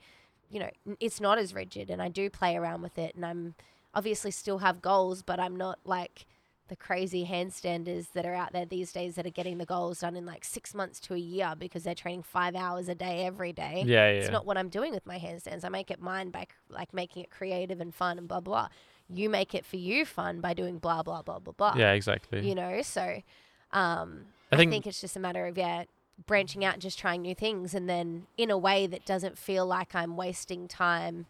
you 0.52 0.60
know, 0.60 0.70
it's 1.00 1.20
not 1.20 1.40
as 1.40 1.56
rigid 1.56 1.90
and 1.90 2.00
I 2.00 2.08
do 2.08 2.30
play 2.30 2.56
around 2.56 2.84
with 2.84 3.00
it 3.00 3.16
and 3.16 3.26
I'm 3.26 3.56
obviously 3.96 4.30
still 4.30 4.60
have 4.60 4.84
goals, 4.84 5.24
but 5.24 5.40
I'm 5.40 5.56
not 5.56 5.80
like 5.86 6.28
the 6.68 6.76
crazy 6.76 7.26
handstanders 7.26 8.12
that 8.14 8.28
are 8.28 8.36
out 8.36 8.54
there 8.54 8.64
these 8.64 8.92
days 8.92 9.16
that 9.16 9.26
are 9.26 9.32
getting 9.32 9.58
the 9.58 9.66
goals 9.66 10.02
done 10.02 10.16
in 10.16 10.24
like 10.24 10.46
six 10.46 10.76
months 10.76 11.00
to 11.00 11.16
a 11.16 11.18
year 11.18 11.56
because 11.58 11.82
they're 11.82 11.96
training 11.96 12.22
five 12.22 12.56
hours 12.56 12.88
a 12.90 12.94
day 12.96 13.26
every 13.26 13.52
day. 13.52 13.84
Yeah, 13.88 14.12
yeah. 14.12 14.20
It's 14.20 14.30
not 14.30 14.46
what 14.46 14.56
I'm 14.56 14.70
doing 14.70 14.94
with 14.94 15.08
my 15.08 15.18
handstands. 15.18 15.66
I 15.66 15.70
make 15.70 15.90
it 15.90 16.00
mine 16.00 16.30
by 16.30 16.46
like 16.70 16.94
making 16.94 17.24
it 17.24 17.32
creative 17.32 17.82
and 17.82 17.92
fun 17.92 18.20
and 18.20 18.28
blah 18.28 18.42
blah. 18.42 18.68
You 19.12 19.32
make 19.32 19.56
it 19.56 19.66
for 19.66 19.78
you 19.78 20.06
fun 20.06 20.42
by 20.42 20.54
doing 20.54 20.78
blah 20.78 21.02
blah 21.02 21.24
blah 21.24 21.40
blah 21.40 21.54
blah. 21.54 21.74
yeah, 21.76 21.94
exactly. 21.94 22.48
You 22.48 22.54
know, 22.54 22.84
so 22.84 23.24
um, 23.72 24.26
I 24.52 24.56
I, 24.56 24.58
think- 24.58 24.72
think, 24.72 24.88
it's 24.88 25.02
just 25.02 25.16
a 25.16 25.20
matter 25.20 25.46
of 25.46 25.58
yeah, 25.58 25.84
branching 26.26 26.66
out 26.66 26.74
and 26.74 26.82
just 26.82 27.00
trying 27.00 27.22
new 27.22 27.36
things, 27.36 27.74
and 27.74 27.90
then 27.90 28.28
in 28.38 28.50
a 28.50 28.58
way 28.58 28.88
that 28.88 29.06
doesn't 29.06 29.38
feel 29.38 29.66
like 29.66 29.96
I'm 29.96 30.18
wasting 30.18 30.68
time 30.68 31.26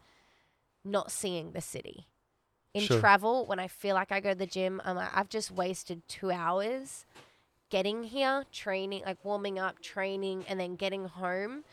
not 0.85 1.11
seeing 1.11 1.51
the 1.51 1.61
city. 1.61 2.07
In 2.73 2.83
Sure. 2.83 2.99
travel, 2.99 3.45
when 3.45 3.59
I 3.59 3.67
feel 3.67 3.95
like 3.95 4.11
I 4.11 4.19
go 4.19 4.29
to 4.29 4.35
the 4.35 4.45
gym, 4.45 4.81
I'm 4.85 4.95
like, 4.95 5.09
I've 5.15 5.29
just 5.29 5.51
wasted 5.51 6.01
two 6.07 6.31
hours 6.31 7.05
getting 7.69 8.03
here, 8.03 8.45
training, 8.51 9.03
like 9.05 9.23
warming 9.23 9.59
up, 9.59 9.81
training, 9.81 10.45
and 10.47 10.59
then 10.59 10.75
getting 10.75 11.05
home 11.05 11.63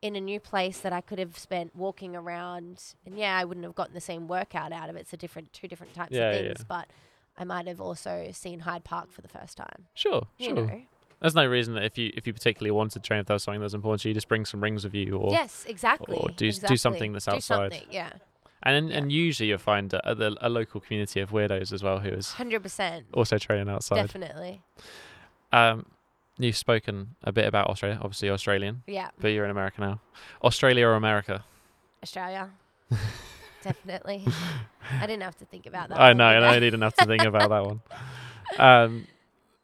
in 0.00 0.16
a 0.16 0.20
new 0.20 0.40
place 0.40 0.78
that 0.80 0.92
I 0.92 1.00
could 1.00 1.18
have 1.18 1.38
spent 1.38 1.74
walking 1.76 2.14
around. 2.16 2.82
And 3.04 3.18
yeah, 3.18 3.36
I 3.36 3.44
wouldn't 3.44 3.64
have 3.64 3.74
gotten 3.74 3.94
the 3.94 4.00
same 4.00 4.28
workout 4.28 4.72
out 4.72 4.88
of 4.90 4.96
it. 4.96 5.00
It's 5.00 5.12
a 5.12 5.16
different, 5.16 5.52
two 5.52 5.68
different 5.68 5.94
types 5.94 6.12
Yeah, 6.12 6.30
of 6.30 6.34
yeah. 6.34 6.48
things, 6.54 6.64
but 6.66 6.88
I 7.38 7.44
might 7.44 7.66
have 7.66 7.80
also 7.80 8.28
seen 8.32 8.60
Hyde 8.60 8.84
Park 8.84 9.10
for 9.10 9.22
the 9.22 9.28
first 9.28 9.56
time. 9.56 9.86
Sure, 9.94 10.26
You 10.38 10.46
sure. 10.46 10.54
know. 10.66 10.82
There's 11.20 11.34
no 11.34 11.46
reason 11.46 11.74
that 11.74 11.84
if 11.84 11.96
you 11.96 12.12
if 12.16 12.26
you 12.26 12.32
particularly 12.32 12.72
wanted 12.72 12.94
to 13.02 13.06
train 13.06 13.20
if 13.20 13.26
there 13.26 13.34
was 13.34 13.44
something 13.44 13.60
that's 13.60 13.74
important 13.74 14.02
to 14.02 14.08
you, 14.08 14.14
just 14.14 14.28
bring 14.28 14.44
some 14.44 14.60
rings 14.62 14.82
with 14.84 14.92
you 14.94 15.16
or 15.16 15.30
yes, 15.32 15.64
exactly. 15.68 16.16
or 16.16 16.28
do- 16.30 16.50
do 16.52 16.76
something 16.76 17.12
that's 17.12 17.26
Do 17.26 17.32
outside. 17.32 17.72
something, 17.72 17.88
yeah, 17.92 18.10
and 18.64 18.90
Yeah. 18.90 18.96
and 18.98 19.12
usually 19.12 19.48
you'll 19.48 19.58
find 19.58 19.94
a, 19.94 20.10
a, 20.10 20.34
a 20.40 20.48
local 20.48 20.80
community 20.80 21.20
of 21.20 21.30
weirdos 21.30 21.72
as 21.72 21.80
well 21.82 22.00
who 22.00 22.08
is 22.08 22.32
hundred 22.32 22.62
percent, 22.64 23.06
also 23.14 23.38
training 23.38 23.68
outside. 23.68 23.96
definitely. 24.02 24.62
Um, 25.52 25.86
you've 26.38 26.56
spoken 26.56 27.14
a 27.22 27.30
bit 27.30 27.46
about 27.46 27.68
Australia, 27.68 27.98
obviously 28.02 28.26
you're 28.26 28.34
Australian, 28.34 28.82
Yeah, 28.88 29.10
but 29.20 29.28
you're 29.28 29.44
in 29.44 29.50
America 29.52 29.80
now. 29.80 30.00
Australia 30.42 30.86
or 30.88 30.94
America? 30.94 31.44
Australia, 32.02 32.50
definitely. 33.62 34.26
I 35.00 35.06
didn't 35.06 35.22
have 35.22 35.36
to 35.38 35.44
think 35.44 35.66
about 35.66 35.88
that. 35.88 36.00
I 36.00 36.12
know, 36.12 36.28
and 36.28 36.44
I 36.44 36.58
didn't 36.60 36.82
have 36.82 36.94
to 36.94 37.06
think 37.06 37.22
about 37.22 37.48
that 37.50 37.64
one. 37.64 37.80
Um, 38.58 39.06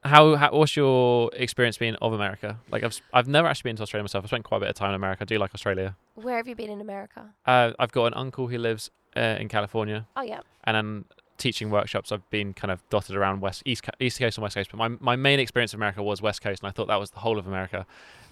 how, 0.04 0.36
how 0.36 0.52
what's 0.52 0.76
your 0.76 1.30
experience 1.34 1.76
been 1.76 1.96
of 1.96 2.12
America? 2.12 2.58
Like 2.70 2.84
I've 2.84 2.98
I've 3.12 3.28
never 3.28 3.48
actually 3.48 3.70
been 3.70 3.76
to 3.76 3.82
Australia 3.82 4.04
myself. 4.04 4.24
I 4.24 4.28
spent 4.28 4.44
quite 4.44 4.58
a 4.58 4.60
bit 4.60 4.68
of 4.70 4.76
time 4.76 4.90
in 4.90 4.94
America. 4.94 5.22
I 5.22 5.24
do 5.24 5.38
like 5.38 5.54
Australia. 5.54 5.96
Where 6.14 6.36
have 6.36 6.48
you 6.48 6.54
been 6.54 6.70
in 6.70 6.80
America? 6.80 7.34
Uh, 7.44 7.72
I've 7.78 7.92
got 7.92 8.06
an 8.06 8.14
uncle 8.14 8.48
who 8.48 8.58
lives 8.58 8.90
uh, 9.16 9.36
in 9.40 9.48
California, 9.48 10.06
Oh 10.16 10.22
yeah, 10.22 10.40
and 10.64 10.76
then 10.76 11.04
teaching 11.38 11.70
workshops, 11.70 12.12
I've 12.12 12.28
been 12.30 12.52
kind 12.52 12.70
of 12.70 12.86
dotted 12.90 13.16
around 13.16 13.40
west 13.40 13.62
east 13.64 13.84
east 14.00 14.18
coast 14.18 14.36
and 14.36 14.42
west 14.42 14.56
coast. 14.56 14.70
But 14.70 14.78
my 14.78 14.88
my 15.00 15.16
main 15.16 15.40
experience 15.40 15.72
of 15.72 15.78
America 15.78 16.02
was 16.02 16.20
west 16.20 16.42
coast, 16.42 16.62
and 16.62 16.68
I 16.68 16.72
thought 16.72 16.88
that 16.88 17.00
was 17.00 17.10
the 17.10 17.20
whole 17.20 17.38
of 17.38 17.46
America, 17.46 17.86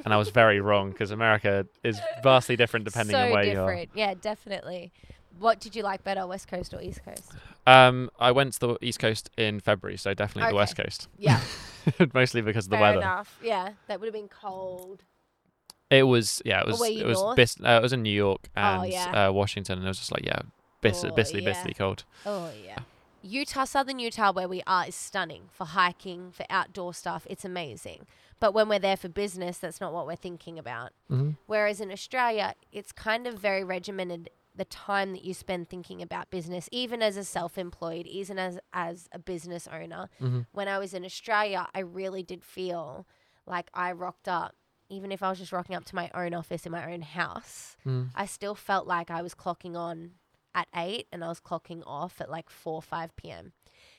and 0.04 0.12
I 0.12 0.16
was 0.16 0.28
very 0.30 0.60
wrong 0.68 0.90
because 0.90 1.10
America 1.10 1.66
is 1.82 1.98
vastly 2.22 2.56
different 2.56 2.84
depending 2.84 3.14
so 3.14 3.24
on 3.24 3.30
where 3.30 3.44
different. 3.44 3.90
You 3.94 4.02
are. 4.02 4.08
Yeah, 4.08 4.14
definitely. 4.20 4.92
What 5.38 5.60
did 5.60 5.76
you 5.76 5.82
like 5.82 6.02
better, 6.04 6.26
West 6.26 6.48
Coast 6.48 6.72
or 6.74 6.80
East 6.80 7.04
Coast? 7.04 7.30
Um, 7.66 8.10
I 8.18 8.30
went 8.32 8.54
to 8.54 8.60
the 8.60 8.78
east 8.80 8.98
coast 8.98 9.28
in 9.36 9.60
February, 9.60 9.96
so 9.96 10.14
definitely 10.14 10.50
the 10.50 10.56
west 10.56 10.76
coast, 10.76 11.08
Yeah, 11.18 11.40
mostly 12.14 12.40
because 12.40 12.66
of 12.66 12.70
the 12.70 12.76
fair 12.76 12.82
weather. 12.82 12.98
enough. 13.00 13.38
Yeah, 13.42 13.70
that 13.88 14.00
would 14.00 14.06
have 14.06 14.14
been 14.14 14.28
cold. 14.28 15.02
It 15.90 16.04
was 16.04 16.42
yeah, 16.44 16.60
it 16.60 16.66
was 16.66 16.80
it 16.82 17.06
was 17.06 17.22
bis- 17.36 17.60
uh, 17.64 17.78
it 17.78 17.82
was 17.82 17.92
in 17.92 18.02
New 18.02 18.10
York 18.14 18.48
Oh, 18.56 18.60
and 18.82 18.92
yeah. 18.92 19.28
uh, 19.28 19.32
Washington, 19.32 19.78
and 19.78 19.84
it 19.86 19.88
was 19.88 19.98
just 19.98 20.12
like 20.12 20.24
yeah, 20.24 20.40
bis- 20.80 21.04
Oh, 21.04 21.10
bitterly, 21.10 21.42
yeah. 21.42 21.52
bitterly 21.52 21.74
cold. 21.74 22.04
Oh 22.24 22.50
yeah. 22.64 22.78
Utah, 23.22 23.64
southern 23.64 23.98
Utah, 23.98 24.32
where 24.32 24.48
we 24.48 24.62
are, 24.68 24.86
is 24.86 24.94
stunning 24.94 25.48
for 25.50 25.64
hiking, 25.64 26.30
for 26.30 26.46
outdoor 26.48 26.94
stuff. 26.94 27.26
It's 27.28 27.44
amazing. 27.44 28.06
But 28.38 28.54
when 28.54 28.68
we're 28.68 28.78
there 28.78 28.96
for 28.96 29.08
business, 29.08 29.58
that's 29.58 29.80
not 29.80 29.92
what 29.92 30.06
we're 30.06 30.14
thinking 30.14 30.58
about. 30.60 30.92
Mm-hmm. 31.10 31.30
Whereas 31.46 31.80
in 31.80 31.90
Australia, 31.90 32.54
it's 32.70 32.92
kind 32.92 33.26
of 33.26 33.38
very 33.40 33.64
regimented 33.64 34.30
the 34.56 34.64
time 34.64 35.12
that 35.12 35.24
you 35.24 35.34
spend 35.34 35.68
thinking 35.68 36.02
about 36.02 36.30
business, 36.30 36.68
even 36.72 37.02
as 37.02 37.16
a 37.16 37.24
self 37.24 37.58
employed, 37.58 38.06
even 38.06 38.38
as, 38.38 38.58
as 38.72 39.08
a 39.12 39.18
business 39.18 39.68
owner. 39.70 40.08
Mm-hmm. 40.20 40.40
When 40.52 40.68
I 40.68 40.78
was 40.78 40.94
in 40.94 41.04
Australia, 41.04 41.66
I 41.74 41.80
really 41.80 42.22
did 42.22 42.42
feel 42.44 43.06
like 43.46 43.68
I 43.74 43.92
rocked 43.92 44.28
up, 44.28 44.54
even 44.88 45.12
if 45.12 45.22
I 45.22 45.30
was 45.30 45.38
just 45.38 45.52
rocking 45.52 45.76
up 45.76 45.84
to 45.86 45.94
my 45.94 46.10
own 46.14 46.34
office 46.34 46.66
in 46.66 46.72
my 46.72 46.92
own 46.92 47.02
house. 47.02 47.76
Mm. 47.86 48.08
I 48.14 48.26
still 48.26 48.54
felt 48.54 48.86
like 48.86 49.10
I 49.10 49.22
was 49.22 49.34
clocking 49.34 49.76
on 49.76 50.12
at 50.54 50.68
8 50.74 51.06
and 51.12 51.22
I 51.22 51.28
was 51.28 51.40
clocking 51.40 51.82
off 51.86 52.20
at 52.20 52.30
like 52.30 52.48
4 52.50 52.80
5 52.82 53.14
p.m. 53.16 53.52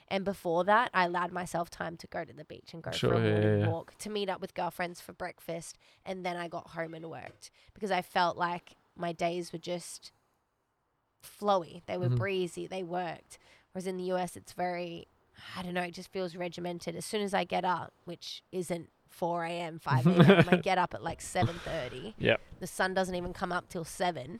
And 0.09 0.23
before 0.23 0.63
that, 0.63 0.89
I 0.93 1.03
allowed 1.05 1.31
myself 1.33 1.69
time 1.69 1.97
to 1.97 2.07
go 2.07 2.23
to 2.23 2.33
the 2.33 2.45
beach 2.45 2.73
and 2.73 2.81
go 2.81 2.91
Sure, 2.91 3.11
for 3.11 3.15
a 3.17 3.19
morning 3.19 3.43
yeah, 3.43 3.65
yeah. 3.65 3.69
walk, 3.69 3.93
to 3.99 4.09
meet 4.09 4.29
up 4.29 4.39
with 4.39 4.53
girlfriends 4.53 5.01
for 5.01 5.11
breakfast. 5.11 5.77
And 6.05 6.25
then 6.25 6.37
I 6.37 6.47
got 6.47 6.69
home 6.69 6.93
and 6.93 7.09
worked 7.09 7.51
because 7.73 7.91
I 7.91 8.01
felt 8.01 8.37
like 8.37 8.75
my 8.95 9.11
days 9.11 9.51
were 9.51 9.59
just 9.59 10.13
flowy. 11.27 11.81
They 11.85 11.97
were 11.97 12.09
Mhm. 12.09 12.17
breezy. 12.17 12.67
They 12.67 12.83
worked. 12.83 13.37
Whereas 13.71 13.87
in 13.87 13.97
the 13.97 14.05
US, 14.13 14.35
it's 14.35 14.53
very, 14.53 15.07
I 15.55 15.61
don't 15.61 15.73
know, 15.73 15.81
it 15.83 15.93
just 15.93 16.11
feels 16.11 16.35
regimented. 16.35 16.95
As 16.95 17.05
soon 17.05 17.21
as 17.21 17.33
I 17.33 17.43
get 17.43 17.63
up, 17.65 17.93
which 18.05 18.43
isn't 18.51 18.89
4 19.09 19.45
a.m., 19.45 19.79
5 19.79 20.05
a.m., 20.07 20.49
I 20.49 20.57
get 20.69 20.77
up 20.77 20.93
at 20.93 21.03
like 21.03 21.21
7.30 21.21 22.13
Yep. 22.17 22.39
the 22.59 22.67
sun 22.67 22.93
doesn't 22.93 23.15
even 23.15 23.33
come 23.33 23.51
up 23.51 23.69
till 23.69 23.83
seven. 23.85 24.39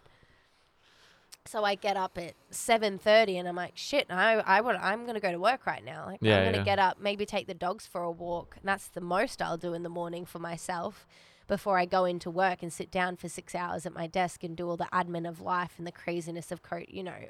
So 1.46 1.64
I 1.64 1.76
get 1.76 1.96
up 1.96 2.18
at 2.18 2.34
seven 2.50 2.98
thirty, 2.98 3.38
and 3.38 3.48
I'm 3.48 3.56
like, 3.56 3.72
shit, 3.78 4.08
I 4.10 4.34
I 4.40 4.60
would 4.60 4.76
I'm 4.76 5.06
gonna 5.06 5.22
go 5.22 5.32
to 5.32 5.40
work 5.40 5.66
right 5.66 5.84
now. 5.84 6.06
Like 6.08 6.20
Yeah, 6.22 6.40
I'm 6.40 6.44
gonna 6.44 6.58
yeah. 6.58 6.64
get 6.64 6.78
up, 6.80 7.00
maybe 7.00 7.26
take 7.26 7.48
the 7.48 7.54
dogs 7.54 7.86
for 7.86 8.02
a 8.04 8.12
walk. 8.12 8.58
And 8.58 8.66
that's 8.68 8.90
the 8.90 9.00
most 9.00 9.42
I'll 9.42 9.56
do 9.58 9.74
in 9.74 9.84
the 9.84 9.90
morning 9.90 10.26
for 10.26 10.40
myself 10.40 11.08
before 11.48 11.78
I 11.78 11.86
go 11.86 12.06
into 12.06 12.30
work 12.30 12.62
and 12.62 12.72
sit 12.72 12.92
down 12.92 13.16
for 13.16 13.30
six 13.30 13.56
hours 13.56 13.86
at 13.86 13.94
my 13.94 14.08
desk 14.08 14.44
and 14.44 14.56
do 14.56 14.68
all 14.70 14.78
the 14.78 14.88
admin 14.94 15.28
of 15.28 15.42
life 15.42 15.74
and 15.78 15.88
the 15.88 15.92
craziness 15.92 16.52
of 16.52 16.62
co- 16.62 16.84
you 16.88 17.04
know, 17.04 17.30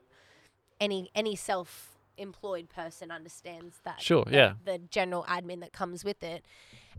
any 0.80 1.10
any 1.16 1.36
self 1.36 1.98
employed 2.18 2.68
person 2.70 3.12
understands 3.12 3.80
that. 3.84 4.02
Sure, 4.02 4.26
the- 4.26 4.34
yeah. 4.34 4.54
The 4.66 4.80
general 4.80 5.24
admin 5.30 5.60
that 5.62 5.72
comes 5.72 6.04
with 6.04 6.24
it 6.24 6.46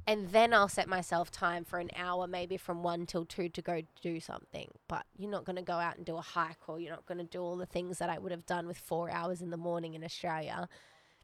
and 0.06 0.30
then 0.30 0.54
I'll 0.54 0.68
set 0.68 0.88
myself 0.88 1.30
time 1.30 1.64
for 1.64 1.78
an 1.78 1.90
hour, 1.94 2.26
maybe 2.26 2.56
from 2.56 2.82
one 2.82 3.04
till 3.04 3.26
two, 3.26 3.48
to 3.50 3.60
go 3.60 3.82
do 4.00 4.20
something. 4.20 4.70
But 4.88 5.04
you're 5.18 5.30
not 5.30 5.44
going 5.44 5.56
to 5.56 5.62
go 5.62 5.74
out 5.74 5.96
and 5.98 6.06
do 6.06 6.16
a 6.16 6.22
hike, 6.22 6.66
or 6.66 6.80
you're 6.80 6.92
not 6.92 7.04
going 7.04 7.18
to 7.18 7.24
do 7.24 7.40
all 7.42 7.56
the 7.56 7.66
things 7.66 7.98
that 7.98 8.08
I 8.08 8.18
would 8.18 8.32
have 8.32 8.46
done 8.46 8.66
with 8.66 8.78
four 8.78 9.10
hours 9.10 9.42
in 9.42 9.50
the 9.50 9.56
morning 9.58 9.92
in 9.94 10.02
Australia. 10.02 10.68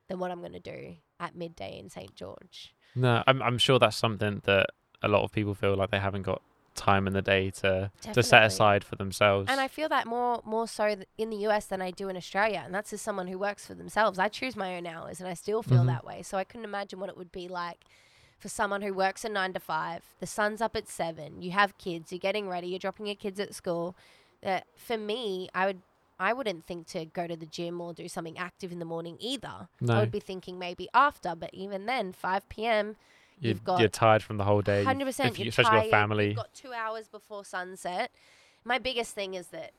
Than 0.08 0.18
what 0.18 0.30
I'm 0.30 0.40
going 0.40 0.52
to 0.52 0.60
do 0.60 0.96
at 1.18 1.34
midday 1.34 1.78
in 1.78 1.88
St 1.88 2.14
George. 2.14 2.74
No, 2.94 3.24
I'm 3.26 3.40
I'm 3.40 3.56
sure 3.56 3.78
that's 3.78 3.96
something 3.96 4.42
that 4.44 4.66
a 5.02 5.08
lot 5.08 5.22
of 5.22 5.32
people 5.32 5.54
feel 5.54 5.74
like 5.76 5.90
they 5.90 5.98
haven't 5.98 6.22
got 6.22 6.40
time 6.74 7.06
in 7.06 7.12
the 7.12 7.22
day 7.22 7.50
to 7.50 7.90
to 8.12 8.22
set 8.22 8.42
aside 8.42 8.82
for 8.82 8.96
themselves. 8.96 9.48
And 9.48 9.60
I 9.60 9.68
feel 9.68 9.88
that 9.90 10.06
more 10.06 10.40
more 10.44 10.66
so 10.66 10.96
in 11.16 11.30
the 11.30 11.36
US 11.48 11.66
than 11.66 11.80
I 11.80 11.90
do 11.92 12.08
in 12.08 12.16
Australia, 12.16 12.62
and 12.64 12.74
that's 12.74 12.92
as 12.92 13.00
someone 13.00 13.28
who 13.28 13.38
works 13.38 13.66
for 13.66 13.74
themselves. 13.74 14.18
I 14.18 14.28
choose 14.28 14.56
my 14.56 14.76
own 14.76 14.86
hours, 14.86 15.20
and 15.20 15.28
I 15.28 15.34
still 15.34 15.62
feel 15.62 15.82
Mhm. 15.84 15.86
that 15.86 16.04
way. 16.04 16.22
So 16.22 16.36
I 16.36 16.44
couldn't 16.44 16.64
imagine 16.64 16.98
what 16.98 17.08
it 17.08 17.16
would 17.16 17.30
be 17.30 17.46
like 17.48 17.84
for 18.38 18.48
someone 18.48 18.82
who 18.82 18.92
works 18.92 19.24
a 19.24 19.28
nine 19.28 19.52
to 19.52 19.60
five. 19.60 20.02
The 20.18 20.26
sun's 20.26 20.60
up 20.60 20.74
at 20.74 20.88
seven. 20.88 21.40
You 21.42 21.52
have 21.52 21.78
kids. 21.78 22.10
You're 22.10 22.18
getting 22.18 22.48
ready. 22.48 22.66
You're 22.68 22.78
dropping 22.80 23.06
your 23.06 23.14
kids 23.14 23.38
at 23.38 23.54
school. 23.54 23.94
Uh, 24.44 24.60
for 24.76 24.98
me, 24.98 25.48
I 25.54 25.66
would. 25.66 25.82
I 26.18 26.32
wouldn't 26.32 26.64
think 26.64 26.86
to 26.88 27.06
go 27.06 27.26
to 27.26 27.34
the 27.36 27.46
gym 27.46 27.80
or 27.80 27.92
do 27.92 28.08
something 28.08 28.38
active 28.38 28.70
in 28.70 28.78
the 28.78 28.84
morning 28.84 29.16
either. 29.18 29.68
I 29.88 29.98
would 29.98 30.12
be 30.12 30.20
thinking 30.20 30.58
maybe 30.60 30.88
after, 30.94 31.34
but 31.34 31.50
even 31.52 31.86
then, 31.86 32.12
5 32.12 32.48
p.m. 32.48 32.94
you, 33.40 33.48
you've 33.50 33.64
got 33.64 33.80
you're 33.80 33.88
tired 33.88 34.22
from 34.22 34.36
the 34.36 34.44
whole 34.44 34.62
day. 34.62 34.84
Hundred 34.84 35.06
percent. 35.06 35.38
You, 35.38 35.44
You're 35.44 35.50
especially 35.50 35.70
tired. 35.70 35.90
got 35.90 35.90
family. 35.90 36.26
You've 36.28 36.36
got 36.36 36.54
two 36.54 36.72
hours 36.72 37.08
before 37.08 37.44
sunset. 37.44 38.10
My 38.64 38.78
biggest 38.78 39.14
thing 39.14 39.34
is 39.34 39.48
that 39.48 39.72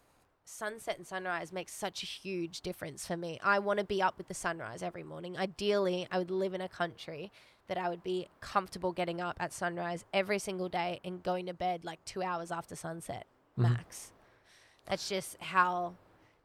sunset 0.44 0.98
and 0.98 1.08
sunrise 1.08 1.52
makes 1.52 1.74
such 1.74 2.04
a 2.04 2.06
huge 2.06 2.62
difference 2.62 3.08
for 3.08 3.18
me. 3.18 3.40
I 3.44 3.60
want 3.60 3.80
to 3.80 3.86
be 3.86 4.02
up 4.02 4.18
with 4.18 4.28
the 4.28 4.34
sunrise 4.36 4.84
every 4.84 5.04
morning. 5.04 5.38
Ideally, 5.38 6.08
I 6.12 6.20
would 6.20 6.30
live 6.32 6.54
in 6.54 6.62
a 6.62 6.70
country 6.70 7.32
that 7.68 7.80
I 7.80 7.90
would 7.90 8.04
be 8.04 8.28
comfortable 8.42 8.92
getting 8.92 9.20
up 9.22 9.38
at 9.40 9.52
sunrise 9.52 10.06
every 10.14 10.38
single 10.38 10.70
day 10.70 11.00
and 11.04 11.24
going 11.24 11.48
to 11.48 11.54
bed 11.54 11.84
like 11.84 12.04
two 12.06 12.22
hours 12.22 12.52
after 12.52 12.76
sunset 12.76 13.26
Mhm. 13.58 13.64
max. 13.64 14.12
That's 14.86 15.10
just 15.10 15.38
how. 15.42 15.96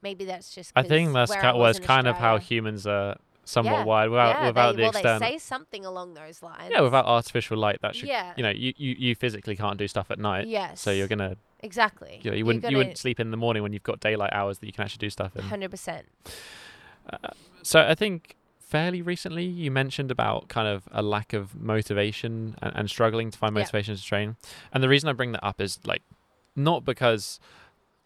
Maybe 0.03 0.25
that's 0.25 0.55
just. 0.55 0.73
I 0.75 0.83
think 0.83 1.12
that's 1.12 1.29
where 1.29 1.42
ki- 1.42 1.46
I 1.49 1.53
well, 1.53 1.61
was 1.61 1.77
it's 1.77 1.85
in 1.85 1.87
kind 1.87 2.09
of 2.09 2.16
how 2.16 2.38
humans 2.38 2.87
are 2.87 3.16
somewhat 3.50 3.72
Yeah, 3.80 3.84
wired 3.84 4.10
without 4.10 4.40
yeah, 4.40 4.46
without 4.48 4.70
they, 4.72 4.76
the 4.76 4.82
well, 4.82 4.90
external. 4.90 5.20
they 5.20 5.26
say 5.32 5.38
something 5.38 5.84
along 5.84 6.14
those 6.14 6.42
lines. 6.42 6.70
yeah, 6.70 6.80
without 6.80 7.04
artificial 7.06 7.56
light, 7.58 7.80
that 7.82 7.94
should 7.96 8.08
Yeah. 8.08 8.32
you 8.36 8.42
know 8.42 8.50
you, 8.50 8.72
you, 8.76 8.94
you 8.98 9.14
physically 9.14 9.56
can't 9.56 9.76
do 9.78 9.86
stuff 9.88 10.10
at 10.10 10.18
night. 10.18 10.46
Yes. 10.46 10.80
So 10.80 10.90
you're 10.90 11.08
gonna 11.08 11.36
exactly. 11.60 12.20
you, 12.22 12.30
know, 12.30 12.36
you 12.36 12.44
wouldn't 12.46 12.62
you 12.64 12.68
gonna- 12.68 12.78
wouldn't 12.78 12.98
sleep 12.98 13.20
in 13.20 13.30
the 13.30 13.36
morning 13.36 13.62
when 13.62 13.72
you've 13.72 13.82
got 13.82 14.00
daylight 14.00 14.32
hours 14.32 14.58
that 14.58 14.66
you 14.66 14.72
can 14.72 14.84
actually 14.84 14.98
do 15.06 15.10
stuff 15.10 15.36
in. 15.36 15.42
Hundred 15.42 15.70
percent. 15.70 16.06
Uh, 17.12 17.28
so 17.62 17.80
I 17.86 17.94
think 17.94 18.36
fairly 18.58 19.02
recently 19.02 19.44
you 19.44 19.70
mentioned 19.70 20.10
about 20.10 20.48
kind 20.48 20.68
of 20.68 20.88
a 20.92 21.02
lack 21.02 21.32
of 21.32 21.60
motivation 21.60 22.56
and, 22.62 22.72
and 22.76 22.88
struggling 22.90 23.30
to 23.30 23.36
find 23.38 23.52
motivation 23.54 23.96
to 23.96 24.02
train. 24.02 24.36
And 24.72 24.82
the 24.82 24.88
reason 24.88 25.08
I 25.08 25.12
bring 25.12 25.32
that 25.32 25.44
up 25.44 25.60
is 25.60 25.80
like 25.84 26.02
not 26.54 26.84
because 26.84 27.40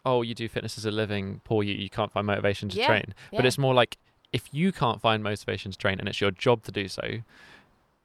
oh 0.06 0.22
you 0.22 0.34
do 0.34 0.48
fitness 0.48 0.76
as 0.78 0.84
a 0.84 0.90
living, 0.90 1.40
poor 1.44 1.62
you, 1.62 1.74
you 1.74 1.90
can't 1.90 2.12
find 2.12 2.26
motivation 2.26 2.68
to 2.70 2.82
train. 2.84 3.14
But 3.32 3.44
it's 3.46 3.58
more 3.58 3.74
like 3.74 3.98
if 4.34 4.48
you 4.52 4.72
can't 4.72 5.00
find 5.00 5.22
motivation 5.22 5.70
to 5.70 5.78
train 5.78 6.00
and 6.00 6.08
it's 6.08 6.20
your 6.20 6.32
job 6.32 6.62
to 6.64 6.72
do 6.72 6.88
so, 6.88 7.20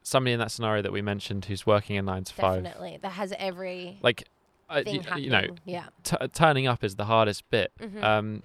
somebody 0.02 0.32
in 0.32 0.38
that 0.38 0.50
scenario 0.52 0.80
that 0.80 0.92
we 0.92 1.02
mentioned 1.02 1.44
who's 1.46 1.66
working 1.66 1.96
in 1.96 2.04
nine 2.04 2.24
to 2.24 2.32
five, 2.32 2.62
Definitely. 2.62 2.98
That 3.02 3.12
has 3.12 3.34
every 3.38 3.98
like 4.00 4.24
uh, 4.68 4.82
thing 4.84 5.04
you, 5.16 5.30
know, 5.30 5.46
yeah. 5.64 5.86
t- 6.04 6.16
turning 6.32 6.66
up 6.68 6.84
is 6.84 6.94
the 6.94 7.06
hardest 7.06 7.42
bit. 7.50 7.72
Mhm. 7.80 8.02
Um, 8.02 8.42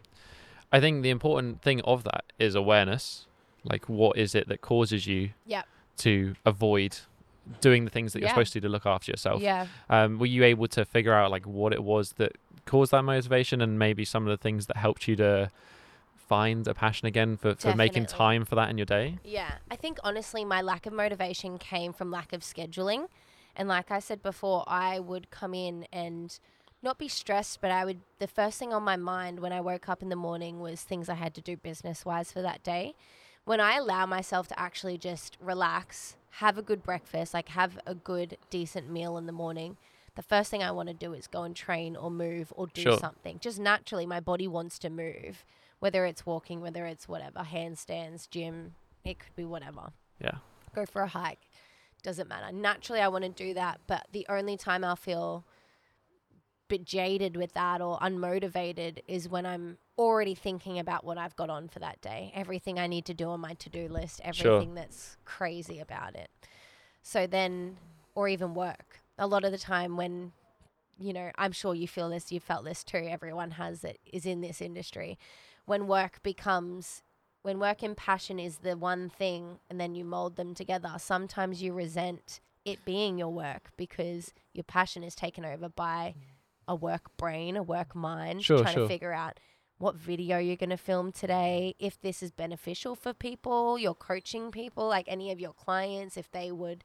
I 0.71 0.79
think 0.79 1.03
the 1.03 1.11
important 1.11 1.61
thing 1.61 1.79
of 1.81 2.03
that 2.05 2.23
is 2.39 2.55
awareness. 2.55 3.27
Like, 3.63 3.87
what 3.87 4.17
is 4.17 4.33
it 4.35 4.47
that 4.49 4.61
causes 4.61 5.05
you 5.07 5.29
Yep. 5.45 5.65
to 5.97 6.35
avoid 6.45 6.97
doing 7.61 7.85
the 7.85 7.91
things 7.91 8.13
that 8.13 8.19
you're 8.21 8.29
supposed 8.29 8.53
to 8.53 8.59
do 8.59 8.67
to 8.67 8.71
look 8.71 8.87
after 8.87 9.11
yourself? 9.11 9.41
yeah. 9.41 9.67
Um, 9.89 10.17
were 10.17 10.25
you 10.25 10.43
able 10.43 10.67
to 10.69 10.83
figure 10.83 11.13
out 11.13 11.29
like 11.29 11.45
what 11.45 11.71
it 11.73 11.83
was 11.83 12.13
that 12.13 12.31
caused 12.65 12.91
that 12.91 13.03
motivation, 13.03 13.61
and 13.61 13.77
maybe 13.77 14.03
some 14.03 14.23
of 14.23 14.29
the 14.31 14.41
things 14.41 14.65
that 14.65 14.77
helped 14.77 15.07
you 15.07 15.15
to 15.17 15.51
find 16.27 16.67
a 16.67 16.73
passion 16.73 17.07
again 17.07 17.37
for, 17.37 17.55
for 17.55 17.75
making 17.75 18.05
time 18.05 18.45
for 18.45 18.55
that 18.55 18.69
in 18.69 18.77
your 18.77 18.85
day? 18.85 19.19
Yeah. 19.23 19.55
I 19.69 19.75
think 19.75 19.99
honestly, 20.03 20.43
my 20.45 20.61
lack 20.61 20.85
of 20.85 20.93
motivation 20.93 21.57
came 21.57 21.93
from 21.93 22.11
lack 22.11 22.33
of 22.33 22.41
scheduling. 22.41 23.07
And 23.55 23.67
like 23.69 23.91
I 23.91 23.99
said 23.99 24.21
before, 24.21 24.63
I 24.67 24.99
would 24.99 25.29
come 25.31 25.53
in 25.53 25.87
and 25.93 26.37
not 26.83 26.97
be 26.97 27.07
stressed, 27.07 27.61
but 27.61 27.71
I 27.71 27.85
would, 27.85 28.01
the 28.19 28.27
first 28.27 28.59
thing 28.59 28.73
on 28.73 28.83
my 28.83 28.97
mind 28.97 29.39
when 29.39 29.53
I 29.53 29.61
woke 29.61 29.87
up 29.89 30.01
in 30.01 30.09
the 30.09 30.15
morning 30.15 30.59
was 30.59 30.81
things 30.81 31.09
I 31.09 31.15
had 31.15 31.33
to 31.35 31.41
do 31.41 31.55
business 31.55 32.05
wise 32.05 32.31
for 32.31 32.41
that 32.41 32.63
day. 32.63 32.95
When 33.45 33.59
I 33.59 33.77
allow 33.77 34.05
myself 34.05 34.47
to 34.49 34.59
actually 34.59 34.97
just 34.97 35.37
relax, 35.39 36.15
have 36.31 36.57
a 36.57 36.61
good 36.61 36.83
breakfast, 36.83 37.33
like 37.33 37.49
have 37.49 37.79
a 37.85 37.95
good, 37.95 38.37
decent 38.49 38.89
meal 38.89 39.17
in 39.17 39.25
the 39.25 39.31
morning, 39.31 39.77
the 40.15 40.21
first 40.21 40.49
thing 40.49 40.63
I 40.63 40.71
want 40.71 40.87
to 40.89 40.93
do 40.93 41.13
is 41.13 41.27
go 41.27 41.43
and 41.43 41.55
train 41.55 41.95
or 41.95 42.09
move 42.09 42.51
or 42.55 42.67
do 42.67 42.81
Sure. 42.81 42.97
something. 42.97 43.39
Just 43.39 43.59
naturally, 43.59 44.05
my 44.05 44.19
body 44.19 44.47
wants 44.47 44.79
to 44.79 44.89
move, 44.89 45.45
whether 45.85 46.07
it's 46.07 46.25
walking, 46.25 46.61
whether 46.61 46.87
it's 46.87 47.07
whatever, 47.07 47.41
handstands, 47.41 48.27
gym, 48.27 48.73
it 49.03 49.19
could 49.19 49.35
be 49.35 49.45
whatever. 49.45 49.91
Yeah. 50.19 50.37
Go 50.73 50.83
for 50.83 51.03
a 51.03 51.07
hike, 51.07 51.47
doesn't 52.01 52.27
matter. 52.27 52.51
Naturally, 52.51 53.01
I 53.01 53.07
want 53.07 53.23
to 53.23 53.29
do 53.29 53.53
that, 53.53 53.81
but 53.85 54.07
the 54.11 54.25
only 54.27 54.57
time 54.57 54.83
I'll 54.83 54.95
feel 54.95 55.45
bit 56.69 56.85
jaded 56.85 57.37
with 57.37 57.53
that 57.53 57.81
or 57.81 57.99
unmotivated 57.99 58.97
is 59.07 59.29
when 59.29 59.45
I'm 59.45 59.77
already 59.95 60.33
thinking 60.33 60.79
about 60.79 61.03
what 61.03 61.19
I've 61.19 61.35
got 61.35 61.51
on 61.51 61.67
for 61.67 61.77
that 61.77 62.01
day, 62.01 62.31
everything 62.33 62.79
I 62.79 62.87
need 62.87 63.05
to 63.05 63.13
do 63.13 63.29
on 63.29 63.39
my 63.39 63.53
to 63.53 63.69
do 63.69 63.87
list, 63.87 64.21
Sure. 64.33 64.53
everything 64.55 64.73
that's 64.73 65.17
crazy 65.23 65.77
about 65.77 66.15
it. 66.15 66.31
So 67.03 67.27
then, 67.27 67.77
or 68.15 68.27
even 68.27 68.55
work. 68.55 69.01
A 69.19 69.27
lot 69.27 69.43
of 69.43 69.51
the 69.51 69.59
time 69.59 69.97
when, 69.97 70.31
you 70.97 71.13
know, 71.13 71.29
I'm 71.35 71.51
sure 71.51 71.75
you 71.75 71.87
feel 71.87 72.09
this, 72.09 72.31
you 72.31 72.39
felt 72.39 72.65
this 72.65 72.83
too, 72.83 73.05
everyone 73.07 73.51
has 73.51 73.81
that 73.81 73.97
is 74.11 74.25
in 74.25 74.41
this 74.41 74.61
industry. 74.61 75.19
When 75.65 75.87
work 75.87 76.21
becomes 76.23 77.01
when 77.41 77.59
work 77.59 77.83
and 77.83 77.95
passion 77.95 78.39
is 78.39 78.57
the 78.57 78.75
one 78.75 79.07
thing 79.07 79.59
and 79.69 79.79
then 79.79 79.93
you 79.93 80.03
mold 80.03 80.35
them 80.35 80.55
together, 80.55 80.93
sometimes 80.97 81.61
you 81.61 81.73
resent 81.73 82.39
it 82.65 82.83
being 82.83 83.19
your 83.19 83.29
work 83.29 83.69
because 83.77 84.33
your 84.51 84.63
passion 84.63 85.03
is 85.03 85.13
taken 85.13 85.45
over 85.45 85.69
by 85.69 86.15
a 86.67 86.73
work 86.73 87.15
brain, 87.17 87.55
a 87.55 87.61
work 87.61 87.95
mind, 87.95 88.43
Sure, 88.43 88.63
trying 88.63 88.73
sure. 88.73 88.83
to 88.83 88.87
figure 88.87 89.13
out 89.13 89.39
what 89.77 89.95
video 89.95 90.39
you're 90.39 90.55
going 90.55 90.71
to 90.71 90.77
film 90.77 91.11
today, 91.11 91.75
if 91.77 92.01
this 92.01 92.23
is 92.23 92.31
beneficial 92.31 92.95
for 92.95 93.13
people, 93.13 93.77
you're 93.77 93.93
coaching 93.93 94.49
people, 94.49 94.87
like 94.87 95.05
any 95.07 95.31
of 95.31 95.39
your 95.39 95.53
clients, 95.53 96.17
if 96.17 96.31
they 96.31 96.51
would, 96.51 96.83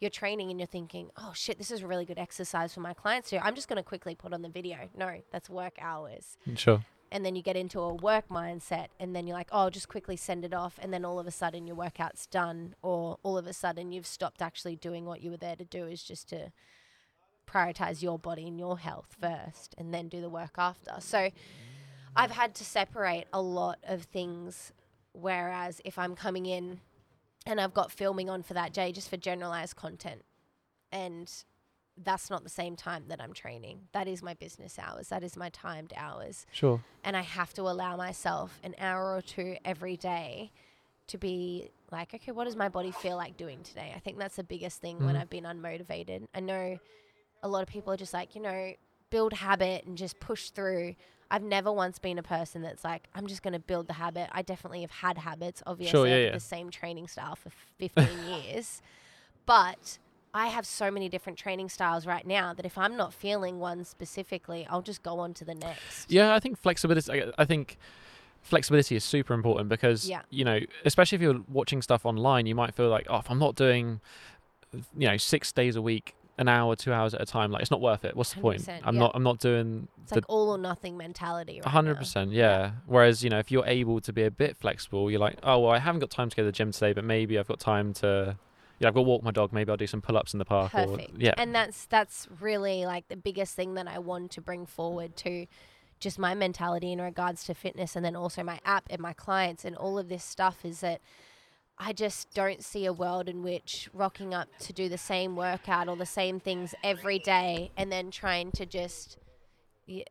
you're 0.00 0.10
training 0.10 0.50
and 0.50 0.58
you're 0.58 0.66
thinking, 0.66 1.10
oh 1.18 1.32
shit, 1.34 1.58
this 1.58 1.70
is 1.70 1.82
a 1.82 1.86
really 1.86 2.06
good 2.06 2.18
exercise 2.18 2.74
for 2.74 2.80
my 2.80 2.94
clients 2.94 3.30
to 3.30 3.36
do. 3.36 3.42
I'm 3.44 3.54
just 3.54 3.68
going 3.68 3.76
to 3.76 3.82
quickly 3.82 4.14
put 4.14 4.32
on 4.32 4.42
the 4.42 4.48
video. 4.48 4.88
No, 4.96 5.20
that's 5.30 5.48
work 5.48 5.76
hours 5.80 6.36
Sure. 6.56 6.82
And 7.12 7.24
then 7.24 7.34
you 7.34 7.42
get 7.42 7.56
into 7.56 7.80
a 7.80 7.94
work 7.94 8.28
mindset 8.28 8.88
and 8.98 9.14
then 9.14 9.26
you're 9.26 9.36
like 9.36 9.48
oh 9.52 9.70
just 9.70 9.88
quickly 9.88 10.16
send 10.16 10.44
it 10.44 10.54
off 10.54 10.78
and 10.80 10.92
then 10.92 11.04
all 11.04 11.18
of 11.18 11.26
a 11.26 11.30
sudden 11.30 11.66
your 11.66 11.76
workout's 11.76 12.26
done 12.26 12.74
or 12.82 13.18
all 13.22 13.36
of 13.36 13.46
a 13.46 13.52
sudden 13.52 13.92
you've 13.92 14.06
stopped 14.06 14.42
actually 14.42 14.76
doing 14.76 15.04
what 15.04 15.22
you 15.22 15.30
were 15.30 15.36
there 15.36 15.56
to 15.56 15.64
do 15.64 15.86
is 15.86 16.02
just 16.02 16.28
to 16.28 16.52
prioritize 17.46 18.02
your 18.02 18.18
body 18.18 18.46
and 18.46 18.58
your 18.58 18.78
health 18.78 19.16
first 19.20 19.74
and 19.76 19.92
then 19.92 20.08
do 20.08 20.20
the 20.20 20.30
work 20.30 20.54
after. 20.56 20.94
So 21.00 21.30
i've 22.16 22.30
had 22.30 22.54
to 22.56 22.64
separate 22.64 23.26
a 23.32 23.40
lot 23.40 23.78
of 23.84 24.02
things 24.02 24.72
whereas 25.12 25.80
if 25.84 25.98
i'm 25.98 26.14
coming 26.14 26.46
in 26.46 26.80
and 27.46 27.60
i've 27.60 27.74
got 27.74 27.90
filming 27.90 28.28
on 28.28 28.42
for 28.42 28.54
that 28.54 28.72
day 28.72 28.90
just 28.92 29.08
for 29.08 29.16
generalized 29.16 29.76
content 29.76 30.22
and 30.90 31.44
that's 32.04 32.30
not 32.30 32.42
the 32.42 32.48
same 32.50 32.76
time 32.76 33.04
that 33.08 33.20
i'm 33.20 33.32
training 33.32 33.80
that 33.92 34.08
is 34.08 34.22
my 34.22 34.34
business 34.34 34.78
hours 34.78 35.08
that 35.08 35.22
is 35.22 35.36
my 35.36 35.48
timed 35.50 35.92
hours 35.96 36.46
Sure. 36.52 36.82
and 37.04 37.16
I 37.16 37.22
have 37.22 37.52
to 37.54 37.62
allow 37.62 37.96
myself 37.96 38.58
an 38.62 38.74
hour 38.78 39.14
or 39.14 39.20
two 39.22 39.56
every 39.64 39.96
day 39.96 40.50
to 41.08 41.18
be 41.18 41.70
like, 41.90 42.14
okay, 42.14 42.30
what 42.30 42.44
does 42.44 42.54
my 42.54 42.68
body 42.68 42.92
feel 42.92 43.16
like 43.16 43.36
doing 43.36 43.58
today? 43.64 43.92
I 43.96 43.98
think 43.98 44.16
that's 44.18 44.36
the 44.36 44.44
biggest 44.44 44.80
thing 44.80 45.04
when 45.04 45.16
Mhm. 45.16 45.20
I've 45.20 45.30
been 45.30 45.42
unmotivated. 45.42 46.28
I 46.32 46.38
know 46.38 46.78
a 47.42 47.48
lot 47.48 47.62
of 47.62 47.68
people 47.68 47.92
are 47.92 47.96
just 47.96 48.14
like, 48.14 48.36
you 48.36 48.40
know, 48.40 48.74
build 49.10 49.32
habit 49.32 49.84
and 49.86 49.98
just 49.98 50.20
push 50.20 50.50
through. 50.50 50.94
I've 51.28 51.42
never 51.42 51.72
once 51.72 51.98
been 51.98 52.16
a 52.18 52.22
person 52.22 52.62
that's 52.62 52.84
like, 52.84 53.08
I'm 53.14 53.26
just 53.26 53.42
going 53.42 53.54
to 53.54 53.58
build 53.58 53.88
the 53.88 53.94
habit. 53.94 54.28
I 54.30 54.42
definitely 54.42 54.82
have 54.82 54.92
had 54.92 55.18
habits. 55.18 55.64
Obviously, 55.66 56.10
yeah, 56.10 56.16
yeah. 56.26 56.30
the 56.32 56.38
same 56.40 56.70
training 56.70 57.08
style 57.08 57.34
for 57.34 57.50
15 57.78 58.06
years. 58.44 58.80
But 59.46 59.98
I 60.32 60.46
have 60.46 60.66
so 60.66 60.90
many 60.90 61.08
different 61.08 61.38
training 61.38 61.68
styles 61.68 62.06
right 62.06 62.26
now 62.26 62.54
that 62.54 62.64
if 62.64 62.78
I'm 62.78 62.96
not 62.96 63.12
feeling 63.12 63.58
one 63.58 63.84
specifically, 63.84 64.66
I'll 64.70 64.82
just 64.82 65.02
go 65.02 65.18
on 65.18 65.34
to 65.34 65.44
the 65.44 65.54
next. 65.54 66.10
Yeah, 66.10 66.34
I 66.34 66.40
think 66.40 66.58
flexibility. 66.58 67.22
I- 67.22 67.32
I 67.36 67.44
think 67.44 67.78
flexibility 68.42 68.96
is 68.96 69.04
super 69.04 69.34
important 69.34 69.68
because 69.68 70.08
Yeah. 70.08 70.22
you 70.30 70.44
know, 70.44 70.60
especially 70.84 71.16
if 71.16 71.22
you're 71.22 71.40
watching 71.48 71.82
stuff 71.82 72.06
online, 72.06 72.46
you 72.46 72.54
might 72.54 72.74
feel 72.74 72.88
like, 72.88 73.06
oh, 73.10 73.18
if 73.18 73.30
I'm 73.30 73.38
not 73.38 73.54
doing, 73.54 74.00
you 74.96 75.08
know, 75.08 75.16
six 75.16 75.52
days 75.52 75.76
a 75.76 75.82
week, 75.82 76.14
an 76.38 76.48
hour, 76.48 76.74
two 76.74 76.90
hours 76.92 77.12
at 77.12 77.20
a 77.20 77.26
time, 77.26 77.50
like 77.50 77.60
it's 77.60 77.70
not 77.70 77.82
worth 77.82 78.02
it. 78.04 78.16
What's 78.16 78.32
the 78.32 78.40
point? 78.40 78.66
I'm 78.68 78.94
yeah. 78.94 79.00
not. 79.00 79.12
I'm 79.14 79.22
not 79.22 79.40
doing 79.40 79.88
It's 80.02 80.10
the 80.10 80.16
like 80.16 80.24
all 80.28 80.50
or 80.50 80.56
nothing 80.58 80.96
mentality. 80.96 81.60
Right 81.62 81.70
hundred 81.70 81.96
percent, 81.98 82.32
yeah. 82.32 82.70
Whereas 82.86 83.22
you 83.22 83.28
know, 83.28 83.38
if 83.40 83.50
you're 83.50 83.66
able 83.66 84.00
to 84.00 84.12
be 84.12 84.22
a 84.24 84.30
bit 84.30 84.56
flexible, 84.56 85.10
you're 85.10 85.20
like, 85.20 85.38
oh 85.42 85.58
well, 85.58 85.72
I 85.72 85.78
haven't 85.80 86.00
got 86.00 86.08
time 86.10 86.30
to 86.30 86.36
go 86.36 86.42
to 86.42 86.46
the 86.46 86.52
gym 86.52 86.72
today, 86.72 86.92
but 86.94 87.04
maybe 87.04 87.38
I've 87.38 87.48
got 87.48 87.60
time 87.60 87.92
to, 87.94 88.38
yeah, 88.80 88.88
I've 88.88 88.94
got 88.94 89.00
to 89.00 89.06
walk 89.06 89.22
my 89.22 89.30
dog. 89.30 89.52
Maybe 89.52 89.70
I'll 89.70 89.76
do 89.76 89.86
some 89.86 90.00
pull-ups 90.00 90.32
in 90.32 90.38
the 90.38 90.44
park. 90.44 90.72
Perfect. 90.72 91.12
Or, 91.12 91.20
yeah, 91.20 91.34
And 91.36 91.54
that's 91.54 91.84
that's 91.86 92.26
really 92.40 92.86
like 92.86 93.08
the 93.08 93.16
biggest 93.16 93.54
thing 93.54 93.74
that 93.74 93.86
I 93.86 93.98
want 93.98 94.32
to 94.32 94.40
bring 94.40 94.64
forward 94.64 95.16
to 95.18 95.46
just 96.00 96.18
my 96.18 96.34
mentality 96.34 96.90
in 96.90 97.00
regards 97.00 97.44
to 97.44 97.54
fitness 97.54 97.94
and 97.94 98.02
then 98.02 98.16
also 98.16 98.42
my 98.42 98.58
app 98.64 98.84
and 98.88 99.00
my 99.00 99.12
clients 99.12 99.66
and 99.66 99.76
all 99.76 99.98
of 99.98 100.08
this 100.08 100.24
stuff 100.24 100.64
is 100.64 100.80
that 100.80 101.02
I 101.78 101.92
just 101.92 102.32
don't 102.32 102.64
see 102.64 102.86
a 102.86 102.92
world 102.92 103.28
in 103.28 103.42
which 103.42 103.90
rocking 103.92 104.32
up 104.32 104.48
to 104.60 104.72
do 104.72 104.88
the 104.88 104.98
same 104.98 105.36
workout 105.36 105.88
or 105.88 105.96
the 105.96 106.06
same 106.06 106.40
things 106.40 106.74
every 106.82 107.18
day 107.18 107.70
and 107.76 107.92
then 107.92 108.10
trying 108.10 108.50
to 108.52 108.64
just 108.64 109.18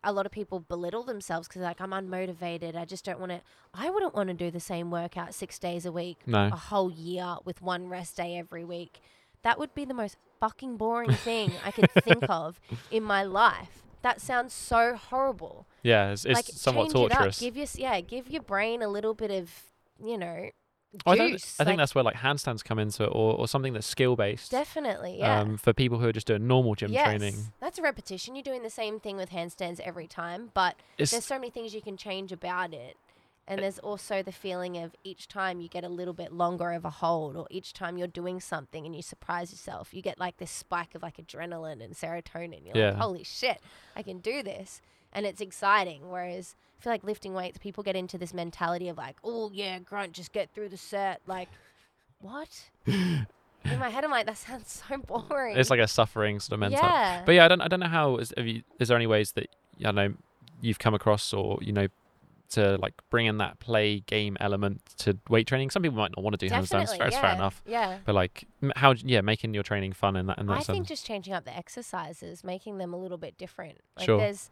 a 0.04 0.12
lot 0.12 0.26
of 0.26 0.32
people 0.32 0.60
belittle 0.60 1.04
themselves 1.04 1.48
because 1.48 1.62
like 1.62 1.82
I'm 1.82 1.92
unmotivated. 1.92 2.76
I 2.76 2.86
just 2.86 3.06
don't 3.06 3.20
want 3.20 3.32
to. 3.32 3.42
I 3.74 3.90
wouldn't 3.90 4.14
want 4.14 4.30
to 4.30 4.34
do 4.34 4.52
the 4.52 4.60
same 4.60 4.92
workout 4.92 5.34
six 5.34 5.60
days 5.60 5.86
a 5.86 5.92
week 5.92 6.20
no, 6.26 6.48
a 6.48 6.56
whole 6.56 6.92
year 6.92 7.38
with 7.46 7.62
one 7.62 7.88
rest 7.88 8.18
day 8.18 8.38
every 8.38 8.64
week. 8.64 9.00
That 9.44 9.58
would 9.58 9.74
be 9.74 9.86
the 9.86 9.94
most 9.94 10.18
fucking 10.40 10.78
boring 10.78 11.12
thing 11.28 11.52
I 11.64 11.72
could 11.72 11.92
think 12.04 12.30
of 12.30 12.60
in 12.92 13.04
my 13.04 13.24
life. 13.24 13.84
That 14.02 14.22
sounds 14.22 14.54
so 14.54 14.96
horrible. 14.96 15.66
yeah, 15.84 16.12
it's, 16.12 16.26
it's 16.26 16.36
like 16.36 16.46
somewhat 16.46 16.92
torturous. 16.92 17.40
Give 17.40 17.58
your 17.58 17.68
yeah, 17.76 18.00
give 18.02 18.30
your 18.30 18.42
brain 18.42 18.82
a 18.82 18.88
little 18.88 19.14
bit 19.14 19.32
of 19.32 19.52
you 20.04 20.18
know 20.18 20.50
Oh, 21.06 21.12
I, 21.12 21.16
I 21.16 21.18
think 21.18 21.60
like, 21.60 21.78
that's 21.78 21.94
where 21.94 22.04
like 22.04 22.16
handstands 22.16 22.64
come 22.64 22.80
into 22.80 23.04
it, 23.04 23.08
or, 23.08 23.36
or 23.36 23.48
something 23.48 23.74
that's 23.74 23.86
skill 23.86 24.16
based. 24.16 24.50
definitely 24.52 25.20
yeah. 25.20 25.42
Um, 25.42 25.58
for 25.58 25.72
people 25.72 26.00
who 26.00 26.08
are 26.08 26.12
just 26.12 26.28
doing 26.28 26.48
normal 26.48 26.76
gym 26.76 26.92
yes, 26.92 27.06
training, 27.06 27.36
that's 27.60 27.78
a 27.78 27.82
repetition. 27.82 28.36
You're 28.36 28.44
doing 28.44 28.64
the 28.64 28.70
same 28.70 29.00
thing 29.00 29.16
with 29.16 29.30
handstands 29.30 29.80
every 29.80 30.08
time, 30.08 30.50
but 30.54 30.76
it's 30.98 31.12
there's 31.12 31.26
so 31.26 31.36
many 31.36 31.52
things 31.52 31.76
you 31.76 31.82
can 31.82 31.96
change 31.98 32.32
about 32.32 32.74
it. 32.74 32.98
And 33.48 33.64
there's 33.64 33.80
also 33.80 34.22
the 34.22 34.32
feeling 34.32 34.78
of 34.78 34.96
each 35.04 35.28
time 35.28 35.60
you 35.60 35.70
get 35.70 35.84
a 35.84 35.90
little 35.90 36.14
bit 36.14 36.32
longer 36.32 36.72
of 36.72 36.86
a 36.86 36.92
hold, 36.92 37.36
or 37.36 37.48
each 37.50 37.74
time 37.74 37.98
you're 37.98 38.08
doing 38.08 38.40
something 38.40 38.86
and 38.86 38.96
you 38.96 39.02
surprise 39.02 39.52
yourself, 39.52 39.92
you 39.92 40.04
get 40.04 40.20
like 40.20 40.38
this 40.38 40.52
spike 40.52 40.94
of 40.94 41.02
like 41.02 41.18
adrenaline 41.18 41.84
and 41.84 41.96
serotonin. 41.96 42.64
You're 42.64 42.78
Yeah. 42.78 42.90
like, 42.92 42.98
holy 43.00 43.24
shit, 43.24 43.60
I 43.96 44.04
can 44.04 44.20
do 44.20 44.44
this. 44.44 44.82
And 45.12 45.26
it's 45.26 45.42
exciting. 45.42 46.10
Whereas 46.10 46.56
I 46.80 46.84
feel 46.84 46.94
like 46.94 47.04
lifting 47.04 47.34
weights, 47.34 47.58
people 47.58 47.84
get 47.84 47.96
into 47.96 48.18
this 48.18 48.34
mentality 48.34 48.90
of 48.90 48.98
like, 48.98 49.18
oh, 49.24 49.50
yeah, 49.54 49.80
grunt, 49.80 50.14
just 50.14 50.32
get 50.32 50.50
through 50.54 50.70
the 50.70 50.78
set. 50.78 51.22
Like, 51.26 51.50
what? 52.20 52.70
In 52.86 53.78
my 53.78 53.90
head, 53.90 54.04
I'm 54.04 54.12
like, 54.12 54.26
that 54.26 54.38
sounds 54.38 54.84
so 54.90 54.98
boring. 54.98 55.58
it's 55.58 55.70
like 55.70 55.80
a 55.80 55.88
suffering 55.88 56.40
sort 56.40 56.54
of 56.54 56.60
mental. 56.60 56.80
yeah. 56.80 57.24
But 57.26 57.34
yeah, 57.34 57.46
I 57.46 57.48
don't 57.48 57.62
I 57.62 57.68
don't 57.68 57.82
know 57.82 57.88
how 57.88 58.18
is 58.18 58.34
have 58.38 58.48
you, 58.48 58.64
is 58.80 58.88
there 58.88 58.98
any 58.98 59.08
ways 59.08 59.34
that 59.34 59.50
I 59.80 59.84
don't 59.84 59.96
know 59.96 60.14
you've 60.62 60.80
come 60.80 60.94
across 60.94 61.34
or 61.34 61.58
you 61.62 61.72
know 61.72 61.88
to 62.52 62.78
like 62.78 62.94
bring 63.10 63.28
in 63.28 63.38
that 63.38 63.60
play 63.60 64.00
game 64.02 64.36
element 64.40 64.82
to 64.98 65.18
weight 65.30 65.48
training. 65.48 65.70
Some 65.70 65.84
people 65.84 65.98
might 65.98 66.12
not 66.16 66.24
want 66.24 66.40
to 66.40 66.48
do 66.48 66.54
handstands. 66.54 66.98
That's 66.98 67.16
yeah. 67.16 67.22
fair 67.22 67.34
enough. 67.34 67.62
Yeah. 67.66 67.98
But 68.06 68.16
like 68.16 68.46
how 68.76 68.94
yeah, 68.98 69.22
making 69.22 69.54
your 69.54 69.64
training 69.64 69.94
fun 69.94 70.16
in 70.16 70.28
that 70.28 70.40
in 70.40 70.48
that 70.48 70.54
I 70.54 70.56
sense. 70.58 70.68
think 70.68 70.88
just 70.88 71.06
changing 71.06 71.34
up 71.34 71.46
the 71.46 71.56
exercises, 71.56 72.44
making 72.44 72.78
them 72.78 72.94
a 72.94 72.98
little 72.98 73.18
bit 73.18 73.38
different. 73.38 73.78
Like 73.98 74.06
Sure. 74.06 74.18
there's 74.18 74.50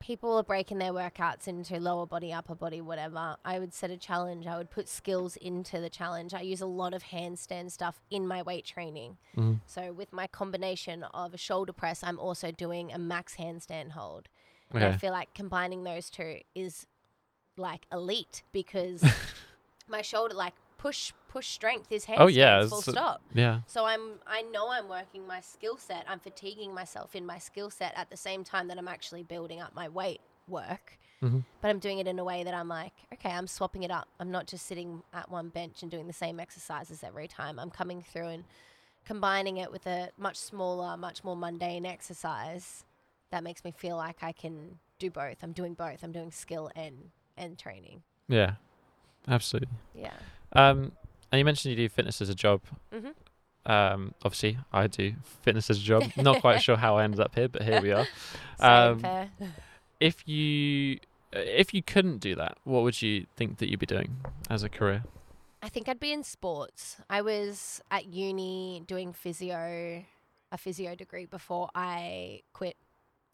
people 0.00 0.32
are 0.36 0.42
breaking 0.42 0.78
their 0.78 0.92
workouts 0.92 1.46
into 1.46 1.78
lower 1.78 2.06
body, 2.06 2.32
upper 2.32 2.54
body, 2.54 2.80
whatever. 2.80 3.36
I 3.44 3.58
would 3.58 3.74
set 3.74 3.90
a 3.90 3.96
challenge. 3.96 4.46
I 4.46 4.56
would 4.56 4.70
put 4.70 4.88
skills 4.88 5.36
into 5.36 5.78
the 5.80 5.90
challenge. 5.90 6.32
I 6.34 6.40
use 6.40 6.60
a 6.62 6.66
lot 6.66 6.94
of 6.94 7.04
handstand 7.04 7.70
stuff 7.70 8.00
in 8.10 8.26
my 8.26 8.42
weight 8.42 8.64
training. 8.64 9.18
Mhm. 9.36 9.60
So 9.66 9.92
with 9.92 10.12
my 10.12 10.26
combination 10.26 11.04
of 11.04 11.34
a 11.34 11.38
shoulder 11.38 11.72
press, 11.74 12.02
I'm 12.02 12.18
also 12.18 12.50
doing 12.50 12.92
a 12.92 12.98
max 12.98 13.36
handstand 13.36 13.90
hold. 13.90 14.28
And 14.72 14.82
I 14.84 14.96
feel 14.96 15.12
like 15.12 15.34
combining 15.34 15.84
those 15.84 16.10
two 16.10 16.40
is 16.54 16.86
like 17.56 17.86
elite 17.92 18.42
because 18.52 19.02
my 19.88 20.00
shoulder 20.00 20.34
like 20.34 20.54
push 20.80 21.12
push 21.28 21.48
strength 21.48 21.92
is 21.92 22.06
handstands 22.06 22.16
Oh, 22.20 22.26
yeah, 22.26 22.66
full 22.66 22.82
stop. 22.82 23.20
Yeah. 23.34 23.60
So 23.66 23.84
I'm 23.84 24.14
I 24.26 24.42
know 24.42 24.70
I'm 24.70 24.88
working 24.88 25.26
my 25.26 25.40
skill 25.40 25.76
set. 25.76 26.04
I'm 26.08 26.20
fatiguing 26.20 26.72
myself 26.74 27.14
in 27.14 27.26
my 27.26 27.38
skill 27.38 27.70
set 27.70 27.92
at 27.96 28.08
the 28.10 28.16
same 28.16 28.44
time 28.44 28.68
that 28.68 28.78
I'm 28.78 28.88
actually 28.88 29.22
building 29.22 29.60
up 29.60 29.74
my 29.74 29.88
weight 29.88 30.20
work. 30.48 30.98
Mhm. 31.22 31.44
But 31.60 31.68
I'm 31.68 31.78
doing 31.80 31.98
it 31.98 32.06
in 32.06 32.18
a 32.18 32.24
way 32.24 32.44
that 32.44 32.54
I'm 32.54 32.68
like, 32.68 32.94
okay, 33.12 33.30
I'm 33.30 33.46
swapping 33.46 33.82
it 33.82 33.90
up. 33.90 34.08
I'm 34.18 34.30
not 34.30 34.46
just 34.46 34.64
sitting 34.66 35.02
at 35.12 35.30
one 35.30 35.50
bench 35.50 35.82
and 35.82 35.90
doing 35.90 36.06
the 36.06 36.14
same 36.14 36.40
exercises 36.40 37.04
every 37.04 37.28
time. 37.28 37.58
I'm 37.58 37.70
coming 37.70 38.02
through 38.02 38.28
and 38.28 38.44
combining 39.04 39.58
it 39.58 39.70
with 39.70 39.86
a 39.86 40.10
much 40.16 40.36
smaller, 40.36 40.96
much 40.96 41.22
more 41.22 41.36
mundane 41.36 41.84
exercise 41.84 42.84
that 43.30 43.44
makes 43.44 43.62
me 43.64 43.70
feel 43.70 43.96
like 43.96 44.22
I 44.22 44.32
can 44.32 44.78
do 44.98 45.10
both. 45.10 45.42
I'm 45.42 45.52
doing 45.52 45.74
both. 45.74 46.02
I'm 46.02 46.12
doing 46.12 46.30
skill 46.32 46.70
and 46.74 47.10
and 47.36 47.58
training. 47.58 48.02
Yeah. 48.28 48.54
Absolutely. 49.28 49.68
Yeah. 49.94 50.12
Um 50.52 50.92
and 51.32 51.38
you 51.38 51.44
mentioned 51.44 51.70
you 51.70 51.76
do 51.76 51.88
fitness 51.88 52.20
as 52.20 52.28
a 52.28 52.34
job. 52.34 52.60
Mhm. 52.92 53.14
Um 53.66 54.14
obviously 54.24 54.58
I 54.72 54.86
do 54.86 55.14
fitness 55.42 55.70
as 55.70 55.78
a 55.78 55.82
job. 55.82 56.04
Not 56.16 56.40
quite 56.40 56.62
sure 56.66 56.76
how 56.76 56.96
I 56.96 57.04
ended 57.04 57.20
up 57.20 57.34
here, 57.34 57.48
but 57.48 57.62
here 57.62 57.80
we 57.80 57.92
are. 57.92 58.06
Um. 58.60 59.02
If 60.00 60.26
you 60.28 60.98
if 61.32 61.72
you 61.74 61.82
couldn't 61.82 62.18
do 62.18 62.34
that, 62.34 62.58
what 62.64 62.82
would 62.82 63.00
you 63.02 63.26
think 63.36 63.58
that 63.58 63.70
you'd 63.70 63.78
be 63.80 63.86
doing 63.86 64.16
as 64.48 64.62
a 64.62 64.68
career? 64.68 65.04
I 65.62 65.68
think 65.68 65.88
I'd 65.88 66.00
be 66.00 66.12
in 66.12 66.24
sports. 66.24 66.96
I 67.08 67.20
was 67.22 67.80
at 67.90 68.06
uni 68.06 68.82
doing 68.86 69.12
physio, 69.12 70.04
a 70.50 70.58
physio 70.58 70.94
degree 70.94 71.26
before 71.26 71.68
I 71.74 72.40
quit. 72.54 72.76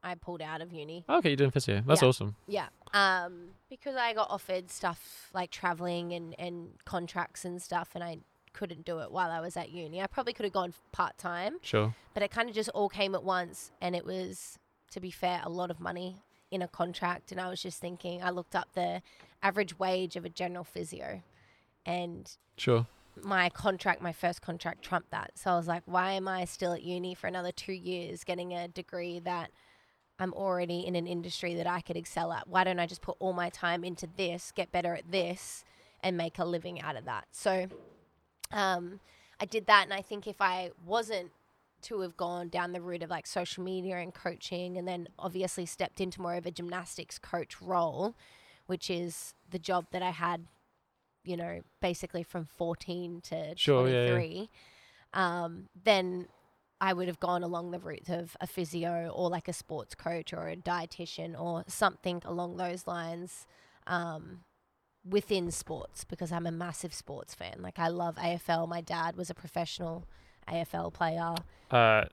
I 0.03 0.15
pulled 0.17 0.43
out 0.43 0.61
of 0.61 0.73
uni. 0.73 1.05
Okay, 1.09 1.31
you're 1.31 1.37
doing 1.37 1.51
physio. 1.53 1.83
That's 1.87 2.03
Yeah. 2.03 2.09
awesome. 2.09 2.37
Yeah. 2.47 2.69
Um, 2.95 3.49
because 3.69 3.97
I 3.97 4.15
got 4.15 4.31
offered 4.31 4.71
stuff 4.71 5.29
like 5.35 5.51
traveling 5.51 6.13
and, 6.13 6.35
and 6.39 6.69
contracts 6.85 7.45
and 7.45 7.61
stuff, 7.61 7.91
and 7.95 8.03
I 8.03 8.19
couldn't 8.53 8.85
do 8.87 9.01
it 9.01 9.11
while 9.13 9.31
I 9.31 9.41
was 9.41 9.57
at 9.57 9.71
uni. 9.71 10.01
I 10.01 10.07
probably 10.07 10.33
could 10.33 10.45
have 10.45 10.53
gone 10.53 10.73
part 10.93 11.19
time, 11.19 11.57
Sure. 11.63 11.95
but 12.15 12.23
it 12.23 12.31
kind 12.31 12.49
of 12.49 12.55
just 12.55 12.71
all 12.71 12.89
came 12.89 13.15
at 13.15 13.23
once, 13.23 13.71
and 13.83 13.95
it 13.95 14.07
was, 14.07 14.59
to 14.93 15.01
be 15.01 15.11
fair, 15.11 15.41
a 15.45 15.51
lot 15.51 15.71
of 15.71 15.79
money 15.81 16.23
in 16.51 16.63
a 16.63 16.69
contract, 16.69 17.33
and 17.33 17.41
I 17.41 17.49
was 17.49 17.61
just 17.61 17.81
thinking. 17.81 18.23
I 18.23 18.31
looked 18.31 18.55
up 18.57 18.69
the 18.73 19.03
average 19.43 19.79
wage 19.79 20.17
of 20.17 20.25
a 20.25 20.29
general 20.31 20.65
physio, 20.65 21.23
and 21.85 22.31
Sure. 22.57 22.87
my 23.23 23.51
contract, 23.51 24.01
my 24.01 24.13
first 24.13 24.41
contract, 24.43 24.83
trumped 24.83 25.11
that. 25.11 25.33
So 25.35 25.51
I 25.51 25.57
was 25.57 25.67
like, 25.67 25.83
why 25.87 26.13
am 26.13 26.29
I 26.29 26.45
still 26.47 26.73
at 26.73 26.83
uni 26.83 27.15
for 27.15 27.27
another 27.27 27.53
two 27.53 27.73
years 27.75 28.25
getting 28.25 28.55
a 28.55 28.69
degree 28.69 29.19
that 29.21 29.51
I'm 30.19 30.33
already 30.33 30.81
in 30.87 30.97
an 30.97 31.07
industry 31.07 31.55
that 31.57 31.67
I 31.67 31.81
could 31.81 31.97
excel 31.97 32.33
at? 32.33 32.49
Why 32.49 32.65
don't 32.65 32.79
I 32.79 32.87
just 32.87 33.03
put 33.03 33.17
all 33.19 33.33
my 33.33 33.51
time 33.51 33.85
into 33.85 34.09
this, 34.17 34.53
get 34.55 34.73
better 34.73 34.95
at 34.95 35.11
this, 35.11 35.65
and 36.03 36.17
make 36.17 36.39
a 36.39 36.45
living 36.45 36.81
out 36.81 36.97
of 36.97 37.05
that? 37.05 37.27
So 37.33 37.67
um, 38.51 39.01
I 39.41 39.45
did 39.45 39.67
that. 39.67 39.85
And 39.85 39.93
I 39.93 40.01
think 40.01 40.27
if 40.27 40.41
I 40.41 40.71
wasn't 40.85 41.33
to 41.83 42.01
have 42.01 42.17
gone 42.17 42.49
down 42.49 42.73
the 42.73 42.81
route 42.81 43.03
of 43.03 43.11
like 43.11 43.27
social 43.27 43.63
media 43.63 43.99
and 43.99 44.15
coaching, 44.15 44.79
and 44.79 44.89
then 44.89 45.09
obviously 45.19 45.67
stepped 45.67 46.01
into 46.01 46.23
more 46.23 46.35
of 46.35 46.47
a 46.47 46.51
gymnastics 46.51 47.19
coach 47.19 47.61
role, 47.61 48.15
which 48.67 48.89
is 48.89 49.35
the 49.51 49.59
job 49.59 49.87
that 49.93 50.03
I 50.03 50.11
had 50.11 50.47
you 51.27 51.37
know, 51.37 51.61
basically 51.83 52.23
from 52.23 52.45
14 52.45 53.21
to 53.21 53.55
Sure, 53.57 53.89
yeah, 53.89 54.05
yeah. 54.05 54.11
23, 54.11 54.51
um, 55.13 55.69
then 55.85 56.29
I 56.81 56.93
would 56.93 57.09
have 57.09 57.21
gone 57.21 57.43
along 57.43 57.71
the 57.71 57.79
route 57.79 58.09
of 58.11 58.37
a 58.41 58.47
physio 58.47 59.09
or 59.15 59.31
like 59.31 59.49
a 59.49 59.53
sports 59.53 59.95
coach 59.95 60.33
or 60.33 60.49
a 60.49 60.57
dietitian 60.57 61.39
or 61.39 61.65
something 61.67 62.21
along 62.25 62.57
those 62.59 62.87
lines 62.87 63.47
um, 63.87 64.41
within 65.09 65.51
sports 65.51 66.05
because 66.05 66.31
I'm 66.33 66.47
a 66.47 66.51
massive 66.53 66.93
sports 66.93 67.35
fan. 67.35 67.57
Like 67.61 67.79
I 67.79 67.89
love 67.89 68.17
AFL. 68.17 68.69
My 68.69 68.81
dad 68.83 69.17
was 69.17 69.31
a 69.31 69.35
professional 69.35 70.05
AFL 70.49 70.93
player. 70.93 71.35
Uh, 71.71 72.05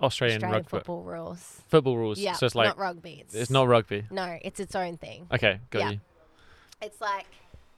Australian, 0.00 0.36
Australian 0.36 0.42
rugby 0.52 0.68
football 0.68 1.02
rules. 1.02 1.62
football 1.68 1.96
rules. 1.96 2.18
Yeah, 2.18 2.32
so 2.34 2.46
it's 2.46 2.54
like 2.54 2.66
not 2.68 2.78
rugby. 2.78 3.18
It's, 3.20 3.34
it's 3.34 3.50
not 3.50 3.66
rugby. 3.68 4.04
No, 4.10 4.38
it's 4.42 4.60
its 4.60 4.74
own 4.74 4.96
thing. 4.96 5.26
Okay, 5.32 5.60
got 5.70 5.78
Yeah. 5.80 5.90
you. 5.90 6.00
It's 6.82 7.00
like, 7.00 7.26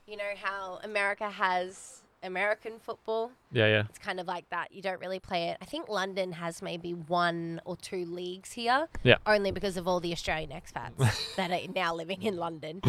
you 0.07 0.17
know 0.17 0.33
how 0.41 0.79
America 0.83 1.29
has 1.29 2.01
American 2.23 2.79
football. 2.79 3.31
Yeah, 3.51 3.67
yeah. 3.67 3.83
It's 3.89 3.99
kind 3.99 4.19
of 4.19 4.27
like 4.27 4.49
that. 4.49 4.71
You 4.71 4.81
don't 4.81 4.99
really 4.99 5.19
play 5.19 5.49
it. 5.49 5.57
I 5.61 5.65
think 5.65 5.87
London 5.87 6.31
has 6.33 6.61
maybe 6.61 6.93
one 6.93 7.61
or 7.65 7.77
two 7.77 8.05
leagues 8.05 8.53
here. 8.53 8.87
Yeah. 9.03 9.17
Only 9.25 9.51
because 9.51 9.77
of 9.77 9.87
all 9.87 9.99
the 9.99 10.11
Australian 10.11 10.51
expats 10.51 11.35
that 11.35 11.51
are 11.51 11.71
now 11.73 11.93
living 11.93 12.23
in 12.23 12.37
London. 12.37 12.81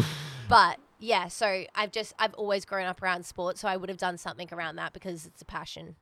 But 0.47 0.79
yeah, 0.99 1.27
so 1.27 1.63
I've 1.75 1.91
just 1.91 2.13
I've 2.19 2.33
always 2.33 2.65
grown 2.65 2.87
up 2.87 3.01
around 3.01 3.25
sports, 3.25 3.61
so 3.61 3.67
I 3.67 3.77
would 3.77 3.89
have 3.89 3.97
done 3.97 4.17
something 4.17 4.49
around 4.51 4.75
that 4.77 4.93
because 4.93 5.25
it's 5.25 5.41
a 5.41 5.45
passion. 5.45 5.95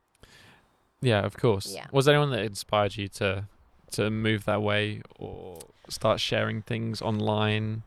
Yeah, 1.00 1.24
of 1.24 1.36
course. 1.36 1.72
Yeah. 1.72 1.86
Was 1.92 2.06
there 2.06 2.14
anyone 2.14 2.30
that 2.30 2.44
inspired 2.44 2.96
you 2.96 3.08
to 3.08 3.44
to 3.92 4.10
move 4.10 4.44
that 4.44 4.62
way 4.62 5.02
or 5.18 5.58
start 5.88 6.20
sharing 6.20 6.62
things 6.62 7.00
online? 7.00 7.82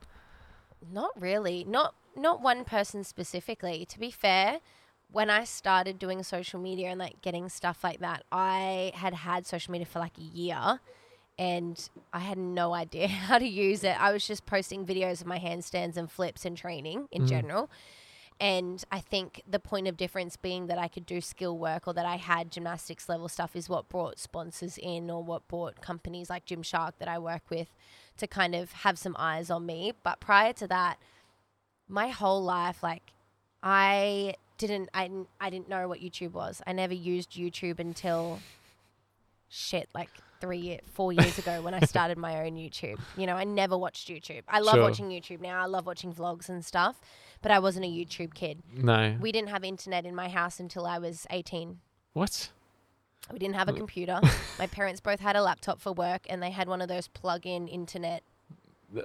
Not 0.91 1.19
really. 1.19 1.63
Not 1.63 1.95
not 2.15 2.41
one 2.41 2.63
person 2.63 3.03
specifically. 3.03 3.85
To 3.85 3.99
be 3.99 4.11
fair, 4.11 4.59
when 5.11 5.29
I 5.29 5.43
started 5.43 5.99
doing 5.99 6.23
social 6.23 6.59
media 6.59 6.89
and 6.89 6.99
like 6.99 7.21
getting 7.21 7.49
stuff 7.49 7.83
like 7.83 7.99
that, 7.99 8.23
I 8.31 8.91
had 8.95 9.13
had 9.13 9.45
social 9.45 9.71
media 9.71 9.85
for 9.85 9.99
like 9.99 10.17
a 10.17 10.21
year 10.21 10.79
and 11.37 11.89
I 12.13 12.19
had 12.19 12.37
no 12.37 12.73
idea 12.83 13.07
how 13.07 13.37
to 13.37 13.47
use 13.47 13.83
it. 13.83 13.99
I 13.99 14.11
was 14.11 14.25
just 14.25 14.45
posting 14.45 14.85
videos 14.85 15.21
of 15.21 15.27
my 15.27 15.39
handstands 15.39 15.97
and 15.97 16.09
flips 16.11 16.45
and 16.45 16.55
training 16.57 17.07
in 17.11 17.23
Mhm. 17.23 17.27
general. 17.27 17.69
And 18.39 18.83
I 18.91 18.99
think 18.99 19.43
the 19.47 19.59
point 19.59 19.87
of 19.87 19.97
difference 19.97 20.35
being 20.35 20.65
that 20.67 20.79
I 20.79 20.87
could 20.87 21.05
do 21.05 21.21
skill 21.21 21.57
work 21.59 21.87
or 21.87 21.93
that 21.93 22.07
I 22.07 22.15
had 22.15 22.51
gymnastics 22.51 23.07
level 23.07 23.27
stuff 23.29 23.55
is 23.55 23.69
what 23.69 23.87
brought 23.87 24.17
sponsors 24.17 24.79
in 24.81 25.11
or 25.11 25.23
what 25.23 25.47
brought 25.47 25.79
companies 25.81 26.27
like 26.27 26.45
Gymshark 26.47 26.93
that 26.97 27.07
I 27.07 27.19
work 27.19 27.43
with 27.51 27.67
to 28.17 28.25
kind 28.25 28.55
of 28.55 28.71
have 28.71 28.97
some 28.97 29.15
eyes 29.19 29.51
on 29.51 29.67
me. 29.67 29.93
But 30.03 30.19
prior 30.21 30.53
to 30.53 30.67
that, 30.69 30.97
my 31.87 32.07
whole 32.07 32.41
life, 32.43 32.81
like 32.81 33.13
I 33.61 34.33
didn't, 34.67 34.89
I 34.93 35.07
didn't, 35.07 35.27
I 35.39 35.49
didn't 35.49 35.69
know 35.69 35.87
what 35.87 35.99
YouTube 35.99 36.31
was. 36.31 36.61
I 36.65 36.73
never 36.73 36.93
used 36.93 37.31
YouTube 37.33 37.79
until 37.79 38.39
shit, 39.49 39.89
like 39.93 40.09
three, 40.39 40.57
year, 40.57 40.79
four 40.93 41.13
years 41.13 41.37
ago 41.37 41.61
when 41.61 41.73
I 41.73 41.79
started 41.85 42.17
my 42.17 42.43
own 42.45 42.53
YouTube. 42.55 42.99
You 43.17 43.27
know, 43.27 43.35
I 43.35 43.43
never 43.43 43.77
watched 43.77 44.07
YouTube. 44.07 44.43
I 44.47 44.59
love 44.59 44.75
Sure. 44.75 44.83
watching 44.83 45.09
YouTube 45.09 45.41
now. 45.41 45.61
I 45.61 45.65
love 45.65 45.85
watching 45.85 46.13
vlogs 46.13 46.49
and 46.49 46.65
stuff, 46.65 46.99
but 47.41 47.51
I 47.51 47.59
wasn't 47.59 47.85
a 47.85 47.89
YouTube 47.89 48.33
kid. 48.33 48.63
No. 48.75 49.17
We 49.19 49.31
didn't 49.31 49.49
have 49.49 49.63
internet 49.63 50.05
in 50.05 50.15
my 50.15 50.29
house 50.29 50.59
until 50.59 50.85
I 50.85 50.97
was 50.97 51.27
18. 51.29 51.79
What? 52.13 52.49
We 53.31 53.37
didn't 53.39 53.55
have 53.55 53.69
a 53.69 53.73
computer. 53.73 54.19
my 54.59 54.67
parents 54.67 54.99
both 54.99 55.19
had 55.19 55.35
a 55.35 55.41
laptop 55.43 55.79
for 55.79 55.93
work 55.93 56.21
and 56.29 56.41
they 56.41 56.49
had 56.51 56.67
one 56.67 56.81
of 56.81 56.87
those 56.87 57.07
plug-in 57.07 57.67
internet 57.67 58.23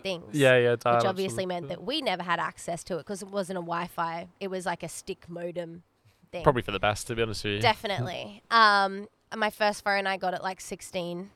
things. 0.03 0.35
Yeah, 0.35 0.57
yeah. 0.59 0.71
Which 0.73 0.81
dial-ups 0.81 1.05
and- 1.05 1.09
obviously 1.09 1.47
meant 1.47 1.69
that 1.69 1.83
we 1.85 2.01
never 2.03 2.23
had 2.23 2.39
access 2.41 2.83
to 2.85 2.95
it 2.95 2.99
because 2.99 3.23
it 3.23 3.29
wasn't 3.31 3.59
a 3.59 3.63
Wi-Fi. 3.63 4.29
It 4.41 4.49
was 4.49 4.67
like 4.67 4.83
a 4.83 4.89
stick 4.89 5.29
modem 5.29 5.83
thing. 6.33 6.43
Probably 6.43 6.63
for 6.63 6.73
the 6.73 6.81
best, 6.81 7.07
to 7.09 7.15
be 7.15 7.23
honest 7.23 7.45
with 7.45 7.55
you. 7.55 7.61
Definitely. 7.61 8.43
Um, 8.51 9.09
my 9.37 9.51
first 9.51 9.85
phone 9.85 10.07
I 10.07 10.17
got 10.17 10.35
at 10.35 10.43
like 10.43 10.61
16, 10.61 11.31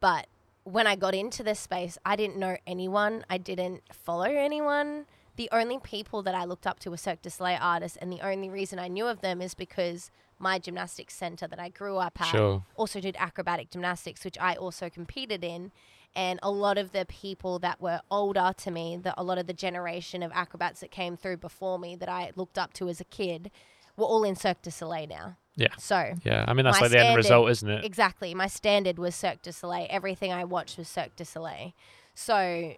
but 0.00 0.26
when 0.64 0.86
I 0.86 0.94
got 0.96 1.14
into 1.14 1.42
this 1.42 1.58
space, 1.60 1.96
I 2.04 2.16
didn't 2.16 2.36
know 2.36 2.56
anyone. 2.66 3.24
I 3.30 3.38
didn't 3.38 3.82
follow 3.92 4.24
anyone. 4.24 5.06
The 5.36 5.48
only 5.52 5.78
people 5.78 6.22
that 6.22 6.34
I 6.34 6.44
looked 6.44 6.66
up 6.66 6.80
to 6.80 6.90
were 6.90 6.96
Cirque 6.98 7.22
du 7.22 7.30
Soleil 7.30 7.58
artists, 7.60 7.96
and 7.96 8.12
the 8.12 8.20
only 8.20 8.50
reason 8.50 8.78
I 8.78 8.88
knew 8.88 9.06
of 9.06 9.20
them 9.22 9.40
is 9.40 9.54
because 9.54 10.10
my 10.38 10.58
gymnastics 10.58 11.14
center 11.14 11.46
that 11.46 11.58
I 11.58 11.68
grew 11.70 11.96
up 11.96 12.20
at 12.20 12.26
Sure. 12.28 12.62
also 12.76 13.00
did 13.00 13.16
acrobatic 13.18 13.70
gymnastics, 13.70 14.24
which 14.24 14.38
I 14.38 14.54
also 14.54 14.90
competed 14.90 15.42
in. 15.44 15.70
And 16.16 16.40
a 16.42 16.50
lot 16.50 16.76
of 16.76 16.92
the 16.92 17.04
people 17.06 17.58
that 17.60 17.80
were 17.80 18.00
older 18.10 18.52
to 18.58 18.70
me, 18.70 18.96
the, 18.96 19.14
a 19.16 19.22
lot 19.22 19.38
of 19.38 19.46
the 19.46 19.52
generation 19.52 20.22
of 20.22 20.32
acrobats 20.34 20.80
that 20.80 20.90
came 20.90 21.16
through 21.16 21.36
before 21.36 21.78
me 21.78 21.94
that 21.96 22.08
I 22.08 22.32
looked 22.34 22.58
up 22.58 22.72
to 22.74 22.88
as 22.88 23.00
a 23.00 23.04
kid, 23.04 23.50
were 23.96 24.06
all 24.06 24.24
in 24.24 24.34
Cirque 24.34 24.62
du 24.62 24.70
Soleil 24.70 25.06
now. 25.06 25.36
Yeah. 25.56 25.74
So 25.78 26.14
Yeah. 26.24 26.44
I 26.48 26.54
mean, 26.54 26.64
that's 26.64 26.80
like 26.80 26.90
the 26.90 26.98
end 26.98 27.16
result, 27.16 27.50
isn't 27.50 27.68
it? 27.68 27.84
exactly, 27.84 28.34
my 28.34 28.46
standard 28.46 28.98
was 28.98 29.14
Cirque 29.14 29.42
du 29.42 29.52
Soleil. 29.52 29.86
Everything 29.90 30.32
I 30.32 30.44
watched 30.44 30.78
was 30.78 30.88
Cirque 30.88 31.14
du 31.16 31.24
Soleil. 31.24 31.72
So 32.14 32.74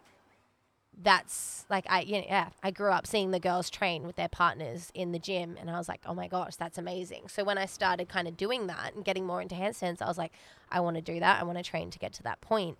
that's 1.00 1.64
like 1.70 1.86
I 1.88 2.00
you 2.00 2.18
know, 2.18 2.26
yeah 2.26 2.48
I 2.62 2.70
grew 2.70 2.90
up 2.90 3.06
seeing 3.06 3.30
the 3.30 3.40
girls 3.40 3.70
train 3.70 4.06
with 4.06 4.16
their 4.16 4.28
partners 4.28 4.90
in 4.94 5.12
the 5.12 5.18
gym, 5.18 5.56
and 5.58 5.70
I 5.70 5.78
was 5.78 5.88
like, 5.88 6.00
oh 6.06 6.14
my 6.14 6.28
gosh, 6.28 6.56
that's 6.56 6.76
amazing. 6.76 7.28
So 7.28 7.44
when 7.44 7.56
I 7.56 7.66
started 7.66 8.08
kind 8.08 8.28
of 8.28 8.36
doing 8.36 8.66
that 8.66 8.94
and 8.94 9.04
getting 9.04 9.26
more 9.26 9.40
into 9.40 9.54
handstands, 9.54 10.02
I 10.02 10.06
was 10.06 10.18
like, 10.18 10.32
I 10.70 10.80
want 10.80 10.96
to 10.96 11.02
do 11.02 11.18
that. 11.20 11.40
I 11.40 11.44
want 11.44 11.58
to 11.58 11.64
train 11.64 11.90
to 11.90 11.98
get 11.98 12.12
to 12.14 12.22
that 12.24 12.40
point, 12.40 12.78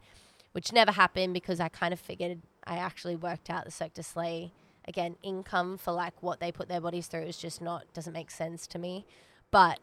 which 0.53 0.73
never 0.73 0.93
happened 0.93 1.35
because 1.35 1.61
I 1.61 1.69
kind 1.69 1.93
of 1.93 2.01
figured 2.01 2.41
I 2.67 2.77
actually 2.77 3.17
worked 3.17 3.51
out 3.51 3.65
the 3.65 3.71
Cirque 3.71 3.95
du 3.95 4.03
Soleil 4.03 4.51
again 4.87 5.17
income 5.23 5.79
for 5.79 5.93
like 5.93 6.15
what 6.23 6.41
they 6.41 6.51
put 6.51 6.69
their 6.69 6.81
bodies 6.81 7.07
through 7.07 7.23
is 7.23 7.37
just 7.37 7.61
not 7.61 7.85
doesn't 7.95 8.13
make 8.13 8.31
sense 8.31 8.67
to 8.69 8.79
me, 8.79 9.07
but 9.51 9.79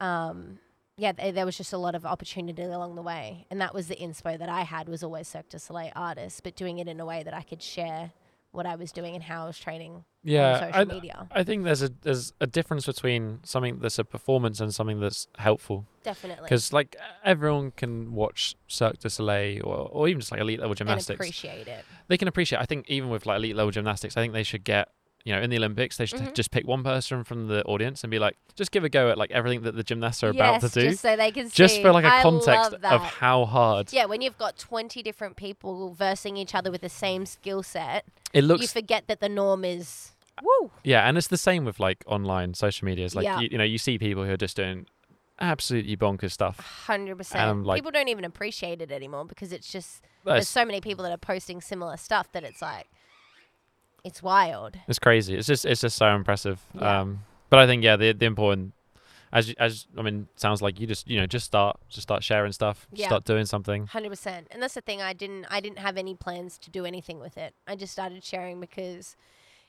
um 0.00 0.58
yeah, 0.98 1.12
th- 1.12 1.34
there 1.34 1.44
was 1.44 1.58
just 1.58 1.74
a 1.74 1.78
lot 1.78 1.94
of 1.94 2.06
opportunity 2.06 2.62
along 2.62 2.94
the 2.94 3.02
way, 3.02 3.46
and 3.50 3.60
that 3.60 3.74
was 3.74 3.88
the 3.88 3.96
inspo 3.96 4.38
that 4.38 4.48
I 4.48 4.62
had 4.62 4.88
was 4.88 5.02
always 5.02 5.28
Cirque 5.28 5.50
du 5.50 5.58
Soleil 5.58 5.92
artists, 5.94 6.40
but 6.40 6.56
doing 6.56 6.78
it 6.78 6.88
in 6.88 7.00
a 7.00 7.04
way 7.06 7.22
that 7.22 7.34
I 7.34 7.42
could 7.42 7.62
share 7.62 8.12
what 8.52 8.66
I 8.66 8.76
was 8.76 8.90
doing 8.92 9.14
and 9.14 9.22
how 9.22 9.44
I 9.44 9.46
was 9.46 9.58
training 9.58 10.04
Yeah. 10.22 10.52
on 10.54 10.60
social 10.60 10.80
I, 10.80 10.84
media. 10.84 11.28
I 11.30 11.44
think 11.44 11.64
there's 11.64 11.82
a 11.82 11.90
there's 12.02 12.32
a 12.40 12.46
difference 12.46 12.86
between 12.86 13.40
something 13.44 13.78
that's 13.80 13.98
a 13.98 14.04
performance 14.04 14.60
and 14.60 14.74
something 14.74 14.98
that's 15.00 15.26
helpful. 15.38 15.84
Definitely, 16.04 16.44
Because 16.44 16.72
like 16.72 16.96
everyone 17.24 17.72
can 17.72 18.12
watch 18.14 18.54
Cirque 18.68 18.98
du 18.98 19.10
Soleil 19.10 19.62
or, 19.64 19.88
or 19.92 20.08
even 20.08 20.20
just 20.20 20.32
like 20.32 20.40
elite 20.40 20.58
level 20.60 20.70
and 20.72 20.78
gymnastics. 20.78 21.16
appreciate 21.16 21.68
it. 21.68 21.84
they 22.08 22.16
can 22.16 22.28
appreciate. 22.28 22.60
I 22.60 22.64
think 22.64 22.88
even 22.88 23.10
with 23.10 23.26
like 23.26 23.36
elite 23.36 23.56
level 23.56 23.70
gymnastics, 23.70 24.16
I 24.16 24.20
think 24.22 24.32
they 24.32 24.42
should 24.42 24.64
get 24.64 24.88
you 25.26 25.34
know 25.34 25.42
in 25.42 25.50
the 25.50 25.56
Olympics 25.56 25.96
they 25.98 26.06
should 26.06 26.20
Mhm. 26.20 26.34
just 26.34 26.50
pick 26.50 26.66
one 26.66 26.82
person 26.84 27.24
from 27.24 27.48
the 27.48 27.62
audience 27.64 28.02
and 28.04 28.10
be 28.10 28.18
like, 28.18 28.36
just 28.54 28.70
give 28.70 28.84
a 28.84 28.88
go 28.88 29.10
at 29.10 29.18
like 29.18 29.30
everything 29.32 29.62
that 29.62 29.74
the 29.74 29.82
gymnasts 29.82 30.22
are 30.22 30.28
about 30.30 30.60
to 30.60 30.66
yes, 30.66 30.72
do, 30.74 30.82
just 30.82 31.00
so 31.02 31.16
they 31.16 31.30
can 31.32 31.50
just 31.50 31.74
see. 31.76 31.82
for 31.82 31.92
like 31.92 32.04
a 32.04 32.14
I 32.14 32.22
context 32.22 32.72
of 32.82 33.02
how 33.02 33.44
hard 33.44 33.92
Yeah, 33.92 34.06
when 34.06 34.22
you've 34.22 34.38
got 34.38 34.56
20 34.56 35.02
different 35.02 35.36
people 35.36 35.92
versing 35.92 36.36
each 36.38 36.54
other 36.54 36.70
with 36.70 36.80
the 36.80 36.88
same 36.88 37.26
skill 37.26 37.62
set, 37.62 38.04
it 38.32 38.42
looks 38.44 38.62
you 38.62 38.68
forget 38.68 39.08
that 39.08 39.20
the 39.20 39.28
norm 39.28 39.64
is 39.64 40.12
woo. 40.42 40.70
Yeah, 40.84 41.08
and 41.08 41.18
it's 41.18 41.28
the 41.28 41.36
same 41.36 41.64
with 41.64 41.80
like 41.80 42.04
online 42.06 42.54
social 42.54 42.86
media. 42.86 43.04
It's 43.04 43.14
like 43.16 43.24
Yeah. 43.24 43.40
you, 43.40 43.48
you 43.52 43.58
know 43.58 43.64
you 43.64 43.78
see 43.78 43.98
people 43.98 44.24
who 44.24 44.30
are 44.30 44.36
just 44.36 44.56
doing 44.56 44.86
absolutely 45.40 45.96
bonkers 45.96 46.32
stuff. 46.32 46.56
100%. 46.86 47.36
Um, 47.40 47.64
like- 47.64 47.76
people 47.78 47.90
don't 47.90 48.08
even 48.08 48.24
appreciate 48.24 48.80
it 48.80 48.90
anymore 48.90 49.24
because 49.26 49.52
it's 49.52 49.70
just 49.70 50.02
there's 50.24 50.48
so 50.48 50.64
many 50.64 50.80
people 50.80 51.02
that 51.04 51.12
are 51.12 51.16
posting 51.18 51.60
similar 51.60 51.96
stuff 51.96 52.30
that 52.32 52.42
it's 52.44 52.62
like 52.62 52.86
it's 54.06 54.22
wild. 54.22 54.76
It's 54.88 54.98
crazy. 54.98 55.34
It's 55.36 55.46
just 55.46 55.64
it's 55.64 55.80
just 55.80 55.96
so 55.96 56.06
impressive. 56.14 56.60
Yeah. 56.74 57.00
Um, 57.00 57.24
but 57.50 57.58
I 57.58 57.66
think 57.66 57.82
yeah, 57.84 57.96
the 57.96 58.12
the 58.12 58.26
important 58.26 58.72
as 59.32 59.52
as 59.58 59.86
I 59.98 60.02
mean, 60.02 60.28
sounds 60.36 60.62
like 60.62 60.78
you 60.80 60.86
just 60.86 61.08
you 61.08 61.18
know 61.20 61.26
just 61.26 61.44
start 61.46 61.78
just 61.88 62.02
start 62.02 62.22
sharing 62.22 62.52
stuff, 62.52 62.86
Yeah. 62.92 63.06
start 63.08 63.24
doing 63.24 63.44
something. 63.46 63.86
Hundred 63.88 64.10
percent, 64.10 64.46
and 64.50 64.62
that's 64.62 64.74
the 64.74 64.80
thing. 64.80 65.02
I 65.02 65.12
didn't. 65.12 65.46
I 65.50 65.60
didn't 65.60 65.78
have 65.80 65.96
any 65.96 66.14
plans 66.14 66.58
to 66.58 66.70
do 66.70 66.84
anything 66.86 67.18
with 67.20 67.36
it. 67.36 67.54
I 67.66 67.76
just 67.76 67.92
started 67.92 68.24
sharing 68.24 68.60
because 68.60 69.16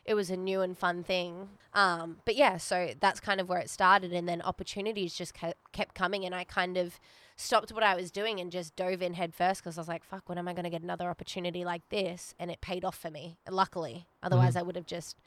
it 0.07 0.15
was 0.15 0.31
a 0.31 0.37
new 0.37 0.61
and 0.61 0.75
fun 0.77 1.03
thing. 1.03 1.49
Um, 1.73 2.17
but 2.25 2.35
yeah, 2.35 2.57
so 2.57 2.93
that's 2.99 3.19
kind 3.19 3.39
of 3.39 3.49
where 3.49 3.59
it 3.59 3.69
started, 3.69 4.13
and 4.13 4.27
then 4.27 4.41
opportunities 4.41 5.13
just 5.13 5.33
kept 5.33 5.93
coming, 5.93 6.25
and 6.25 6.33
I 6.33 6.45
kind 6.45 6.77
of 6.77 6.99
stopped 7.35 7.71
what 7.71 7.83
I 7.83 7.95
was 7.95 8.09
doing 8.09 8.39
and 8.39 8.51
just 8.51 8.75
dove 8.75 9.01
in 9.03 9.13
head 9.13 9.35
first 9.35 9.61
because 9.61 9.77
I 9.77 9.81
was 9.81 9.87
like, 9.87 10.03
"Fuck, 10.03 10.27
when 10.29 10.37
am 10.37 10.47
I 10.47 10.53
going 10.53 10.63
to 10.63 10.71
get 10.71 10.81
another 10.81 11.09
opportunity 11.09 11.63
like 11.65 11.87
this?" 11.89 12.33
And 12.39 12.49
it 12.49 12.61
paid 12.61 12.83
off 12.83 12.97
for 12.97 13.11
me, 13.11 13.37
luckily. 13.49 14.07
Otherwise, 14.23 14.55
I 14.55 14.61
would 14.63 14.75
have 14.75 14.87
just 14.87 15.17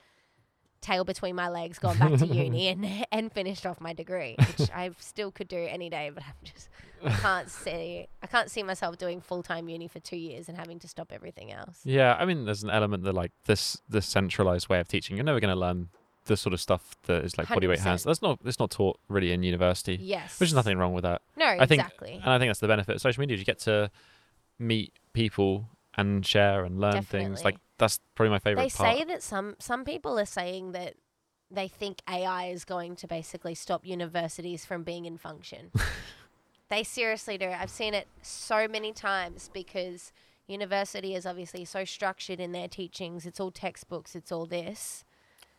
tail 0.81 1.05
between 1.05 1.37
my 1.37 1.49
legs, 1.49 1.79
gone 1.79 1.99
back 1.99 2.19
to 2.19 2.27
uni, 2.27 2.69
and 2.73 3.07
and 3.13 3.33
finished 3.33 3.67
off 3.67 3.81
my 3.81 3.93
degree, 3.93 4.35
which 4.39 4.71
I 4.71 4.91
still 4.99 5.31
could 5.31 5.47
do 5.47 5.67
any 5.69 5.91
day, 5.91 6.11
but 6.13 6.25
I'm 6.25 6.35
just 6.43 6.69
I 7.05 7.11
can't 7.23 7.51
see 7.51 8.07
I 8.23 8.27
can't 8.27 8.51
see 8.51 8.63
myself 8.63 8.99
doing 8.99 9.21
full 9.21 9.43
time 9.43 9.69
uni 9.69 9.89
for 9.89 10.01
two 10.01 10.17
years 10.17 10.49
and 10.49 10.57
having 10.57 10.79
to 10.81 10.89
stop 10.89 11.13
everything 11.13 11.53
else. 11.53 11.81
Yeah, 11.85 12.17
I 12.19 12.25
mean, 12.25 12.45
there's 12.45 12.63
an 12.63 12.71
element 12.71 13.05
that 13.05 13.15
like 13.15 13.33
this 13.47 13.81
this 13.89 14.07
centralized 14.07 14.69
way 14.69 14.81
of 14.81 14.89
teaching. 14.89 15.17
You're 15.17 15.25
never 15.25 15.41
going 15.41 15.55
to 15.55 15.61
learn 15.61 15.89
the 16.27 16.37
sort 16.37 16.53
of 16.53 16.61
stuff 16.61 16.95
that 17.07 17.25
is 17.25 17.37
like 17.39 17.49
body 17.49 17.67
weight 17.67 17.81
hands. 17.81 18.05
That's 18.05 18.23
not 18.23 18.41
it's 18.45 18.59
not 18.59 18.71
taught 18.71 18.99
really 19.09 19.33
in 19.33 19.43
university. 19.43 19.99
Yes, 20.01 20.39
Which 20.39 20.51
is 20.51 20.55
nothing 20.55 20.79
wrong 20.79 20.93
with 20.93 21.03
that. 21.05 21.23
No, 21.37 21.47
I 21.47 21.67
think- 21.67 21.81
exactly. 21.83 22.13
And 22.23 22.31
I 22.31 22.39
think 22.39 22.51
that's 22.51 22.61
the 22.61 22.69
benefit 22.69 22.95
of 22.95 23.01
social 23.01 23.21
media. 23.21 23.35
is 23.35 23.41
You 23.41 23.47
get 23.47 23.59
to 23.61 23.91
meet 24.59 24.93
people 25.13 25.69
and 25.97 26.25
share 26.25 26.65
and 26.65 26.81
learn 26.81 27.03
things. 27.03 27.45
Like 27.45 27.57
that's 27.79 28.01
probably 28.15 28.31
my 28.31 28.39
favorite 28.39 28.63
they 28.63 28.71
part. 28.71 28.99
say 28.99 29.05
that 29.05 29.23
some 29.23 29.57
some 29.59 29.85
people 29.85 30.19
are 30.19 30.27
saying 30.27 30.73
that 30.73 30.95
they 31.51 31.67
think 31.67 32.01
AI 32.09 32.47
is 32.47 32.65
going 32.65 32.95
to 32.97 33.09
basically 33.09 33.55
stop 33.55 33.85
universities 33.85 34.65
from 34.65 34.85
being 34.85 35.05
in 35.07 35.17
function. 35.19 35.73
they 36.71 36.83
seriously 36.83 37.37
do. 37.37 37.49
I've 37.49 37.71
seen 37.71 37.95
it 37.95 38.07
so 38.23 38.67
many 38.69 38.93
times 38.93 39.51
because 39.53 40.13
university 40.47 41.15
is 41.15 41.27
obviously 41.27 41.65
so 41.65 41.85
structured 41.85 42.41
in 42.41 42.53
their 42.53 42.69
teachings. 42.69 43.27
It's 43.27 43.39
all 43.41 43.51
textbooks. 43.51 44.15
It's 44.17 44.33
all 44.33 44.47
this. 44.47 45.05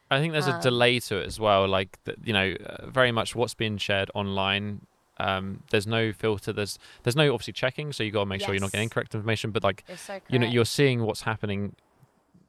I 0.09 0.19
think 0.19 0.33
there's 0.33 0.47
a 0.47 0.55
Um, 0.55 0.61
delay 0.61 0.99
to 0.99 1.17
it 1.17 1.25
as 1.27 1.39
well. 1.39 1.67
Like 1.67 2.03
th- 2.03 2.17
you 2.23 2.33
know, 2.33 2.55
uh, 2.65 2.87
very 2.87 3.11
much 3.11 3.35
what's 3.35 3.53
being 3.53 3.77
shared 3.77 4.11
online. 4.13 4.85
Um, 5.19 5.63
there's 5.69 5.87
no 5.87 6.11
filter. 6.11 6.51
There's 6.51 6.79
there's 7.03 7.15
no 7.15 7.33
obviously 7.33 7.53
checking, 7.53 7.93
so 7.93 8.03
you 8.03 8.11
got 8.11 8.21
to 8.21 8.25
make 8.25 8.41
sure 8.41 8.53
you're 8.53 8.61
not 8.61 8.71
getting 8.71 8.85
incorrect 8.85 9.13
information. 9.15 9.51
But 9.51 9.63
like 9.63 9.83
so 9.95 10.19
you 10.29 10.39
know, 10.39 10.47
you're 10.47 10.65
seeing 10.65 11.03
what's 11.03 11.21
happening, 11.21 11.75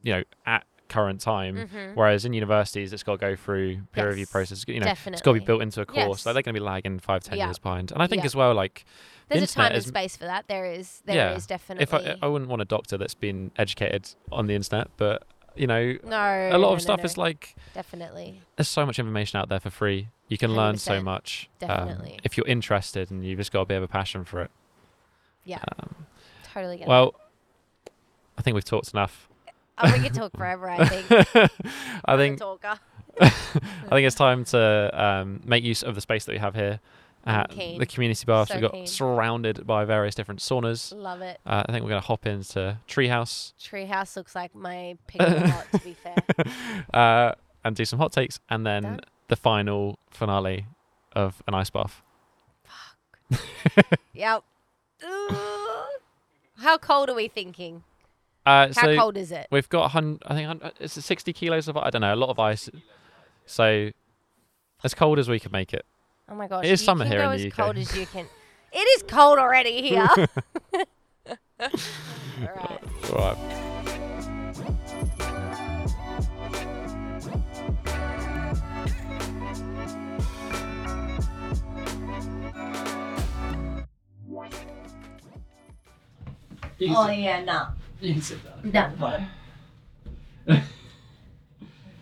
you 0.01 0.13
know, 0.13 0.23
at 0.45 0.65
current 0.89 1.19
time. 1.21 1.55
Mhm. 1.67 1.95
Whereas 1.95 2.25
in 2.25 2.33
universities, 2.33 2.93
it's 2.93 3.03
got 3.03 3.13
to 3.13 3.17
go 3.17 3.35
through 3.35 3.81
peer 3.93 4.07
review 4.09 4.21
Yes, 4.23 4.31
process. 4.31 4.65
You 4.67 4.79
know, 4.79 4.93
it's 5.07 5.21
got 5.21 5.33
to 5.33 5.39
be 5.39 5.45
built 5.45 5.61
into 5.61 5.81
a 5.81 5.85
course. 5.85 5.97
Yes. 6.19 6.25
Like 6.25 6.33
they're 6.35 6.43
going 6.43 6.53
to 6.55 6.59
be 6.59 6.65
lagging 6.65 6.99
five, 6.99 7.23
ten 7.23 7.37
Yeah. 7.37 7.45
years 7.47 7.57
behind. 7.59 7.91
And 7.91 8.01
I 8.01 8.07
think 8.07 8.21
Yeah. 8.21 8.27
as 8.27 8.35
well, 8.35 8.53
like 8.53 8.85
There's 9.29 9.43
a 9.43 9.47
time 9.47 9.71
and 9.71 9.83
space 9.83 10.15
for 10.17 10.25
that. 10.25 10.45
There 10.47 10.65
is. 10.65 11.01
There 11.05 11.33
is 11.35 11.43
Yeah. 11.45 11.47
definitely. 11.47 11.83
if 11.83 11.93
I, 11.93 12.15
I 12.21 12.27
wouldn't 12.27 12.49
want 12.49 12.61
a 12.61 12.65
doctor 12.65 12.97
that's 12.97 13.15
been 13.15 13.51
educated 13.57 14.13
on 14.31 14.45
the 14.47 14.53
internet, 14.55 14.89
but 14.97 15.23
you 15.55 15.67
know, 15.67 15.95
no, 16.03 16.49
a 16.51 16.57
lot 16.57 16.69
no, 16.69 16.73
of 16.73 16.81
stuff 16.81 16.99
no, 16.99 17.03
is 17.05 17.15
like 17.17 17.55
definitely. 17.75 18.41
there's 18.55 18.67
so 18.67 18.85
much 18.87 18.97
information 18.99 19.39
out 19.39 19.49
there 19.49 19.59
for 19.59 19.69
free. 19.69 20.09
You 20.27 20.37
can 20.37 20.55
learn 20.55 20.77
so 20.77 20.93
100%, 20.99 21.03
much 21.03 21.49
um, 21.61 21.67
definitely. 21.67 22.19
if 22.23 22.37
you're 22.37 22.47
interested, 22.47 23.11
and 23.11 23.23
you've 23.23 23.37
just 23.37 23.51
got 23.51 23.61
a 23.61 23.65
bit 23.65 23.77
of 23.77 23.83
a 23.83 23.87
passion 23.87 24.25
for 24.25 24.41
it. 24.41 24.51
Yeah. 25.43 25.59
Um, 25.79 26.07
Totally 26.53 26.77
get 26.77 26.87
it. 26.87 26.89
well, 26.89 27.13
I 28.37 28.41
think 28.41 28.55
we've 28.55 28.65
talked 28.65 28.91
enough. 28.93 29.29
Oh, 29.77 29.91
we 29.91 29.99
could 30.03 30.13
talk 30.13 30.35
forever. 30.37 30.69
I 30.69 30.85
think. 30.85 31.51
I 32.05 32.17
think 32.17 32.39
talker. 32.39 32.79
I 33.21 33.29
think 33.89 34.05
it's 34.07 34.15
time 34.15 34.43
to 34.45 34.89
um, 34.93 35.41
make 35.45 35.63
use 35.63 35.83
of 35.83 35.95
the 35.95 36.01
space 36.01 36.25
that 36.25 36.31
we 36.33 36.39
have 36.39 36.55
here 36.55 36.79
at 37.25 37.49
the 37.51 37.85
community 37.85 38.25
bath. 38.25 38.49
So 38.49 38.55
We've 38.55 38.61
got 38.63 38.71
keen. 38.73 38.87
surrounded 38.87 39.65
by 39.65 39.85
various 39.85 40.13
different 40.15 40.39
saunas. 40.41 40.93
Love 40.95 41.21
it. 41.21 41.39
Uh, 41.45 41.63
I 41.67 41.71
think 41.71 41.83
we're 41.83 41.89
going 41.89 42.01
to 42.01 42.07
hop 42.07 42.25
into 42.25 42.77
Treehouse 42.87 43.53
Treehouse 43.61 44.15
looks 44.15 44.35
like 44.35 44.53
my 44.55 44.97
pick 45.07 45.21
of. 45.21 45.71
To 45.71 45.79
be 45.79 45.93
fair. 46.03 46.15
uh, 46.93 47.33
and 47.63 47.75
do 47.75 47.85
some 47.85 47.97
hot 47.99 48.11
takes, 48.11 48.39
and 48.49 48.65
then 48.65 48.83
Done. 48.83 48.99
the 49.29 49.35
final 49.37 49.99
finale 50.09 50.65
of 51.15 51.41
an 51.47 51.53
ice 51.53 51.69
bath. 51.69 52.01
Fuck. 52.65 53.97
yep. 54.13 54.43
Ooh. 55.03 55.35
How 56.59 56.77
cold 56.77 57.09
are 57.09 57.15
we 57.15 57.27
thinking? 57.27 57.83
Uh, 58.45 58.67
How 58.67 58.71
so 58.73 58.95
cold 58.97 59.17
is 59.17 59.31
it? 59.31 59.47
we've 59.51 59.69
got 59.69 59.85
a 59.85 59.87
hun- 59.89 60.19
I 60.25 60.33
think 60.35 60.47
hun- 60.47 60.71
it's 60.79 60.93
60 61.01 61.31
kilos 61.33 61.67
of 61.67 61.77
I 61.77 61.89
don't 61.89 62.01
know 62.01 62.13
a 62.13 62.15
lot 62.17 62.29
of 62.29 62.39
ice. 62.39 62.69
So 63.45 63.91
as 64.83 64.93
cold 64.93 65.19
as 65.19 65.29
we 65.29 65.39
can 65.39 65.51
make 65.51 65.73
it. 65.73 65.85
Oh 66.29 66.35
my 66.35 66.47
gosh. 66.47 66.65
it 66.65 66.71
is 66.71 66.81
you 66.81 66.85
summer 66.85 67.05
can 67.05 67.11
here 67.13 67.21
go 67.21 67.29
in 67.31 67.35
as 67.35 67.41
the 67.41 67.47
UK. 67.51 67.55
cold 67.55 67.77
as 67.77 67.97
you 67.97 68.05
can. 68.05 68.25
It 68.73 68.77
is 68.77 69.03
cold 69.07 69.39
already 69.39 69.81
here. 69.81 70.09
All 71.59 71.67
right. 72.39 72.83
All 73.11 73.17
right. 73.17 73.37
Oh 86.89 87.09
yeah, 87.09 87.43
no. 87.43 87.67
You 88.03 88.13
can 88.13 88.21
sit 88.21 88.39
down. 88.73 88.97
No. 90.47 90.57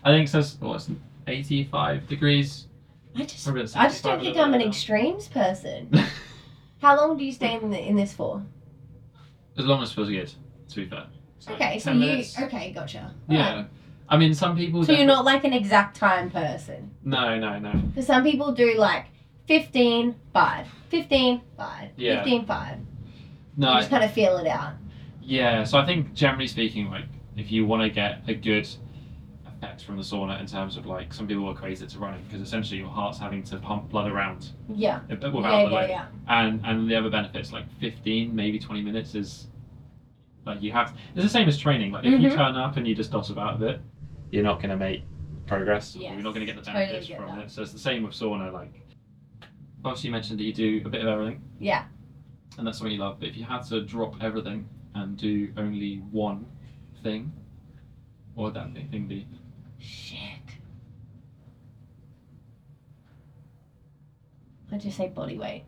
I 0.04 0.10
think 0.10 0.26
it 0.26 0.30
says 0.30 0.56
what's 0.58 0.90
85 1.28 2.08
degrees. 2.08 2.66
I 3.14 3.22
just, 3.24 3.44
Probably 3.44 3.62
I 3.76 3.86
just 3.88 4.02
don't 4.02 4.20
think 4.20 4.36
I'm 4.36 4.52
an 4.52 4.60
now. 4.60 4.66
extremes 4.66 5.28
person. 5.28 5.92
How 6.82 6.96
long 6.96 7.16
do 7.16 7.24
you 7.24 7.30
stay 7.32 7.54
in, 7.54 7.70
the, 7.70 7.78
in 7.78 7.94
this 7.94 8.12
for? 8.12 8.42
As 9.56 9.64
long 9.64 9.80
as 9.82 9.92
it 9.92 9.94
feels 9.94 10.08
good, 10.08 10.32
to 10.70 10.76
be 10.76 10.86
fair. 10.88 11.06
Okay, 11.50 11.78
so 11.78 11.90
10 11.92 12.00
you 12.00 12.06
minutes. 12.06 12.40
okay, 12.40 12.72
gotcha. 12.72 13.14
Yeah. 13.28 13.66
I 14.08 14.16
mean, 14.16 14.34
some 14.34 14.56
people. 14.56 14.82
So 14.84 14.92
you're 14.92 15.06
not 15.06 15.24
like 15.24 15.44
an 15.44 15.52
exact 15.52 15.96
time 15.96 16.30
person. 16.30 16.90
No, 17.04 17.38
no, 17.38 17.60
no. 17.60 17.72
Because 17.72 18.06
some 18.06 18.24
people 18.24 18.50
do 18.52 18.74
like 18.74 19.06
15, 19.46 20.16
5, 20.32 20.66
15, 20.88 21.40
5, 21.56 21.88
Yeah. 21.96 22.16
15, 22.24 22.46
5. 22.46 22.78
No. 23.56 23.68
You 23.68 23.74
I- 23.74 23.78
just 23.80 23.90
kind 23.90 24.02
of 24.02 24.10
feel 24.12 24.38
it 24.38 24.48
out. 24.48 24.72
Yeah, 25.22 25.64
so 25.64 25.78
I 25.78 25.86
think 25.86 26.14
generally 26.14 26.46
speaking, 26.48 26.90
like 26.90 27.04
if 27.36 27.50
you 27.52 27.64
want 27.66 27.82
to 27.82 27.88
get 27.90 28.22
a 28.28 28.34
good 28.34 28.68
effect 29.46 29.84
from 29.84 29.96
the 29.96 30.02
sauna 30.02 30.40
in 30.40 30.46
terms 30.46 30.76
of 30.76 30.86
like 30.86 31.14
some 31.14 31.26
people 31.26 31.50
equate 31.50 31.80
it 31.80 31.88
to 31.90 31.98
running 31.98 32.22
because 32.24 32.40
essentially 32.40 32.78
your 32.80 32.88
heart's 32.88 33.18
having 33.18 33.42
to 33.44 33.56
pump 33.58 33.88
blood 33.90 34.10
around 34.10 34.50
Yeah. 34.68 35.00
without 35.08 35.32
yeah, 35.34 35.64
the 35.68 35.70
yeah, 35.70 35.86
yeah. 35.88 36.06
And 36.28 36.60
and 36.64 36.90
the 36.90 36.96
other 36.96 37.10
benefits 37.10 37.52
like 37.52 37.64
15, 37.80 38.34
maybe 38.34 38.58
20 38.58 38.82
minutes 38.82 39.14
is 39.14 39.46
like 40.44 40.60
you 40.60 40.72
have. 40.72 40.96
It's 41.14 41.22
the 41.24 41.28
same 41.30 41.48
as 41.48 41.56
training. 41.56 41.92
Like 41.92 42.04
if 42.04 42.20
you 42.20 42.28
Mhm. 42.30 42.34
turn 42.36 42.56
up 42.56 42.76
and 42.76 42.86
you 42.86 42.94
just 42.96 43.12
doss 43.12 43.30
about 43.30 43.54
a 43.56 43.58
bit, 43.58 43.80
you're 44.32 44.42
not 44.42 44.58
going 44.58 44.70
to 44.70 44.76
make 44.76 45.04
progress. 45.46 45.94
Yes, 45.94 46.12
You're 46.14 46.22
not 46.22 46.34
going 46.34 46.44
to 46.44 46.52
get 46.52 46.56
the 46.56 46.62
totally 46.66 46.86
benefits 46.86 47.08
get 47.08 47.18
from 47.18 47.36
that. 47.36 47.44
it. 47.44 47.50
So 47.50 47.62
it's 47.62 47.72
the 47.72 47.78
same 47.78 48.02
with 48.02 48.12
sauna. 48.14 48.52
Like 48.52 48.72
obviously 49.84 50.08
you 50.08 50.12
mentioned 50.12 50.40
that 50.40 50.44
you 50.44 50.52
do 50.52 50.82
a 50.84 50.88
bit 50.88 51.00
of 51.02 51.06
everything. 51.08 51.42
Yeah. 51.60 51.84
and 52.58 52.66
that's 52.66 52.80
what 52.82 52.90
you 52.90 52.98
love. 52.98 53.18
But 53.20 53.28
if 53.30 53.36
you 53.38 53.44
had 53.44 53.62
to 53.68 53.80
drop 53.82 54.16
everything 54.20 54.68
and 54.94 55.16
do 55.16 55.52
only 55.56 55.96
one 56.10 56.46
thing, 57.02 57.32
what 58.34 58.44
would 58.44 58.54
that 58.54 58.74
thing 58.90 59.06
be? 59.08 59.26
Shit. 59.78 60.18
I'd 64.70 64.80
just 64.80 64.96
say 64.96 65.08
body 65.08 65.36
weight. 65.36 65.64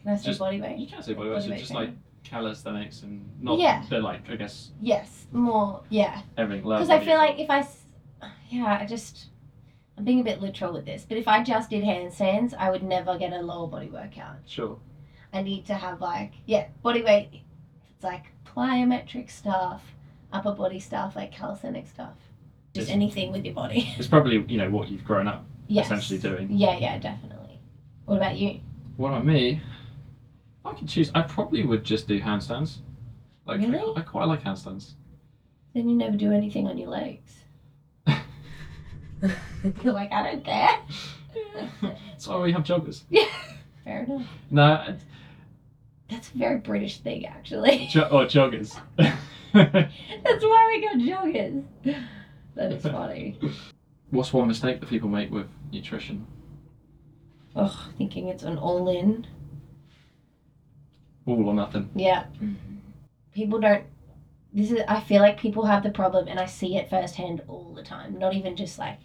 Can 0.00 0.12
I 0.12 0.16
say 0.16 0.26
Just- 0.26 0.38
body 0.38 0.60
weight? 0.60 0.78
You 0.78 0.86
can't 0.86 1.04
say 1.04 1.14
body 1.14 1.30
Body 1.30 1.36
weight, 1.40 1.44
so 1.44 1.50
weight 1.50 1.58
just 1.60 1.74
like 1.74 1.90
calisthenics 2.22 3.02
and 3.02 3.28
not 3.42 3.58
Yeah. 3.58 3.82
but 3.90 4.02
like 4.02 4.28
I 4.30 4.36
guess 4.36 4.70
Yes, 4.80 5.26
more, 5.32 5.82
yeah. 5.90 6.22
everything. 6.36 6.64
lower 6.64 6.78
Because 6.78 6.90
I 6.90 6.94
body 6.96 7.06
feel 7.06 7.20
as 7.20 7.28
like 7.30 7.38
if 7.40 7.50
I, 7.50 7.58
s- 7.60 7.86
yeah, 8.50 8.78
I 8.80 8.86
just, 8.86 9.26
I'm 9.98 10.04
being 10.04 10.20
a 10.20 10.24
bit 10.24 10.40
literal 10.40 10.72
with 10.72 10.84
this, 10.84 11.04
but 11.04 11.16
if 11.18 11.26
I 11.28 11.42
just 11.42 11.70
did 11.70 11.82
handstands, 11.84 12.54
I 12.54 12.70
would 12.70 12.82
never 12.82 13.18
get 13.18 13.32
a 13.32 13.40
lower 13.42 13.66
body 13.66 13.88
workout. 13.88 14.36
sure. 14.46 14.78
I 15.32 15.42
need 15.42 15.66
to 15.66 15.74
have 15.74 16.00
like, 16.00 16.32
yeah, 16.46 16.68
body 16.82 17.02
weight. 17.02 17.42
It's 18.04 18.12
like 18.12 18.24
plyometric 18.44 19.30
stuff, 19.30 19.82
upper 20.30 20.52
body 20.52 20.78
stuff, 20.78 21.16
like 21.16 21.32
calisthenic 21.32 21.86
stuff. 21.88 22.16
Just 22.74 22.88
Yes. 22.88 22.94
anything 22.94 23.32
with 23.32 23.46
your 23.46 23.54
body. 23.54 23.94
It's 23.96 24.06
probably 24.08 24.44
you 24.46 24.58
know 24.58 24.68
what 24.68 24.90
you've 24.90 25.04
grown 25.04 25.26
up 25.26 25.46
yes. 25.68 25.86
essentially 25.86 26.18
doing. 26.18 26.48
Yeah, 26.50 26.76
yeah, 26.76 26.98
definitely. 26.98 27.58
What 28.04 28.16
about 28.16 28.36
you? 28.36 28.60
What 28.98 29.08
about 29.08 29.24
me? 29.24 29.52
If 29.54 30.66
I 30.66 30.74
could 30.74 30.86
choose, 30.88 31.10
I 31.14 31.22
probably 31.22 31.64
would 31.64 31.82
just 31.82 32.06
do 32.06 32.20
handstands. 32.20 32.76
Like 33.46 33.62
I- 33.62 33.66
Really? 33.68 33.96
I, 33.96 34.02
quite 34.02 34.26
like 34.26 34.42
handstands. 34.42 34.92
Then 35.72 35.88
you 35.88 35.96
never 35.96 36.18
do 36.18 36.30
anything 36.30 36.66
on 36.66 36.76
your 36.76 36.90
legs. 36.90 37.32
You're 39.82 39.94
like, 39.94 40.12
I 40.12 40.30
don't 40.30 40.44
care. 40.44 40.78
That's 41.80 42.28
why 42.28 42.38
we 42.40 42.52
have 42.52 42.64
joggers. 42.64 43.04
Yeah, 43.08 43.24
fair 43.84 44.02
enough. 44.02 44.26
No, 44.50 44.94
That's 46.08 46.30
a 46.30 46.38
very 46.38 46.58
British 46.58 46.98
thing, 46.98 47.26
actually. 47.26 47.86
jo- 47.90 48.08
or 48.10 48.24
joggers. 48.26 48.78
That's 48.98 50.44
why 50.44 50.66
we 50.68 50.80
got 50.82 50.96
joggers. 50.96 51.64
That 52.54 52.72
is 52.72 52.82
funny. 52.82 53.38
What's 54.10 54.32
one 54.32 54.46
mistake 54.48 54.80
that 54.80 54.88
people 54.88 55.08
make 55.08 55.30
with 55.30 55.48
nutrition? 55.72 56.26
Ugh, 57.56 57.76
thinking 57.96 58.28
it's 58.28 58.42
an 58.42 58.58
all 58.58 58.88
in. 58.88 59.26
All 61.26 61.48
or 61.48 61.54
nothing. 61.54 61.90
Yeah. 61.94 62.24
People 63.32 63.60
don't 63.60 63.84
this 64.52 64.70
is 64.70 64.80
I 64.86 65.00
feel 65.00 65.20
like 65.20 65.38
people 65.38 65.64
have 65.66 65.82
the 65.82 65.90
problem 65.90 66.28
and 66.28 66.38
I 66.38 66.46
see 66.46 66.76
it 66.76 66.88
firsthand 66.88 67.42
all 67.48 67.72
the 67.74 67.82
time. 67.82 68.18
Not 68.18 68.34
even 68.34 68.56
just 68.56 68.78
like 68.78 68.98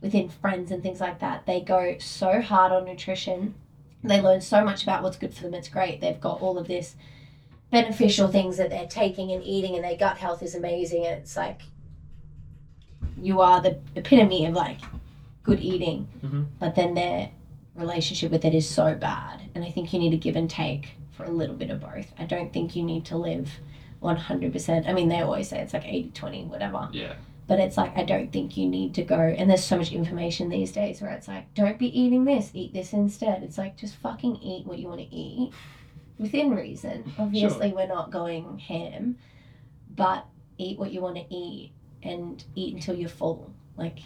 within 0.00 0.28
friends 0.28 0.70
and 0.70 0.82
things 0.82 1.00
like 1.00 1.18
that. 1.20 1.44
They 1.44 1.60
go 1.60 1.96
so 1.98 2.40
hard 2.40 2.72
on 2.72 2.84
nutrition. 2.84 3.54
They 4.04 4.20
learn 4.20 4.40
so 4.40 4.64
much 4.64 4.82
about 4.82 5.02
what's 5.02 5.16
good 5.16 5.32
for 5.34 5.42
them. 5.44 5.54
It's 5.54 5.68
great. 5.68 6.00
They've 6.00 6.20
got 6.20 6.42
all 6.42 6.58
of 6.58 6.66
this 6.66 6.96
beneficial 7.70 8.28
things 8.28 8.56
that 8.58 8.70
they're 8.70 8.86
taking 8.86 9.32
and 9.32 9.42
eating 9.44 9.74
and 9.76 9.84
their 9.84 9.96
gut 9.96 10.18
health 10.18 10.42
is 10.42 10.54
amazing 10.54 11.06
and 11.06 11.18
it's 11.20 11.36
like 11.36 11.62
you 13.16 13.40
are 13.40 13.60
the 13.62 13.78
epitome 13.96 14.44
of 14.46 14.54
like 14.54 14.80
good 15.42 15.60
eating. 15.60 16.08
Mhm. 16.22 16.46
But 16.58 16.74
then 16.74 16.94
their 16.94 17.30
relationship 17.74 18.30
with 18.30 18.44
it 18.44 18.54
is 18.54 18.68
so 18.68 18.94
bad. 18.94 19.40
And 19.54 19.64
I 19.64 19.70
think 19.70 19.92
you 19.92 19.98
need 19.98 20.10
to 20.10 20.16
give 20.16 20.36
and 20.36 20.50
take 20.50 20.90
for 21.12 21.24
a 21.24 21.30
little 21.30 21.54
bit 21.56 21.70
of 21.70 21.80
both. 21.80 22.12
I 22.18 22.24
don't 22.24 22.52
think 22.52 22.76
you 22.76 22.82
need 22.82 23.04
to 23.06 23.16
live 23.16 23.50
100%. 24.02 24.86
I 24.88 24.92
mean, 24.92 25.08
they 25.08 25.20
always 25.20 25.48
say 25.48 25.60
it's 25.60 25.72
like 25.72 25.86
80 25.86 26.10
20, 26.10 26.44
whatever. 26.44 26.88
Yeah. 26.92 27.14
But 27.48 27.58
it's 27.58 27.76
like, 27.76 27.96
I 27.98 28.04
don't 28.04 28.32
think 28.32 28.56
you 28.56 28.68
need 28.68 28.94
to 28.94 29.02
go. 29.02 29.18
And 29.18 29.50
there's 29.50 29.64
so 29.64 29.76
much 29.76 29.92
information 29.92 30.48
these 30.48 30.72
days 30.72 31.00
where 31.00 31.10
it's 31.10 31.28
like, 31.28 31.52
don't 31.54 31.78
be 31.78 31.98
eating 31.98 32.24
this, 32.24 32.50
eat 32.54 32.72
this 32.72 32.92
instead. 32.92 33.42
It's 33.42 33.58
like, 33.58 33.76
just 33.76 33.96
fucking 33.96 34.36
eat 34.36 34.66
what 34.66 34.78
you 34.78 34.88
want 34.88 35.00
to 35.00 35.14
eat 35.14 35.52
within 36.18 36.54
reason. 36.54 37.12
Obviously, 37.18 37.72
we're 37.72 37.88
not 37.88 38.10
going 38.10 38.58
ham, 38.58 39.18
but 39.94 40.26
eat 40.56 40.78
what 40.78 40.92
you 40.92 41.00
want 41.00 41.16
to 41.16 41.34
eat 41.34 41.72
and 42.02 42.44
eat 42.54 42.74
until 42.74 42.94
you're 42.94 43.08
full. 43.08 43.52
Like, 43.76 43.98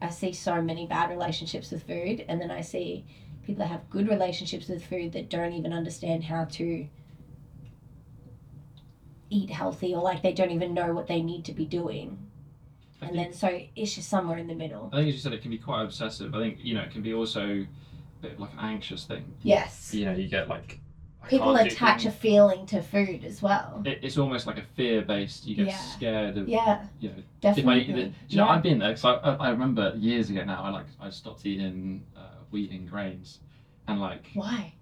I 0.00 0.10
see 0.10 0.32
so 0.32 0.62
many 0.62 0.86
bad 0.86 1.10
relationships 1.10 1.70
with 1.70 1.82
food, 1.82 2.24
and 2.28 2.40
then 2.40 2.50
I 2.50 2.60
see 2.60 3.04
people 3.44 3.64
that 3.64 3.70
have 3.70 3.90
good 3.90 4.08
relationships 4.08 4.68
with 4.68 4.84
food 4.84 5.12
that 5.12 5.28
don't 5.28 5.52
even 5.52 5.72
understand 5.72 6.24
how 6.24 6.44
to 6.44 6.86
eat 9.30 9.50
healthy 9.50 9.94
or 9.94 10.02
like 10.02 10.22
they 10.22 10.32
don't 10.32 10.50
even 10.50 10.74
know 10.74 10.92
what 10.92 11.06
they 11.06 11.22
need 11.22 11.44
to 11.46 11.52
be 11.52 11.64
doing. 11.64 12.21
I 13.02 13.06
And 13.06 13.14
think, 13.16 13.30
then 13.30 13.32
so 13.34 13.60
it's 13.76 13.94
just 13.94 14.08
somewhere 14.08 14.38
in 14.38 14.46
the 14.46 14.54
middle. 14.54 14.88
I 14.92 14.96
think 14.98 15.08
as 15.08 15.14
you 15.14 15.20
said, 15.20 15.32
it 15.32 15.42
can 15.42 15.50
be 15.50 15.58
quite 15.58 15.82
obsessive. 15.82 16.34
I 16.34 16.38
think 16.38 16.58
you 16.62 16.74
know 16.74 16.82
it 16.82 16.90
can 16.92 17.02
be 17.02 17.12
also 17.12 17.42
a 17.42 17.66
bit 18.22 18.32
of 18.32 18.40
like 18.40 18.52
an 18.52 18.60
anxious 18.60 19.04
thing. 19.04 19.24
Yes. 19.42 19.92
You 19.92 20.04
know, 20.06 20.12
you 20.12 20.28
get 20.28 20.48
like 20.48 20.78
I 21.24 21.28
People 21.28 21.54
attach 21.56 22.04
a 22.04 22.10
feeling 22.10 22.66
to 22.66 22.82
food 22.82 23.24
as 23.24 23.42
well. 23.42 23.82
It, 23.84 24.00
it's 24.02 24.18
almost 24.18 24.46
like 24.46 24.58
a 24.58 24.62
fear 24.76 25.02
based. 25.02 25.46
You 25.46 25.54
get 25.56 25.66
Yeah. 25.66 25.76
scared 25.78 26.36
of 26.38 26.48
Yeah, 26.48 26.84
you 27.00 27.08
know 27.10 27.14
I 27.18 27.22
definitely. 27.40 27.84
Do 27.84 27.92
you 28.28 28.36
know 28.38 28.44
yeah. 28.46 28.50
I've 28.50 28.62
been 28.62 28.78
there 28.78 28.90
because 28.90 29.04
I, 29.04 29.14
I 29.14 29.34
I 29.34 29.50
remember 29.50 29.94
years 29.96 30.30
ago 30.30 30.44
now 30.44 30.62
I 30.62 30.70
like 30.70 30.86
I 31.00 31.10
stopped 31.10 31.44
eating 31.46 32.04
uh, 32.16 32.20
wheat 32.50 32.70
and 32.70 32.88
grains 32.88 33.40
and 33.88 34.00
like 34.00 34.30
Why? 34.34 34.74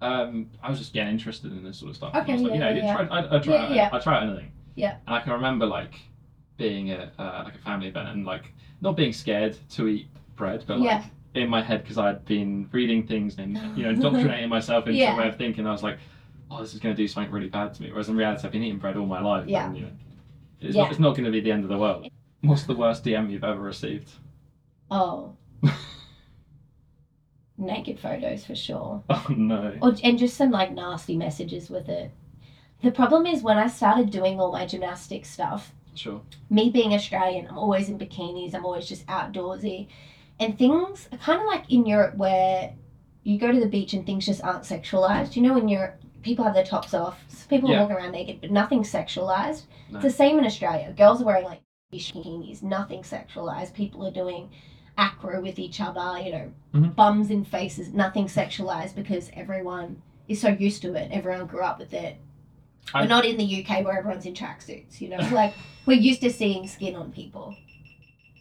um 0.00 0.50
I 0.62 0.68
was 0.70 0.78
just 0.78 0.92
getting 0.92 1.12
interested 1.12 1.52
in 1.52 1.62
this 1.62 1.78
sort 1.78 1.90
of 1.90 1.96
stuff. 1.96 2.10
And 2.14 2.22
Okay, 2.22 2.32
I 2.32 2.34
was 2.36 2.42
like, 2.42 2.54
yeah, 2.58 2.70
you 2.70 2.82
know, 2.82 2.86
yeah, 2.88 3.06
try, 3.06 3.18
I, 3.18 3.36
I 3.36 3.38
try 3.38 3.54
Yeah, 3.54 3.74
yeah. 3.74 3.90
I, 3.92 3.98
try 3.98 4.22
anything. 4.24 4.52
Yeah. 4.74 4.96
And 5.06 5.14
I 5.16 5.20
can 5.20 5.32
remember 5.32 5.66
like 5.66 6.00
being 6.62 6.90
at 6.92 7.12
uh, 7.18 7.42
like 7.44 7.54
a 7.56 7.58
family 7.58 7.88
event 7.88 8.08
and 8.08 8.24
like 8.24 8.52
not 8.80 8.96
being 8.96 9.12
scared 9.12 9.56
to 9.70 9.88
eat 9.88 10.06
bread, 10.36 10.64
but 10.66 10.78
like 10.78 10.86
Yeah. 10.86 11.04
in 11.42 11.48
my 11.48 11.60
head 11.62 11.82
because 11.82 11.98
I'd 11.98 12.24
been 12.24 12.68
reading 12.72 13.06
things 13.06 13.38
and 13.38 13.56
you 13.76 13.82
know 13.84 13.90
indoctrinating 13.96 14.48
myself 14.48 14.86
into 14.86 14.98
Yeah. 14.98 15.14
a 15.14 15.18
way 15.18 15.28
of 15.28 15.36
thinking. 15.36 15.66
I 15.66 15.72
was 15.72 15.82
like, 15.82 15.98
oh, 16.50 16.60
this 16.60 16.72
is 16.74 16.80
going 16.80 16.94
to 16.94 17.02
do 17.02 17.08
something 17.08 17.32
really 17.32 17.48
bad 17.48 17.74
to 17.74 17.82
me. 17.82 17.90
Whereas 17.90 18.08
in 18.08 18.16
reality, 18.16 18.46
I've 18.46 18.52
been 18.52 18.62
eating 18.62 18.78
bread 18.78 18.96
all 18.96 19.06
my 19.06 19.20
life. 19.20 19.46
Yeah. 19.48 19.66
And, 19.66 19.76
you 19.76 19.82
know, 19.84 19.90
it's, 20.60 20.76
Yeah. 20.76 20.82
not, 20.82 20.90
it's 20.92 21.00
not 21.00 21.10
going 21.16 21.24
to 21.24 21.30
be 21.32 21.40
the 21.40 21.50
end 21.50 21.64
of 21.64 21.68
the 21.70 21.78
world. 21.78 22.06
What's 22.42 22.62
the 22.64 22.74
worst 22.76 23.04
DM 23.04 23.30
you've 23.30 23.44
ever 23.44 23.60
received? 23.60 24.10
Oh. 24.90 25.34
Naked 27.58 27.98
photos 28.00 28.44
for 28.44 28.54
sure. 28.54 29.02
Oh 29.08 29.26
no. 29.36 29.76
Or, 29.82 29.94
and 30.02 30.18
just 30.18 30.36
some 30.36 30.50
like 30.50 30.72
nasty 30.72 31.16
messages 31.16 31.70
with 31.70 31.88
it. 31.88 32.10
The 32.82 32.90
problem 32.90 33.26
is 33.26 33.42
when 33.42 33.58
I 33.58 33.68
started 33.68 34.10
doing 34.10 34.40
all 34.40 34.50
my 34.50 34.66
gymnastic 34.66 35.24
stuff, 35.24 35.72
Sure. 35.94 36.20
me 36.50 36.70
being 36.70 36.94
Australian, 36.94 37.46
I'm 37.48 37.58
always 37.58 37.88
in 37.88 37.98
bikinis, 37.98 38.54
I'm 38.54 38.64
always 38.64 38.86
just 38.88 39.06
outdoorsy. 39.06 39.88
And 40.40 40.58
things 40.58 41.08
are 41.12 41.18
kind 41.18 41.40
of 41.40 41.46
like 41.46 41.70
in 41.70 41.86
Europe 41.86 42.16
where 42.16 42.72
you 43.24 43.38
go 43.38 43.52
to 43.52 43.60
the 43.60 43.68
beach 43.68 43.92
and 43.92 44.04
things 44.04 44.26
just 44.26 44.42
aren't 44.42 44.64
sexualized. 44.64 45.36
You 45.36 45.42
know, 45.42 45.56
in 45.56 45.68
Europe, 45.68 46.00
people 46.22 46.44
have 46.44 46.54
their 46.54 46.64
tops 46.64 46.94
off, 46.94 47.18
people 47.48 47.70
Yeah. 47.70 47.82
walk 47.82 47.90
around 47.90 48.12
naked, 48.12 48.40
but 48.40 48.50
nothing's 48.50 48.90
sexualized. 48.90 49.64
No. 49.90 49.98
It's 49.98 50.04
the 50.04 50.10
same 50.10 50.38
in 50.38 50.44
Australia. 50.46 50.92
Girls 50.96 51.20
are 51.20 51.24
wearing 51.24 51.44
like 51.44 51.60
bikinis, 51.92 52.62
nothing 52.62 53.02
sexualized. 53.02 53.74
People 53.74 54.06
are 54.06 54.10
doing 54.10 54.48
acro 54.98 55.40
with 55.40 55.58
each 55.58 55.80
other, 55.80 56.18
you 56.20 56.32
know, 56.32 56.50
Mhm. 56.74 56.94
bums 56.94 57.30
in 57.30 57.44
faces, 57.44 57.92
nothing 57.92 58.26
sexualized 58.26 58.94
because 58.94 59.30
everyone 59.34 60.00
is 60.28 60.40
so 60.40 60.48
used 60.48 60.82
to 60.82 60.94
it. 60.94 61.10
Everyone 61.12 61.46
grew 61.46 61.62
up 61.62 61.78
with 61.78 61.92
it. 61.94 62.16
I- 62.94 63.02
We're 63.02 63.08
not 63.08 63.24
in 63.24 63.36
the 63.36 63.64
UK 63.64 63.84
where 63.84 63.96
everyone's 63.98 64.26
in 64.26 64.34
tracksuits, 64.34 65.00
you 65.00 65.08
know, 65.08 65.18
like 65.32 65.54
we're 65.86 65.98
used 65.98 66.20
to 66.22 66.30
seeing 66.30 66.66
skin 66.68 66.94
on 66.94 67.12
people. 67.12 67.54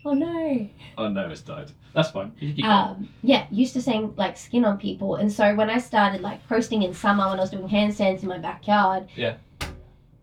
Oh 0.04 0.14
no. 0.14 0.68
Oh 0.98 1.08
no, 1.10 1.30
it's 1.30 1.42
died. 1.42 1.72
That's 1.94 2.10
fine. 2.10 2.32
You 2.39 2.48
can 2.50 2.56
keep 2.56 2.66
going. 2.66 2.76
Um, 2.78 3.10
yeah, 3.22 3.46
used 3.52 3.74
to 3.74 3.82
seeing 3.82 4.14
like 4.16 4.36
skin 4.38 4.66
on 4.66 4.78
people, 4.80 5.16
and 5.16 5.32
so 5.32 5.54
when 5.56 5.70
I 5.70 5.78
started 5.78 6.22
like 6.22 6.48
posting 6.48 6.82
in 6.84 6.94
summer 6.94 7.28
when 7.30 7.38
I 7.38 7.42
was 7.42 7.52
doing 7.52 7.68
handstands 7.70 8.24
in 8.24 8.30
my 8.30 8.39
backyard, 8.39 9.08
Yeah. 9.16 9.36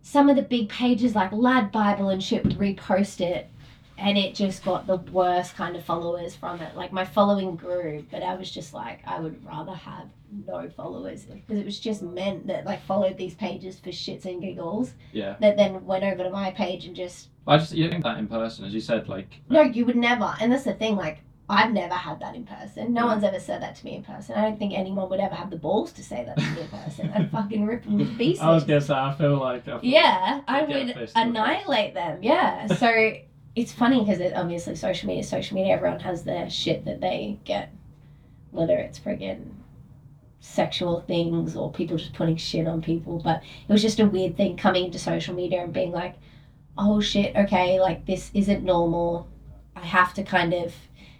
some 0.01 0.29
of 0.29 0.35
the 0.35 0.41
big 0.41 0.67
pages 0.69 1.15
like 1.15 1.31
Lad 1.31 1.71
Bible 1.71 2.09
and 2.09 2.21
shit 2.21 2.43
would 2.43 2.57
repost 2.57 3.21
it, 3.21 3.49
and 3.99 4.17
it 4.17 4.33
just 4.35 4.63
got 4.63 4.87
the 4.87 4.97
worst 4.97 5.55
kind 5.55 5.75
of 5.75 5.83
followers 5.83 6.35
from 6.35 6.61
it. 6.61 6.75
Like 6.75 6.91
my 6.93 7.05
following 7.05 7.55
grew, 7.55 8.05
but 8.11 8.23
I 8.23 8.35
was 8.35 8.49
just 8.49 8.73
like, 8.73 8.99
I 9.05 9.19
would 9.19 9.45
rather 9.45 9.73
have 9.73 10.07
no 10.45 10.69
followers 10.69 11.25
because 11.25 11.57
it 11.57 11.65
was 11.65 11.79
just 11.79 12.01
men 12.03 12.43
that 12.45 12.65
like 12.65 12.81
followed 12.85 13.17
these 13.17 13.33
pages 13.35 13.79
for 13.79 13.89
shits 13.89 14.25
and 14.25 14.41
giggles 14.41 14.93
yeah. 15.11 15.35
that 15.41 15.57
then 15.57 15.83
went 15.85 16.03
over 16.03 16.23
to 16.23 16.29
my 16.29 16.51
page 16.51 16.85
and 16.85 16.95
just 16.95 17.29
I 17.47 17.57
just 17.57 17.71
you 17.73 17.89
think 17.89 18.03
that 18.03 18.19
in 18.19 18.27
person, 18.27 18.65
as 18.65 18.73
you 18.73 18.81
said, 18.81 19.09
like 19.09 19.27
no, 19.49 19.61
you 19.61 19.85
would 19.85 19.95
never. 19.95 20.33
And 20.39 20.51
that's 20.51 20.65
the 20.65 20.73
thing, 20.73 20.95
like, 20.95 21.19
I've 21.51 21.71
never 21.73 21.95
had 21.95 22.19
that 22.19 22.35
in 22.35 22.45
person. 22.45 22.93
No 22.93 23.01
Yeah. 23.01 23.07
one's 23.07 23.23
ever 23.23 23.39
said 23.39 23.63
that 23.63 23.75
to 23.77 23.85
me 23.85 23.95
in 23.95 24.03
person. 24.03 24.35
I 24.35 24.41
don't 24.41 24.59
think 24.59 24.73
anyone 24.77 25.09
would 25.09 25.19
ever 25.19 25.33
have 25.33 25.49
the 25.49 25.55
balls 25.57 25.91
to 25.93 26.03
say 26.03 26.23
that 26.23 26.37
to 26.37 26.43
me 26.51 26.61
in 26.61 26.67
person. 26.67 27.11
I'd 27.15 27.31
fucking 27.37 27.65
rip 27.65 27.83
them 27.85 27.97
to 27.97 28.05
pieces. 28.05 28.39
I 28.41 28.51
was 28.51 28.63
gonna 28.65 28.81
say 28.81 28.93
I 28.93 29.15
feel 29.15 29.37
like 29.37 29.67
I 29.67 29.79
feel 29.79 29.79
yeah, 29.81 30.41
I 30.47 30.61
would 30.61 30.69
fist 30.69 30.87
to 30.89 30.93
the 30.93 30.99
face. 30.99 31.11
annihilate 31.15 31.95
them. 31.95 32.19
Yeah. 32.21 32.67
So 32.67 33.13
it's 33.59 33.73
funny 33.73 33.99
because 33.99 34.19
it, 34.19 34.33
obviously 34.35 34.75
social 34.75 35.07
media, 35.07 35.23
social 35.23 35.55
media, 35.55 35.73
everyone 35.73 35.99
has 35.99 36.23
their 36.23 36.49
shit 36.49 36.85
that 36.85 37.01
they 37.01 37.39
get, 37.43 37.73
whether 38.51 38.77
it's 38.77 38.99
friggin' 38.99 39.51
sexual 40.39 41.01
things 41.01 41.55
or 41.57 41.71
people 41.71 41.97
just 41.97 42.13
putting 42.13 42.37
shit 42.37 42.67
on 42.67 42.81
people. 42.81 43.19
But 43.19 43.43
it 43.67 43.71
was 43.71 43.81
just 43.81 43.99
a 43.99 44.05
weird 44.05 44.37
thing 44.37 44.55
coming 44.55 44.85
into 44.85 44.97
social 44.97 45.35
media 45.35 45.61
and 45.61 45.73
being 45.73 45.91
like, 45.91 46.15
oh 46.77 47.01
shit, 47.01 47.35
okay, 47.35 47.79
like 47.79 48.05
this 48.05 48.31
isn't 48.33 48.63
normal. 48.63 49.27
I 49.75 49.81
have 49.81 50.13
to 50.13 50.23
kind 50.23 50.53
of, 50.53 50.73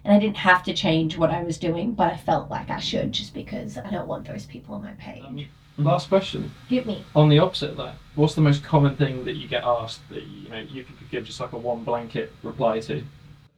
and 0.04 0.14
I 0.14 0.18
didn't 0.18 0.38
have 0.38 0.62
to 0.64 0.72
change 0.72 1.18
what 1.18 1.30
I 1.30 1.42
was 1.42 1.58
doing, 1.58 1.92
but 1.92 2.10
I 2.10 2.16
felt 2.16 2.50
like 2.50 2.70
I 2.70 2.80
should 2.80 3.12
just 3.12 3.34
because 3.34 3.76
I 3.76 3.90
don't 3.90 4.08
want 4.08 4.26
those 4.26 4.46
people 4.46 4.76
on 4.76 4.84
my 4.84 4.92
page. 4.92 5.24
Um, 5.24 5.44
Last 5.84 6.08
question. 6.08 6.50
Get 6.68 6.86
me. 6.86 7.04
On 7.14 7.28
the 7.28 7.38
opposite 7.38 7.76
though, 7.76 7.92
what's 8.14 8.34
the 8.34 8.40
most 8.40 8.62
common 8.64 8.96
thing 8.96 9.24
that 9.24 9.34
you 9.36 9.48
get 9.48 9.64
asked 9.64 10.00
that 10.10 10.22
you 10.24 10.48
know 10.48 10.58
you 10.60 10.84
could 10.84 11.10
give 11.10 11.24
just 11.24 11.40
like 11.40 11.52
a 11.52 11.58
one 11.58 11.84
blanket 11.84 12.32
reply 12.42 12.80
to? 12.80 13.02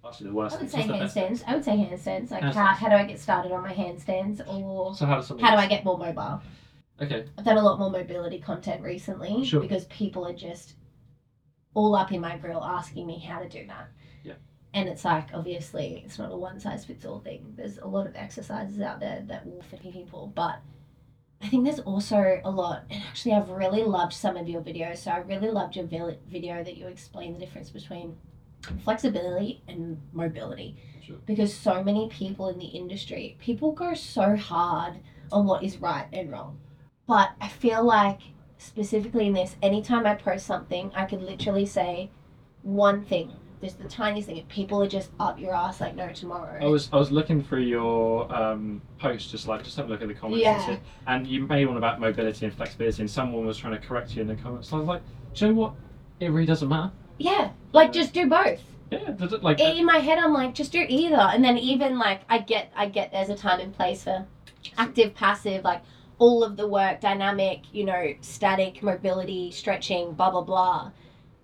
Actually, 0.04 0.30
the 0.30 0.34
worst 0.34 0.56
I 0.56 0.60
would 0.62 0.70
thing. 0.70 0.82
say 0.82 0.88
What's 0.98 1.14
the 1.14 1.20
best 1.20 1.42
handstands. 1.42 1.48
I 1.48 1.54
would 1.54 1.64
say 1.64 1.72
handstands. 1.72 2.30
Like 2.30 2.42
Handstands. 2.42 2.54
how, 2.54 2.66
how 2.74 2.88
do 2.88 2.94
I 2.96 3.04
get 3.04 3.20
started 3.20 3.52
on 3.52 3.62
my 3.62 3.72
handstands 3.72 4.40
or? 4.48 4.94
So 4.94 5.06
how 5.06 5.16
does 5.16 5.28
how 5.28 5.36
do 5.36 5.44
I 5.56 5.66
get 5.66 5.84
more 5.84 5.96
mobile? 5.98 6.40
Okay. 7.00 7.24
I've 7.38 7.44
done 7.44 7.56
a 7.56 7.62
lot 7.62 7.78
more 7.78 7.90
mobility 7.90 8.38
content 8.38 8.82
recently 8.82 9.44
Sure. 9.44 9.60
because 9.60 9.86
people 9.86 10.26
are 10.26 10.32
just 10.34 10.74
all 11.74 11.94
up 11.96 12.12
in 12.12 12.20
my 12.20 12.36
grill 12.36 12.62
asking 12.62 13.06
me 13.06 13.18
how 13.18 13.38
to 13.40 13.48
do 13.48 13.66
that. 13.66 13.88
Yeah. 14.22 14.34
And 14.74 14.88
it's 14.88 15.04
like 15.04 15.28
obviously 15.32 16.02
it's 16.04 16.18
not 16.18 16.30
a 16.30 16.36
one 16.36 16.60
size 16.60 16.84
fits 16.84 17.04
all 17.06 17.20
thing. 17.20 17.54
There's 17.56 17.78
a 17.78 17.86
lot 17.86 18.06
of 18.06 18.14
exercises 18.14 18.80
out 18.80 19.00
there 19.00 19.22
that 19.26 19.46
will 19.46 19.62
fit 19.62 19.80
people, 19.82 20.32
but 20.34 20.60
I 21.43 21.49
think 21.49 21.64
there's 21.64 21.80
also 21.80 22.40
a 22.45 22.51
lot, 22.51 22.84
and 22.88 23.03
actually, 23.03 23.32
I've 23.32 23.51
really 23.51 23.82
loved 23.82 24.12
some 24.12 24.36
of 24.36 24.49
your 24.49 24.62
videos. 24.62 24.99
So 24.99 25.11
I 25.11 25.18
really 25.18 25.51
loved 25.51 25.74
your 25.74 25.86
video 25.86 26.62
that 26.62 26.76
you 26.76 26.86
explained 26.86 27.34
the 27.34 27.40
difference 27.40 27.70
between 27.70 28.16
flexibility 28.84 29.62
and 29.66 30.01
mobility. 30.12 30.76
Sure. 31.05 31.16
Because 31.26 31.53
so 31.53 31.82
many 31.82 32.09
people 32.09 32.49
in 32.49 32.59
the 32.59 32.66
industry, 32.66 33.36
people 33.40 33.72
go 33.72 33.93
so 33.93 34.36
hard 34.36 35.01
on 35.32 35.47
what 35.47 35.64
is 35.64 35.78
right 35.78 36.07
and 36.12 36.30
wrong. 36.30 36.61
But 37.09 37.32
I 37.40 37.49
feel 37.49 37.82
like, 37.82 38.20
specifically 38.59 39.26
in 39.26 39.32
this, 39.32 39.57
anytime 39.61 40.07
I 40.07 40.14
post 40.14 40.47
something, 40.47 40.93
I 40.95 41.07
could 41.07 41.22
literally 41.22 41.66
say 41.66 42.12
one 42.62 43.05
thing. 43.05 43.32
There's 43.62 43.74
the 43.74 43.88
tiniest 43.88 44.26
thing. 44.26 44.38
and 44.40 44.48
People 44.48 44.82
are 44.82 44.88
just 44.88 45.10
up 45.20 45.38
your 45.38 45.54
ass 45.54 45.80
like 45.80 45.94
no 45.94 46.12
tomorrow. 46.12 46.58
I 46.60 46.66
was 46.66 46.90
I 46.92 46.96
was 46.96 47.12
looking 47.12 47.42
through 47.42 47.62
your 47.62 48.30
um, 48.34 48.82
post, 48.98 49.30
just 49.30 49.46
like 49.46 49.62
just 49.62 49.76
have 49.76 49.86
a 49.86 49.88
look 49.88 50.02
at 50.02 50.08
the 50.08 50.14
comments, 50.14 50.44
and, 50.44 50.56
Yeah. 50.60 50.66
see, 50.66 50.80
and 51.06 51.26
you 51.26 51.46
made 51.46 51.66
one 51.66 51.76
about 51.76 52.00
mobility 52.00 52.44
and 52.44 52.52
flexibility, 52.54 53.00
and 53.02 53.10
someone 53.10 53.46
was 53.46 53.56
trying 53.56 53.80
to 53.80 53.86
correct 53.86 54.16
you 54.16 54.20
in 54.22 54.26
the 54.28 54.34
comments. 54.34 54.68
So 54.68 54.76
I 54.76 54.80
was 54.80 54.88
like, 54.88 55.02
do 55.34 55.46
you 55.46 55.52
know 55.54 55.60
what? 55.60 55.74
It 56.18 56.28
really 56.30 56.44
doesn't 56.46 56.68
matter. 56.68 56.90
yeah, 57.18 57.50
like 57.72 57.92
just 57.92 58.12
do 58.12 58.28
both. 58.28 58.60
Yeah, 58.90 59.14
like 59.40 59.58
in 59.58 59.86
my 59.86 59.96
head 59.98 60.18
i'm 60.18 60.34
like 60.34 60.54
just 60.54 60.70
do 60.70 60.84
either 60.86 61.16
and 61.16 61.42
then 61.42 61.56
even 61.56 61.98
like 61.98 62.20
i 62.28 62.36
get 62.36 62.70
i 62.76 62.84
get 62.86 63.10
there's 63.10 63.30
a 63.30 63.34
time 63.34 63.58
and 63.58 63.72
place 63.72 64.04
for 64.04 64.26
active 64.76 65.14
passive 65.14 65.64
like 65.64 65.80
all 66.18 66.44
of 66.44 66.58
the 66.58 66.66
work 66.68 67.00
dynamic 67.00 67.60
you 67.72 67.86
know 67.86 68.12
static 68.20 68.82
mobility 68.82 69.50
stretching 69.50 70.12
blah 70.12 70.30
blah 70.30 70.42
blah 70.42 70.90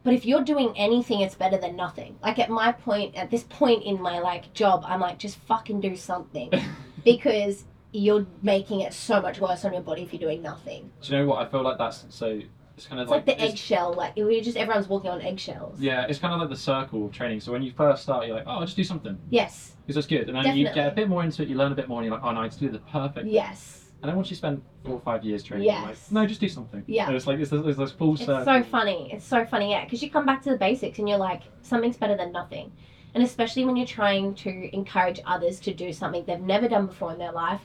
But 0.05 0.15
if 0.15 0.25
you're 0.25 0.45
doing 0.45 0.73
anything, 0.77 1.21
it's 1.21 1.35
better 1.35 1.59
than 1.59 1.77
nothing. 1.77 2.17
Like 2.23 2.39
at 2.39 2.51
my 2.51 2.73
point, 2.73 3.15
at 3.17 3.31
this 3.31 3.43
point 3.45 3.85
in 3.85 4.01
my 4.01 4.21
like 4.21 4.53
job, 4.55 4.85
I'm 4.87 5.01
like, 5.01 5.19
just 5.19 5.37
fucking 5.41 5.81
do 5.81 5.97
something, 5.97 6.51
because 7.05 7.65
you're 7.93 8.27
making 8.43 8.81
it 8.81 8.93
so 8.93 9.21
much 9.21 9.41
worse 9.41 9.65
on 9.65 9.73
your 9.73 9.83
body 9.83 10.03
if 10.03 10.13
you're 10.13 10.21
doing 10.21 10.43
nothing. 10.43 10.91
Do 11.03 11.13
you 11.13 11.19
know 11.19 11.27
what? 11.27 11.47
I 11.47 11.51
feel 11.51 11.63
like 11.63 11.79
that's 11.79 12.07
so. 12.11 12.41
It's 12.77 12.87
kind 12.87 13.01
of 13.01 13.07
It's 13.07 13.11
like, 13.11 13.27
the 13.27 13.33
it's- 13.33 13.51
eggshell, 13.51 13.93
like 13.95 14.15
we 14.15 14.41
just 14.41 14.57
everyone's 14.57 14.87
walking 14.87 15.11
on 15.11 15.21
eggshells. 15.21 15.81
Yeah, 15.81 16.07
it's 16.09 16.21
kind 16.21 16.33
of 16.33 16.39
like 16.39 16.49
the 16.49 16.57
circle 16.57 17.07
of 17.07 17.13
training. 17.13 17.41
So 17.41 17.51
when 17.51 17.61
you 17.65 17.73
first 17.73 18.05
start, 18.05 18.27
you're 18.29 18.37
like, 18.37 18.45
oh, 18.47 18.61
just 18.65 18.77
do 18.77 18.85
something 18.85 19.19
Yes. 19.31 19.75
because 19.83 19.97
that's 19.97 20.07
good, 20.07 20.29
and 20.29 20.37
then 20.45 20.57
you 20.57 20.65
get 20.73 20.87
a 20.87 20.93
bit 20.95 21.09
more 21.09 21.25
into 21.25 21.43
it, 21.43 21.49
you 21.49 21.57
learn 21.57 21.73
a 21.73 21.75
bit 21.75 21.89
more, 21.89 21.99
and 22.01 22.07
you're 22.07 22.15
like, 22.15 22.25
oh, 22.25 22.31
no, 22.31 22.39
I 22.41 22.43
need 22.45 22.53
to 22.53 22.59
do 22.61 22.69
the 22.71 22.79
perfect. 22.79 23.27
Yes. 23.27 23.88
And 24.01 24.09
then 24.09 24.17
once 24.17 24.31
you 24.31 24.37
spend 24.37 24.63
four 24.85 24.95
or 24.95 25.01
five 25.01 25.25
years 25.25 25.43
training, 25.43 25.67
you're 25.67 25.75
like, 25.81 25.89
Yes. 25.91 26.11
no, 26.13 26.25
just 26.25 26.41
do 26.41 26.49
something. 26.49 26.85
Yeah. 26.87 27.07
And 27.09 27.17
it's 27.17 27.27
like 27.27 27.39
it's, 27.41 27.51
it's 27.53 27.77
this 27.79 27.91
full 27.93 28.15
It's 28.15 28.25
circle. 28.27 28.45
so 28.45 28.63
funny. 28.63 29.11
It's 29.13 29.25
so 29.25 29.45
funny, 29.45 29.71
yeah, 29.73 29.85
because 29.85 30.03
you 30.03 30.11
come 30.11 30.25
back 30.25 30.43
to 30.45 30.51
the 30.51 30.57
basics 30.57 30.99
and 31.01 31.09
you're 31.09 31.19
like, 31.19 31.43
something's 31.63 31.97
better 31.97 32.17
than 32.17 32.31
nothing. 32.31 32.71
And 33.15 33.25
especially 33.25 33.65
when 33.65 33.75
you're 33.77 33.87
trying 33.87 34.35
to 34.37 34.75
encourage 34.75 35.21
others 35.27 35.59
to 35.61 35.75
do 35.75 35.93
something 35.93 36.25
they've 36.27 36.39
never 36.39 36.69
done 36.69 36.87
before 36.87 37.13
in 37.13 37.19
their 37.19 37.33
life, 37.33 37.63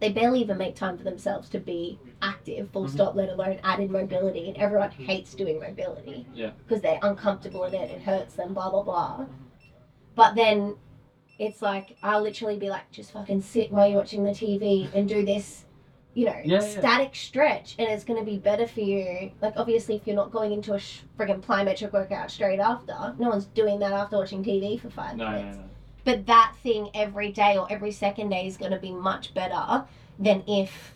they 0.00 0.12
barely 0.12 0.40
even 0.40 0.58
make 0.58 0.74
time 0.74 0.98
for 0.98 1.04
themselves 1.04 1.48
to 1.50 1.58
be 1.58 1.98
active, 2.20 2.68
full 2.70 2.84
Mhm. 2.84 2.90
stop, 2.90 3.14
let 3.14 3.30
alone 3.30 3.58
add 3.64 3.80
in 3.80 3.90
mobility. 3.90 4.48
And 4.48 4.58
everyone 4.58 4.90
hates 4.90 5.32
doing 5.34 5.60
mobility 5.60 6.26
Yeah. 6.34 6.50
because 6.66 6.82
they're 6.82 6.98
uncomfortable 7.02 7.64
in 7.64 7.72
it, 7.74 7.90
it 7.90 8.02
hurts 8.02 8.34
them, 8.34 8.52
blah, 8.52 8.68
blah, 8.68 8.82
blah. 8.82 9.24
But 10.14 10.34
then 10.34 10.76
it's 11.38 11.60
like, 11.62 11.96
I'll 12.02 12.22
literally 12.22 12.58
be 12.58 12.68
like, 12.70 12.90
just 12.90 13.12
fucking 13.12 13.42
sit 13.42 13.72
while 13.72 13.88
you're 13.88 13.98
watching 13.98 14.24
the 14.24 14.30
TV 14.30 14.92
and 14.94 15.08
do 15.08 15.24
this, 15.24 15.64
you 16.14 16.26
know, 16.26 16.36
Yeah, 16.44 16.60
yeah. 16.62 16.80
static 16.80 17.14
stretch. 17.16 17.74
And 17.78 17.88
it's 17.88 18.04
going 18.04 18.18
to 18.18 18.24
be 18.24 18.38
better 18.38 18.66
for 18.66 18.80
you. 18.80 19.32
Like, 19.42 19.54
obviously, 19.56 19.96
if 19.96 20.06
you're 20.06 20.16
not 20.16 20.30
going 20.30 20.52
into 20.52 20.74
a 20.74 20.78
sh- 20.78 21.00
friggin' 21.18 21.40
plyometric 21.42 21.92
workout 21.92 22.30
straight 22.30 22.60
after, 22.60 23.14
no 23.18 23.28
one's 23.30 23.46
doing 23.46 23.78
that 23.80 23.92
after 23.92 24.16
watching 24.16 24.44
TV 24.44 24.78
for 24.80 24.90
five 24.90 25.16
No, 25.16 25.30
no, 25.30 25.36
minutes. 25.36 25.56
no. 25.58 25.64
But 26.04 26.26
that 26.26 26.54
thing 26.62 26.90
every 26.94 27.32
day 27.32 27.56
or 27.56 27.66
every 27.70 27.90
second 27.90 28.28
day 28.28 28.46
is 28.46 28.56
going 28.56 28.72
to 28.72 28.78
be 28.78 28.92
much 28.92 29.34
better 29.34 29.84
than 30.18 30.44
if 30.46 30.92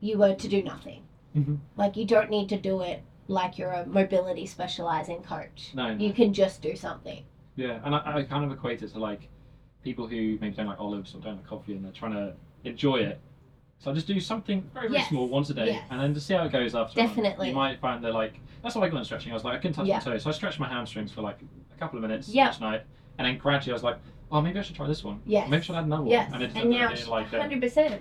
you 0.00 0.18
were 0.18 0.34
to 0.34 0.48
do 0.48 0.62
nothing. 0.62 1.02
Mhm. 1.34 1.58
Like, 1.76 1.96
you 1.96 2.04
don't 2.04 2.30
need 2.30 2.48
to 2.50 2.56
do 2.58 2.82
it 2.82 3.02
like 3.26 3.58
you're 3.58 3.72
a 3.72 3.86
mobility 3.86 4.44
specializing 4.46 5.22
coach. 5.22 5.70
No, 5.74 5.94
no. 5.94 6.04
You 6.04 6.12
can 6.12 6.32
just 6.34 6.60
do 6.62 6.76
something. 6.76 7.24
Yeah, 7.56 7.80
and 7.84 7.94
I, 7.94 8.18
I 8.18 8.22
kind 8.24 8.44
of 8.44 8.52
equate 8.52 8.82
it 8.82 8.92
to 8.92 8.98
like 8.98 9.28
people 9.84 10.06
who 10.06 10.38
maybe 10.40 10.56
don't 10.56 10.66
like 10.66 10.80
olives 10.80 11.14
or 11.14 11.18
don't 11.20 11.36
like 11.36 11.46
coffee 11.46 11.74
and 11.74 11.84
they're 11.84 11.92
trying 11.92 12.12
to 12.12 12.32
enjoy 12.64 12.96
it. 12.96 13.20
So 13.78 13.90
I 13.90 13.94
just 13.94 14.06
do 14.06 14.18
something 14.18 14.62
very, 14.72 14.88
very 14.88 14.98
Yes, 15.00 15.10
small 15.10 15.28
once 15.28 15.50
a 15.50 15.54
day 15.54 15.66
yes. 15.66 15.84
and 15.90 16.00
then 16.00 16.14
to 16.14 16.20
see 16.20 16.32
how 16.32 16.44
it 16.44 16.52
goes 16.52 16.74
after. 16.74 16.98
a 16.98 17.02
month. 17.02 17.16
Definitely. 17.16 17.48
You 17.50 17.54
might 17.54 17.78
find 17.80 18.02
they're 18.02 18.12
like, 18.12 18.40
that's 18.62 18.74
how 18.74 18.80
I 18.82 18.88
got 18.88 18.96
into 18.96 19.04
stretching. 19.04 19.30
I 19.30 19.34
was 19.34 19.44
like, 19.44 19.54
I 19.54 19.58
couldn't 19.58 19.74
touch 19.74 19.86
Yeah. 19.86 19.98
my 19.98 20.04
toes. 20.04 20.22
So 20.22 20.30
I 20.30 20.32
stretched 20.32 20.58
my 20.58 20.68
hamstrings 20.68 21.12
for 21.12 21.20
like 21.20 21.38
a 21.76 21.78
couple 21.78 21.98
of 21.98 22.02
minutes 22.02 22.28
Yeah. 22.30 22.50
each 22.50 22.60
night. 22.60 22.82
And 23.18 23.26
then 23.26 23.36
gradually 23.36 23.72
I 23.72 23.74
was 23.74 23.82
like, 23.82 23.98
oh, 24.32 24.40
maybe 24.40 24.58
I 24.58 24.62
should 24.62 24.74
try 24.74 24.86
this 24.88 25.04
one. 25.04 25.20
Yes. 25.26 25.50
Maybe 25.50 25.60
I 25.60 25.62
should 25.64 25.74
add 25.76 25.84
another 25.84 26.08
Yes. 26.08 26.30
one. 26.32 26.42
And 26.42 26.50
it 26.50 26.56
And 26.58 26.70
now 26.70 26.90
it's 26.90 27.02
being 27.02 27.10
like, 27.10 27.30
100%. 27.30 27.98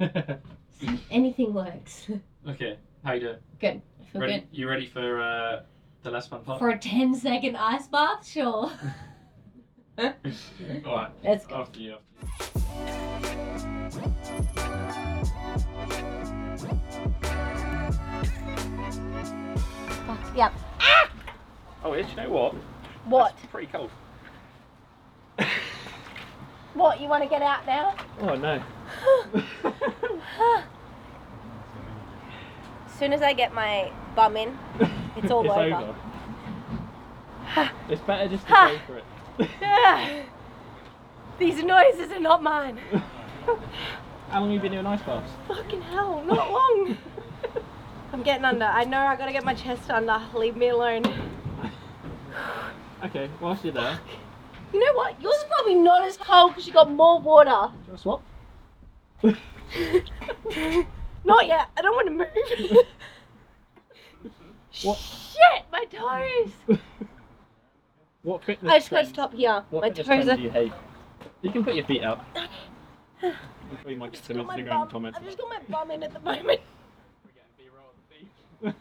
uh, 0.00 0.34
Anything 1.10 1.54
works. 1.54 2.06
okay, 2.48 2.76
how 3.02 3.12
you 3.14 3.20
doing? 3.20 3.36
Good. 3.58 3.80
I 4.00 4.04
feel 4.12 4.20
Ready, 4.20 4.44
you 4.52 4.68
ready 4.68 4.86
for 4.86 5.22
uh, 5.22 5.62
the 6.02 6.10
less 6.10 6.26
fun 6.26 6.42
part? 6.42 6.58
For 6.58 6.68
a 6.68 6.78
10 6.78 7.14
second 7.14 7.56
ice 7.56 7.86
bath? 7.86 8.26
Sure. 8.26 8.70
All 9.98 10.12
right, 10.96 11.10
Let's 11.24 11.46
go. 11.46 11.56
after 11.56 11.80
you. 11.80 11.96
After 20.08 20.30
you. 20.30 20.36
Yep. 20.36 20.52
Oh, 21.84 21.94
yeah, 21.94 22.06
you 22.08 22.16
know 22.16 22.30
what? 22.30 22.54
What? 23.06 23.36
That's 23.36 23.46
pretty 23.50 23.68
cold. 23.72 23.90
What? 26.74 27.00
You 27.00 27.08
want 27.08 27.22
to 27.22 27.28
get 27.30 27.40
out 27.40 27.64
now? 27.66 27.94
Oh 28.20 28.34
no. 28.34 28.62
As 32.84 32.92
soon 32.98 33.14
as 33.14 33.22
I 33.22 33.32
get 33.32 33.54
my 33.54 33.90
bum 34.14 34.36
in, 34.36 34.58
it's 35.16 35.30
all 35.30 35.50
over. 35.58 35.94
it's 37.88 38.02
better 38.02 38.28
just 38.28 38.46
to 38.48 38.52
Ha. 38.52 38.72
go 38.72 38.78
for 38.92 38.98
it. 38.98 39.04
These 41.38 41.62
noises 41.62 42.10
are 42.12 42.20
not 42.20 42.42
mine. 42.42 42.78
How 44.30 44.40
long 44.40 44.44
have 44.44 44.52
you 44.52 44.60
been 44.60 44.72
doing 44.72 44.86
ice 44.86 45.02
baths? 45.02 45.30
Fucking 45.46 45.82
hell, 45.82 46.22
not 46.24 46.50
long. 46.50 46.96
I'm 48.12 48.22
getting 48.22 48.44
under. 48.44 48.64
I 48.64 48.84
know 48.84 48.98
I 49.00 49.16
gotta 49.16 49.32
get 49.32 49.44
my 49.44 49.54
chest 49.54 49.90
under. 49.90 50.20
Leave 50.34 50.56
me 50.56 50.68
alone. 50.68 51.04
Okay, 53.04 53.28
whilst 53.40 53.62
you're 53.64 53.74
there, 53.74 53.98
You 54.72 54.80
know 54.80 54.94
what? 54.94 55.20
Yours 55.22 55.36
is 55.36 55.44
probably 55.44 55.74
not 55.74 56.02
as 56.04 56.16
cold 56.16 56.52
because 56.52 56.66
you 56.66 56.72
got 56.72 56.90
more 56.90 57.20
water. 57.20 57.70
do 57.84 57.92
you 57.92 57.98
swap? 57.98 58.22
Not 61.24 61.46
yet. 61.46 61.68
I 61.76 61.82
don't 61.82 61.94
want 61.94 62.08
to 62.08 62.14
move. 62.14 62.86
What? 64.82 64.98
Shit, 64.98 65.64
my 65.72 65.84
toes. 65.84 66.78
What 68.26 68.42
fitness? 68.42 68.72
I 68.72 68.78
just 68.78 68.90
gotta 68.90 69.06
stop 69.06 69.34
here. 69.34 69.62
What 69.70 69.82
my 69.82 69.88
fitness 69.88 70.06
toes 70.08 70.24
trend 70.24 70.30
are. 70.30 70.36
do 70.36 70.42
you 70.42 70.50
hate? 70.50 70.72
You 71.42 71.52
can 71.52 71.62
put 71.62 71.76
your 71.76 71.84
feet 71.84 72.02
up. 72.02 72.26
Before 73.70 73.92
you 73.92 73.96
might 73.96 74.06
get 74.10 74.14
Just 74.14 74.26
some 74.26 74.38
got 74.38 74.46
my 74.46 74.58
Instagram 74.58 74.68
bum- 74.68 74.88
comments. 74.88 75.18
I've 75.20 75.24
just 75.24 75.38
got 75.38 75.48
my 75.48 75.60
bum 75.68 75.90
in 75.92 76.02
at 76.02 76.12
the 76.12 76.20
moment. 76.20 76.60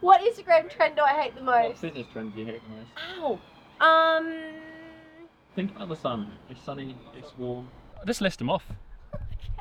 What 0.00 0.20
Instagram 0.22 0.68
trend 0.68 0.96
do 0.96 1.02
I 1.02 1.12
hate 1.12 1.34
the 1.36 1.42
most? 1.42 1.54
what 1.54 1.68
most? 1.68 1.80
fitness 1.80 2.06
trend 2.12 2.34
do 2.34 2.40
you 2.40 2.46
hate 2.46 2.60
the 2.64 2.74
most? 2.74 3.38
Ow. 3.80 3.86
Um. 3.86 4.34
Think 5.54 5.76
about 5.76 5.90
the 5.90 5.94
sun. 5.96 6.32
It's 6.50 6.60
sunny. 6.62 6.96
It's 7.16 7.36
warm. 7.38 7.68
Just 8.06 8.20
list 8.22 8.38
them 8.38 8.48
off. 8.50 8.64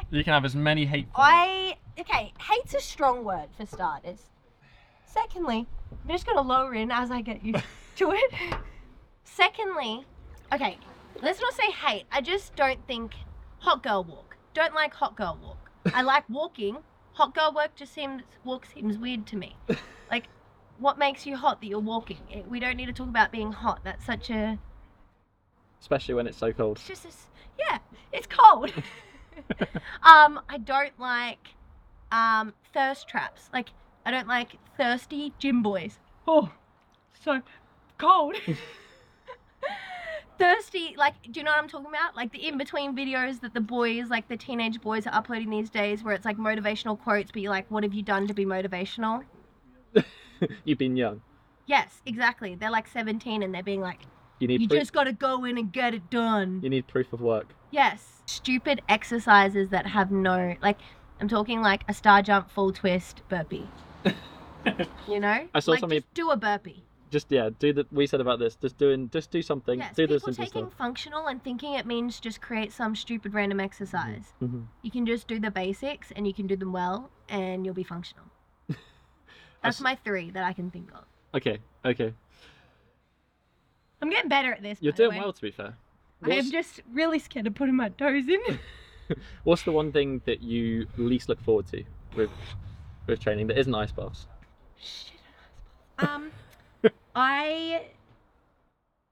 You 0.10 0.24
can 0.24 0.34
have 0.34 0.46
as 0.46 0.56
many 0.56 0.86
hateful. 0.86 1.14
I 1.18 1.78
okay. 2.00 2.34
Hate's 2.40 2.74
a 2.74 2.80
strong 2.80 3.24
word 3.24 3.50
for 3.56 3.66
starters. 3.66 4.30
Secondly, 5.06 5.68
I'm 5.92 6.10
just 6.10 6.26
gonna 6.26 6.42
lower 6.42 6.74
in 6.74 6.90
as 6.90 7.12
I 7.12 7.22
get 7.22 7.44
used 7.44 7.64
to 7.98 8.12
it. 8.12 8.32
Secondly, 9.24 10.06
okay, 10.54 10.78
let's 11.22 11.40
not 11.40 11.54
say 11.54 11.72
hate. 11.72 12.06
I 12.12 12.22
just 12.22 12.56
don't 12.56 12.86
think 12.88 13.14
hot 13.60 13.84
girl 13.84 14.04
walk. 14.04 14.36
Don't 14.54 14.74
like 14.74 14.94
hot 14.94 15.16
girl 15.16 15.38
walk. 15.42 15.72
I 15.94 16.02
like 16.14 16.30
walking. 16.30 16.78
Hot 17.14 17.36
girl 17.36 17.54
work 17.54 17.76
just 17.76 17.94
seems 17.94 18.24
walk 18.44 18.66
seems 18.66 18.98
weird 18.98 19.26
to 19.28 19.36
me. 19.38 19.56
Like, 20.10 20.26
what 20.78 20.98
makes 20.98 21.26
you 21.26 21.38
hot 21.38 21.62
that 21.62 21.68
you're 21.68 21.80
walking? 21.80 22.18
It- 22.30 22.46
We 22.50 22.60
don't 22.60 22.76
need 22.76 22.88
to 22.88 22.94
talk 22.94 23.08
about 23.08 23.32
being 23.32 23.54
hot. 23.54 23.80
That's 23.86 24.06
such 24.06 24.30
a. 24.30 24.60
Especially 25.80 26.14
when 26.16 26.28
it's 26.28 26.38
so 26.38 26.52
cold. 26.52 26.78
It's 26.90 27.02
just. 27.02 27.30
Yeah, 27.58 27.78
it's 28.12 28.28
cold. 28.28 28.74
um, 30.04 30.42
I 30.50 30.58
don't 30.58 31.00
like 31.00 31.56
um 32.12 32.54
thirst 32.74 33.08
traps. 33.08 33.50
Like, 33.54 33.70
I 34.06 34.12
don't 34.12 34.28
like 34.28 34.58
thirsty 34.76 35.32
gym 35.40 35.64
boys. 35.64 35.98
Oh, 36.28 36.52
so 37.24 37.42
cold. 38.02 38.36
thirsty, 40.38 40.96
like, 40.98 41.14
do 41.32 41.40
you 41.40 41.44
know 41.44 41.52
what 41.52 41.60
I'm 41.60 41.68
talking 41.68 41.88
about? 41.88 42.16
Like 42.16 42.32
the 42.32 42.48
in 42.48 42.58
between 42.58 42.96
videos 42.96 43.42
that 43.42 43.54
the 43.54 43.62
boys, 43.62 44.10
like 44.10 44.28
the 44.28 44.38
teenage 44.38 44.82
boys, 44.82 45.06
are 45.06 45.14
uploading 45.14 45.50
these 45.50 45.70
days, 45.70 46.04
where 46.04 46.16
it's 46.16 46.26
like 46.26 46.38
motivational 46.38 47.00
quotes, 47.00 47.32
but 47.32 47.42
you're 47.42 47.52
like, 47.52 47.70
what 47.70 47.84
have 47.84 47.94
you 47.94 48.02
done 48.02 48.28
to 48.28 48.34
be 48.34 48.46
motivational? 48.46 49.24
You've 50.66 50.80
been 50.80 50.98
young. 50.98 51.22
Yes, 51.68 52.02
exactly. 52.06 52.56
They're 52.56 52.72
like 52.72 52.88
17 52.88 53.44
and 53.44 53.54
they're 53.54 53.62
being 53.62 53.82
like, 53.82 54.00
You 54.40 54.48
need 54.48 54.62
you 54.62 54.68
proof. 54.68 54.80
just 54.80 54.94
got 54.94 55.04
to 55.04 55.14
go 55.14 55.46
in 55.46 55.58
and 55.60 55.72
get 55.72 55.94
it 55.94 56.10
done. 56.10 56.60
You 56.64 56.70
need 56.70 56.88
proof 56.88 57.14
of 57.14 57.22
work. 57.22 57.48
Yes. 57.70 58.24
Stupid 58.26 58.82
exercises 58.90 59.70
that 59.70 59.86
have 59.86 60.12
no 60.12 60.56
like 60.62 60.80
I'm 61.20 61.28
talking 61.28 61.62
like 61.62 61.84
a 61.88 61.94
star 61.94 62.24
jump 62.24 62.50
full 62.50 62.72
twist 62.74 63.22
burpee. 63.30 63.68
You 65.08 65.20
know? 65.20 65.48
I 65.56 65.60
saw 65.60 65.72
like, 65.72 65.80
somebody- 65.80 66.06
do 66.14 66.30
a 66.30 66.38
burpee. 66.38 66.84
Just 67.12 67.30
yeah, 67.30 67.50
do 67.60 67.74
that 67.74 67.92
We 67.92 68.08
said 68.08 68.22
about 68.22 68.40
this. 68.40 68.56
Just 68.56 68.78
doing. 68.78 69.10
Just 69.10 69.30
do 69.32 69.42
something. 69.42 69.80
Yes, 69.80 69.96
do 69.96 70.08
people 70.08 70.20
simple 70.22 70.46
taking 70.46 70.66
stuff. 70.68 70.78
functional 70.78 71.28
and 71.28 71.44
thinking 71.44 71.74
it 71.74 71.86
means 71.86 72.20
just 72.22 72.40
create 72.42 72.72
some 72.72 72.96
stupid 72.96 73.34
random 73.34 73.60
exercise. 73.60 74.34
Mhm. 74.42 74.66
You 74.82 74.90
can 74.92 75.06
just 75.06 75.28
do 75.28 75.38
the 75.38 75.52
basics 75.52 76.12
and 76.16 76.26
you 76.26 76.34
can 76.34 76.48
do 76.48 76.56
them 76.56 76.72
well 76.72 77.12
and 77.28 77.66
you'll 77.66 77.76
be 77.76 77.84
functional. 77.84 78.26
That's 79.62 79.78
s- 79.78 79.82
my 79.82 79.96
three 79.96 80.32
that 80.32 80.44
I 80.46 80.54
can 80.54 80.72
think 80.72 80.90
of. 80.94 81.04
Okay. 81.36 81.60
Okay. 81.86 82.14
I'm 84.02 84.10
getting 84.10 84.30
better 84.30 84.54
at 84.54 84.64
this. 84.64 84.80
You're 84.82 84.94
doing 84.94 85.18
well, 85.18 85.34
to 85.34 85.42
be 85.42 85.52
fair. 85.52 85.76
I 86.24 86.32
am 86.36 86.50
just 86.50 86.82
really 86.94 87.20
scared 87.20 87.46
of 87.48 87.56
putting 87.56 87.76
my 87.76 87.90
toes 87.90 88.28
in. 88.28 88.60
what's 89.44 89.64
the 89.64 89.72
one 89.72 89.92
thing 89.92 90.22
that 90.26 90.42
you 90.42 90.88
least 90.98 91.28
look 91.30 91.42
forward 91.42 91.68
to 91.68 91.84
with 92.16 92.30
with 93.08 93.20
training 93.20 93.48
that 93.48 93.58
isn't 93.58 93.74
ice 93.76 93.92
baths? 93.92 94.28
Shit. 94.78 95.20
ice 96.00 96.06
baths. 96.08 96.16
Um, 96.16 96.32
I. 97.16 97.86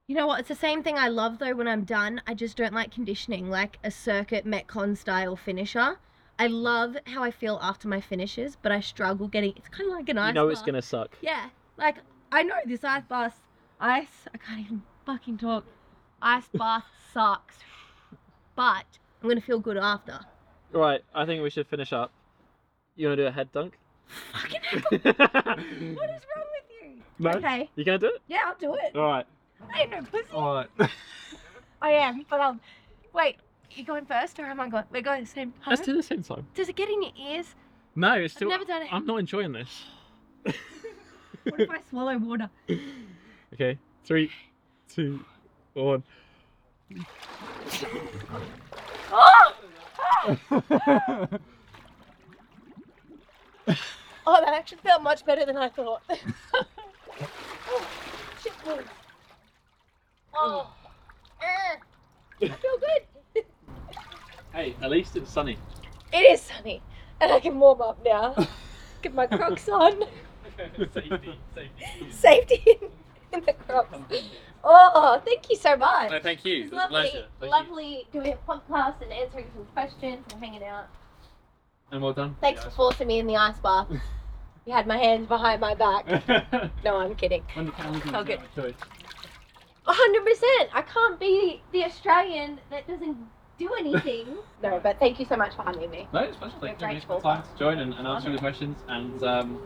You 0.07 0.15
know 0.15 0.25
what? 0.27 0.39
It's 0.39 0.49
the 0.49 0.55
same 0.55 0.81
thing 0.81 0.97
I 0.97 1.07
love 1.07 1.39
though 1.39 1.53
when 1.53 1.67
I'm 1.67 1.83
done. 1.83 2.21
I 2.25 2.33
just 2.33 2.57
don't 2.57 2.73
like 2.73 2.91
conditioning, 2.91 3.49
like 3.49 3.77
a 3.83 3.91
circuit 3.91 4.45
Metcon 4.45 4.97
style 4.97 5.35
finisher. 5.35 5.97
I 6.39 6.47
love 6.47 6.95
how 7.05 7.21
I 7.21 7.31
feel 7.31 7.59
after 7.61 7.87
my 7.87 7.99
finishes, 7.99 8.57
but 8.61 8.71
I 8.71 8.79
struggle 8.79 9.27
getting. 9.27 9.53
It's 9.55 9.67
kind 9.67 9.89
of 9.89 9.95
like 9.97 10.09
an 10.09 10.17
ice. 10.17 10.27
Bath. 10.27 10.29
You 10.29 10.33
know 10.33 10.49
it's 10.49 10.61
gonna 10.61 10.81
suck. 10.81 11.17
Yeah, 11.21 11.49
like 11.77 11.97
I 12.31 12.43
know 12.43 12.55
this 12.65 12.83
ice 12.83 13.03
bath. 13.07 13.39
Ice. 13.79 14.27
I 14.33 14.37
can't 14.37 14.61
even 14.61 14.81
fucking 15.05 15.37
talk. 15.37 15.65
Ice 16.21 16.47
bath 16.53 16.85
sucks, 17.13 17.55
but 18.55 18.85
I'm 19.21 19.29
gonna 19.29 19.41
feel 19.41 19.59
good 19.59 19.77
after. 19.77 20.21
Right, 20.71 21.01
I 21.13 21.25
think 21.25 21.43
we 21.43 21.49
should 21.49 21.67
finish 21.67 21.91
up. 21.93 22.11
You 22.95 23.07
wanna 23.07 23.17
do 23.17 23.27
a 23.27 23.31
head 23.31 23.51
dunk? 23.51 23.77
Fucking 24.33 24.61
hell. 25.03 25.55
What 25.93 26.09
is 26.09 26.23
wrong? 26.35 26.48
No? 27.19 27.31
Okay. 27.31 27.69
You 27.75 27.83
gonna 27.83 27.97
do 27.97 28.07
it? 28.07 28.21
Yeah, 28.27 28.39
I'll 28.45 28.55
do 28.55 28.73
it. 28.75 28.95
Alright. 28.95 29.25
I 29.73 29.81
ain't 29.81 29.91
no 29.91 30.01
pussy. 30.03 30.33
Alright. 30.33 30.69
I 31.81 31.91
am, 31.91 32.25
but 32.29 32.39
I'll. 32.39 32.57
Wait, 33.13 33.37
you 33.71 33.83
going 33.83 34.05
first 34.05 34.39
or 34.39 34.45
am 34.45 34.59
I 34.59 34.69
going? 34.69 34.85
We're 34.91 35.01
going 35.01 35.21
the 35.21 35.29
same 35.29 35.51
time. 35.51 35.63
Let's 35.71 35.81
do 35.81 35.95
the 35.95 36.03
same 36.03 36.23
time. 36.23 36.47
Does 36.55 36.69
it 36.69 36.75
get 36.75 36.89
in 36.89 37.03
your 37.03 37.11
ears? 37.19 37.55
No, 37.95 38.13
it's 38.13 38.33
still. 38.33 38.47
I've 38.47 38.59
never 38.59 38.65
done 38.65 38.83
it. 38.83 38.93
I'm 38.93 39.05
not 39.05 39.17
enjoying 39.17 39.51
this. 39.51 39.83
What 41.43 41.61
if 41.61 41.69
I 41.69 41.79
swallow 41.89 42.17
water? 42.17 42.49
Okay, 43.53 43.79
three, 44.05 44.31
two, 44.87 45.25
one. 45.73 46.03
Oh! 49.11 49.53
Oh, 54.27 54.39
that 54.41 54.53
actually 54.53 54.77
felt 54.83 55.01
much 55.01 55.25
better 55.25 55.45
than 55.45 55.57
I 55.57 55.69
thought. 55.69 56.03
Oh, 57.21 57.87
shit. 58.41 58.53
Oh. 60.35 60.73
I 62.41 62.47
feel 62.47 62.77
good. 62.79 63.45
Hey, 64.53 64.75
at 64.81 64.89
least 64.89 65.15
it's 65.15 65.31
sunny. 65.31 65.57
It 66.13 66.17
is 66.17 66.41
sunny, 66.41 66.81
and 67.19 67.31
I 67.31 67.39
can 67.39 67.59
warm 67.59 67.81
up 67.81 68.03
now. 68.03 68.35
Get 69.01 69.13
my 69.13 69.27
Crocs 69.27 69.69
on. 69.69 70.03
safety, 70.93 71.37
safety. 71.53 72.11
Safety 72.11 72.63
in, 72.65 72.89
in 73.39 73.45
the 73.45 73.53
Crocs. 73.53 73.97
Oh, 74.63 75.21
thank 75.23 75.49
you 75.49 75.55
so 75.55 75.77
much. 75.77 76.11
No, 76.11 76.19
thank 76.19 76.43
you. 76.43 76.63
It's 76.63 76.71
It 76.71 76.75
was 76.75 76.83
a 76.89 76.93
lovely, 76.93 77.09
pleasure. 77.09 77.27
Thank 77.39 77.51
you. 77.53 77.57
lovely 77.57 78.07
doing 78.11 78.33
a 78.33 78.51
podcast 78.51 79.01
and 79.01 79.13
answering 79.13 79.45
some 79.53 79.65
questions 79.73 80.25
and 80.31 80.43
hanging 80.43 80.63
out. 80.63 80.87
And 81.91 82.01
well 82.01 82.13
done. 82.13 82.35
Thanks 82.41 82.63
for 82.63 82.69
forcing 82.71 83.07
me 83.07 83.19
in 83.19 83.27
the 83.27 83.37
ice 83.37 83.57
bath. 83.59 83.87
Had 84.69 84.85
my 84.87 84.97
hands 84.97 85.27
behind 85.27 85.59
my 85.61 85.73
back. 85.73 86.05
No, 86.85 86.97
I'm 86.97 87.15
kidding. 87.15 87.43
the 87.55 87.71
cameras 87.71 88.03
Oh, 88.13 88.23
good. 88.23 88.39
choice. 88.55 88.73
A 89.87 89.91
hundred 89.93 90.23
percent. 90.25 90.69
I 90.73 90.81
can't 90.83 91.19
be 91.19 91.61
the 91.71 91.83
Australian 91.85 92.59
that 92.69 92.87
doesn't 92.87 93.17
do 93.57 93.69
anything. 93.79 94.37
no, 94.63 94.79
but 94.81 94.99
thank 94.99 95.19
you 95.19 95.25
so 95.25 95.35
much 95.35 95.55
for 95.55 95.63
having 95.63 95.89
me. 95.89 96.07
No, 96.13 96.19
it's 96.19 96.35
a 96.37 96.39
pleasure. 96.39 96.55
Thank 96.61 96.73
you 96.73 96.79
very 96.79 96.93
much 96.95 97.05
for 97.05 97.17
the 97.17 97.23
time 97.23 97.43
to 97.43 97.59
join 97.59 97.79
and, 97.79 97.93
and 97.95 98.07
answering 98.07 98.35
the 98.35 98.39
questions. 98.39 98.77
And 98.87 99.23
um, 99.23 99.59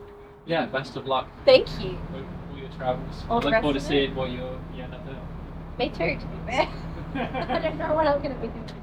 yeah, 0.46 0.66
best 0.68 0.96
of 0.96 1.06
luck 1.06 1.28
Thank 1.46 1.68
you. 1.84 1.98
with 2.14 2.26
all 2.52 2.58
your 2.58 2.70
travels. 2.70 3.24
All 3.30 3.40
the 3.42 3.46
Look 3.48 3.54
rest 3.54 3.62
forward 3.64 3.74
to 3.74 3.80
of 3.80 3.86
it? 3.86 3.88
seeing 3.88 4.16
what 4.16 4.30
you 4.30 4.40
you 4.76 4.84
end 4.84 4.94
up 4.94 5.06
doing. 5.06 5.18
Me 5.78 5.90
too, 5.90 6.20
to 6.20 6.26
be 6.28 6.52
fair. 6.52 6.70
I 7.16 7.60
don't 7.60 7.78
know 7.78 7.94
what 7.94 8.08
I'm 8.08 8.22
gonna 8.22 8.36
be 8.36 8.48
doing. 8.48 8.83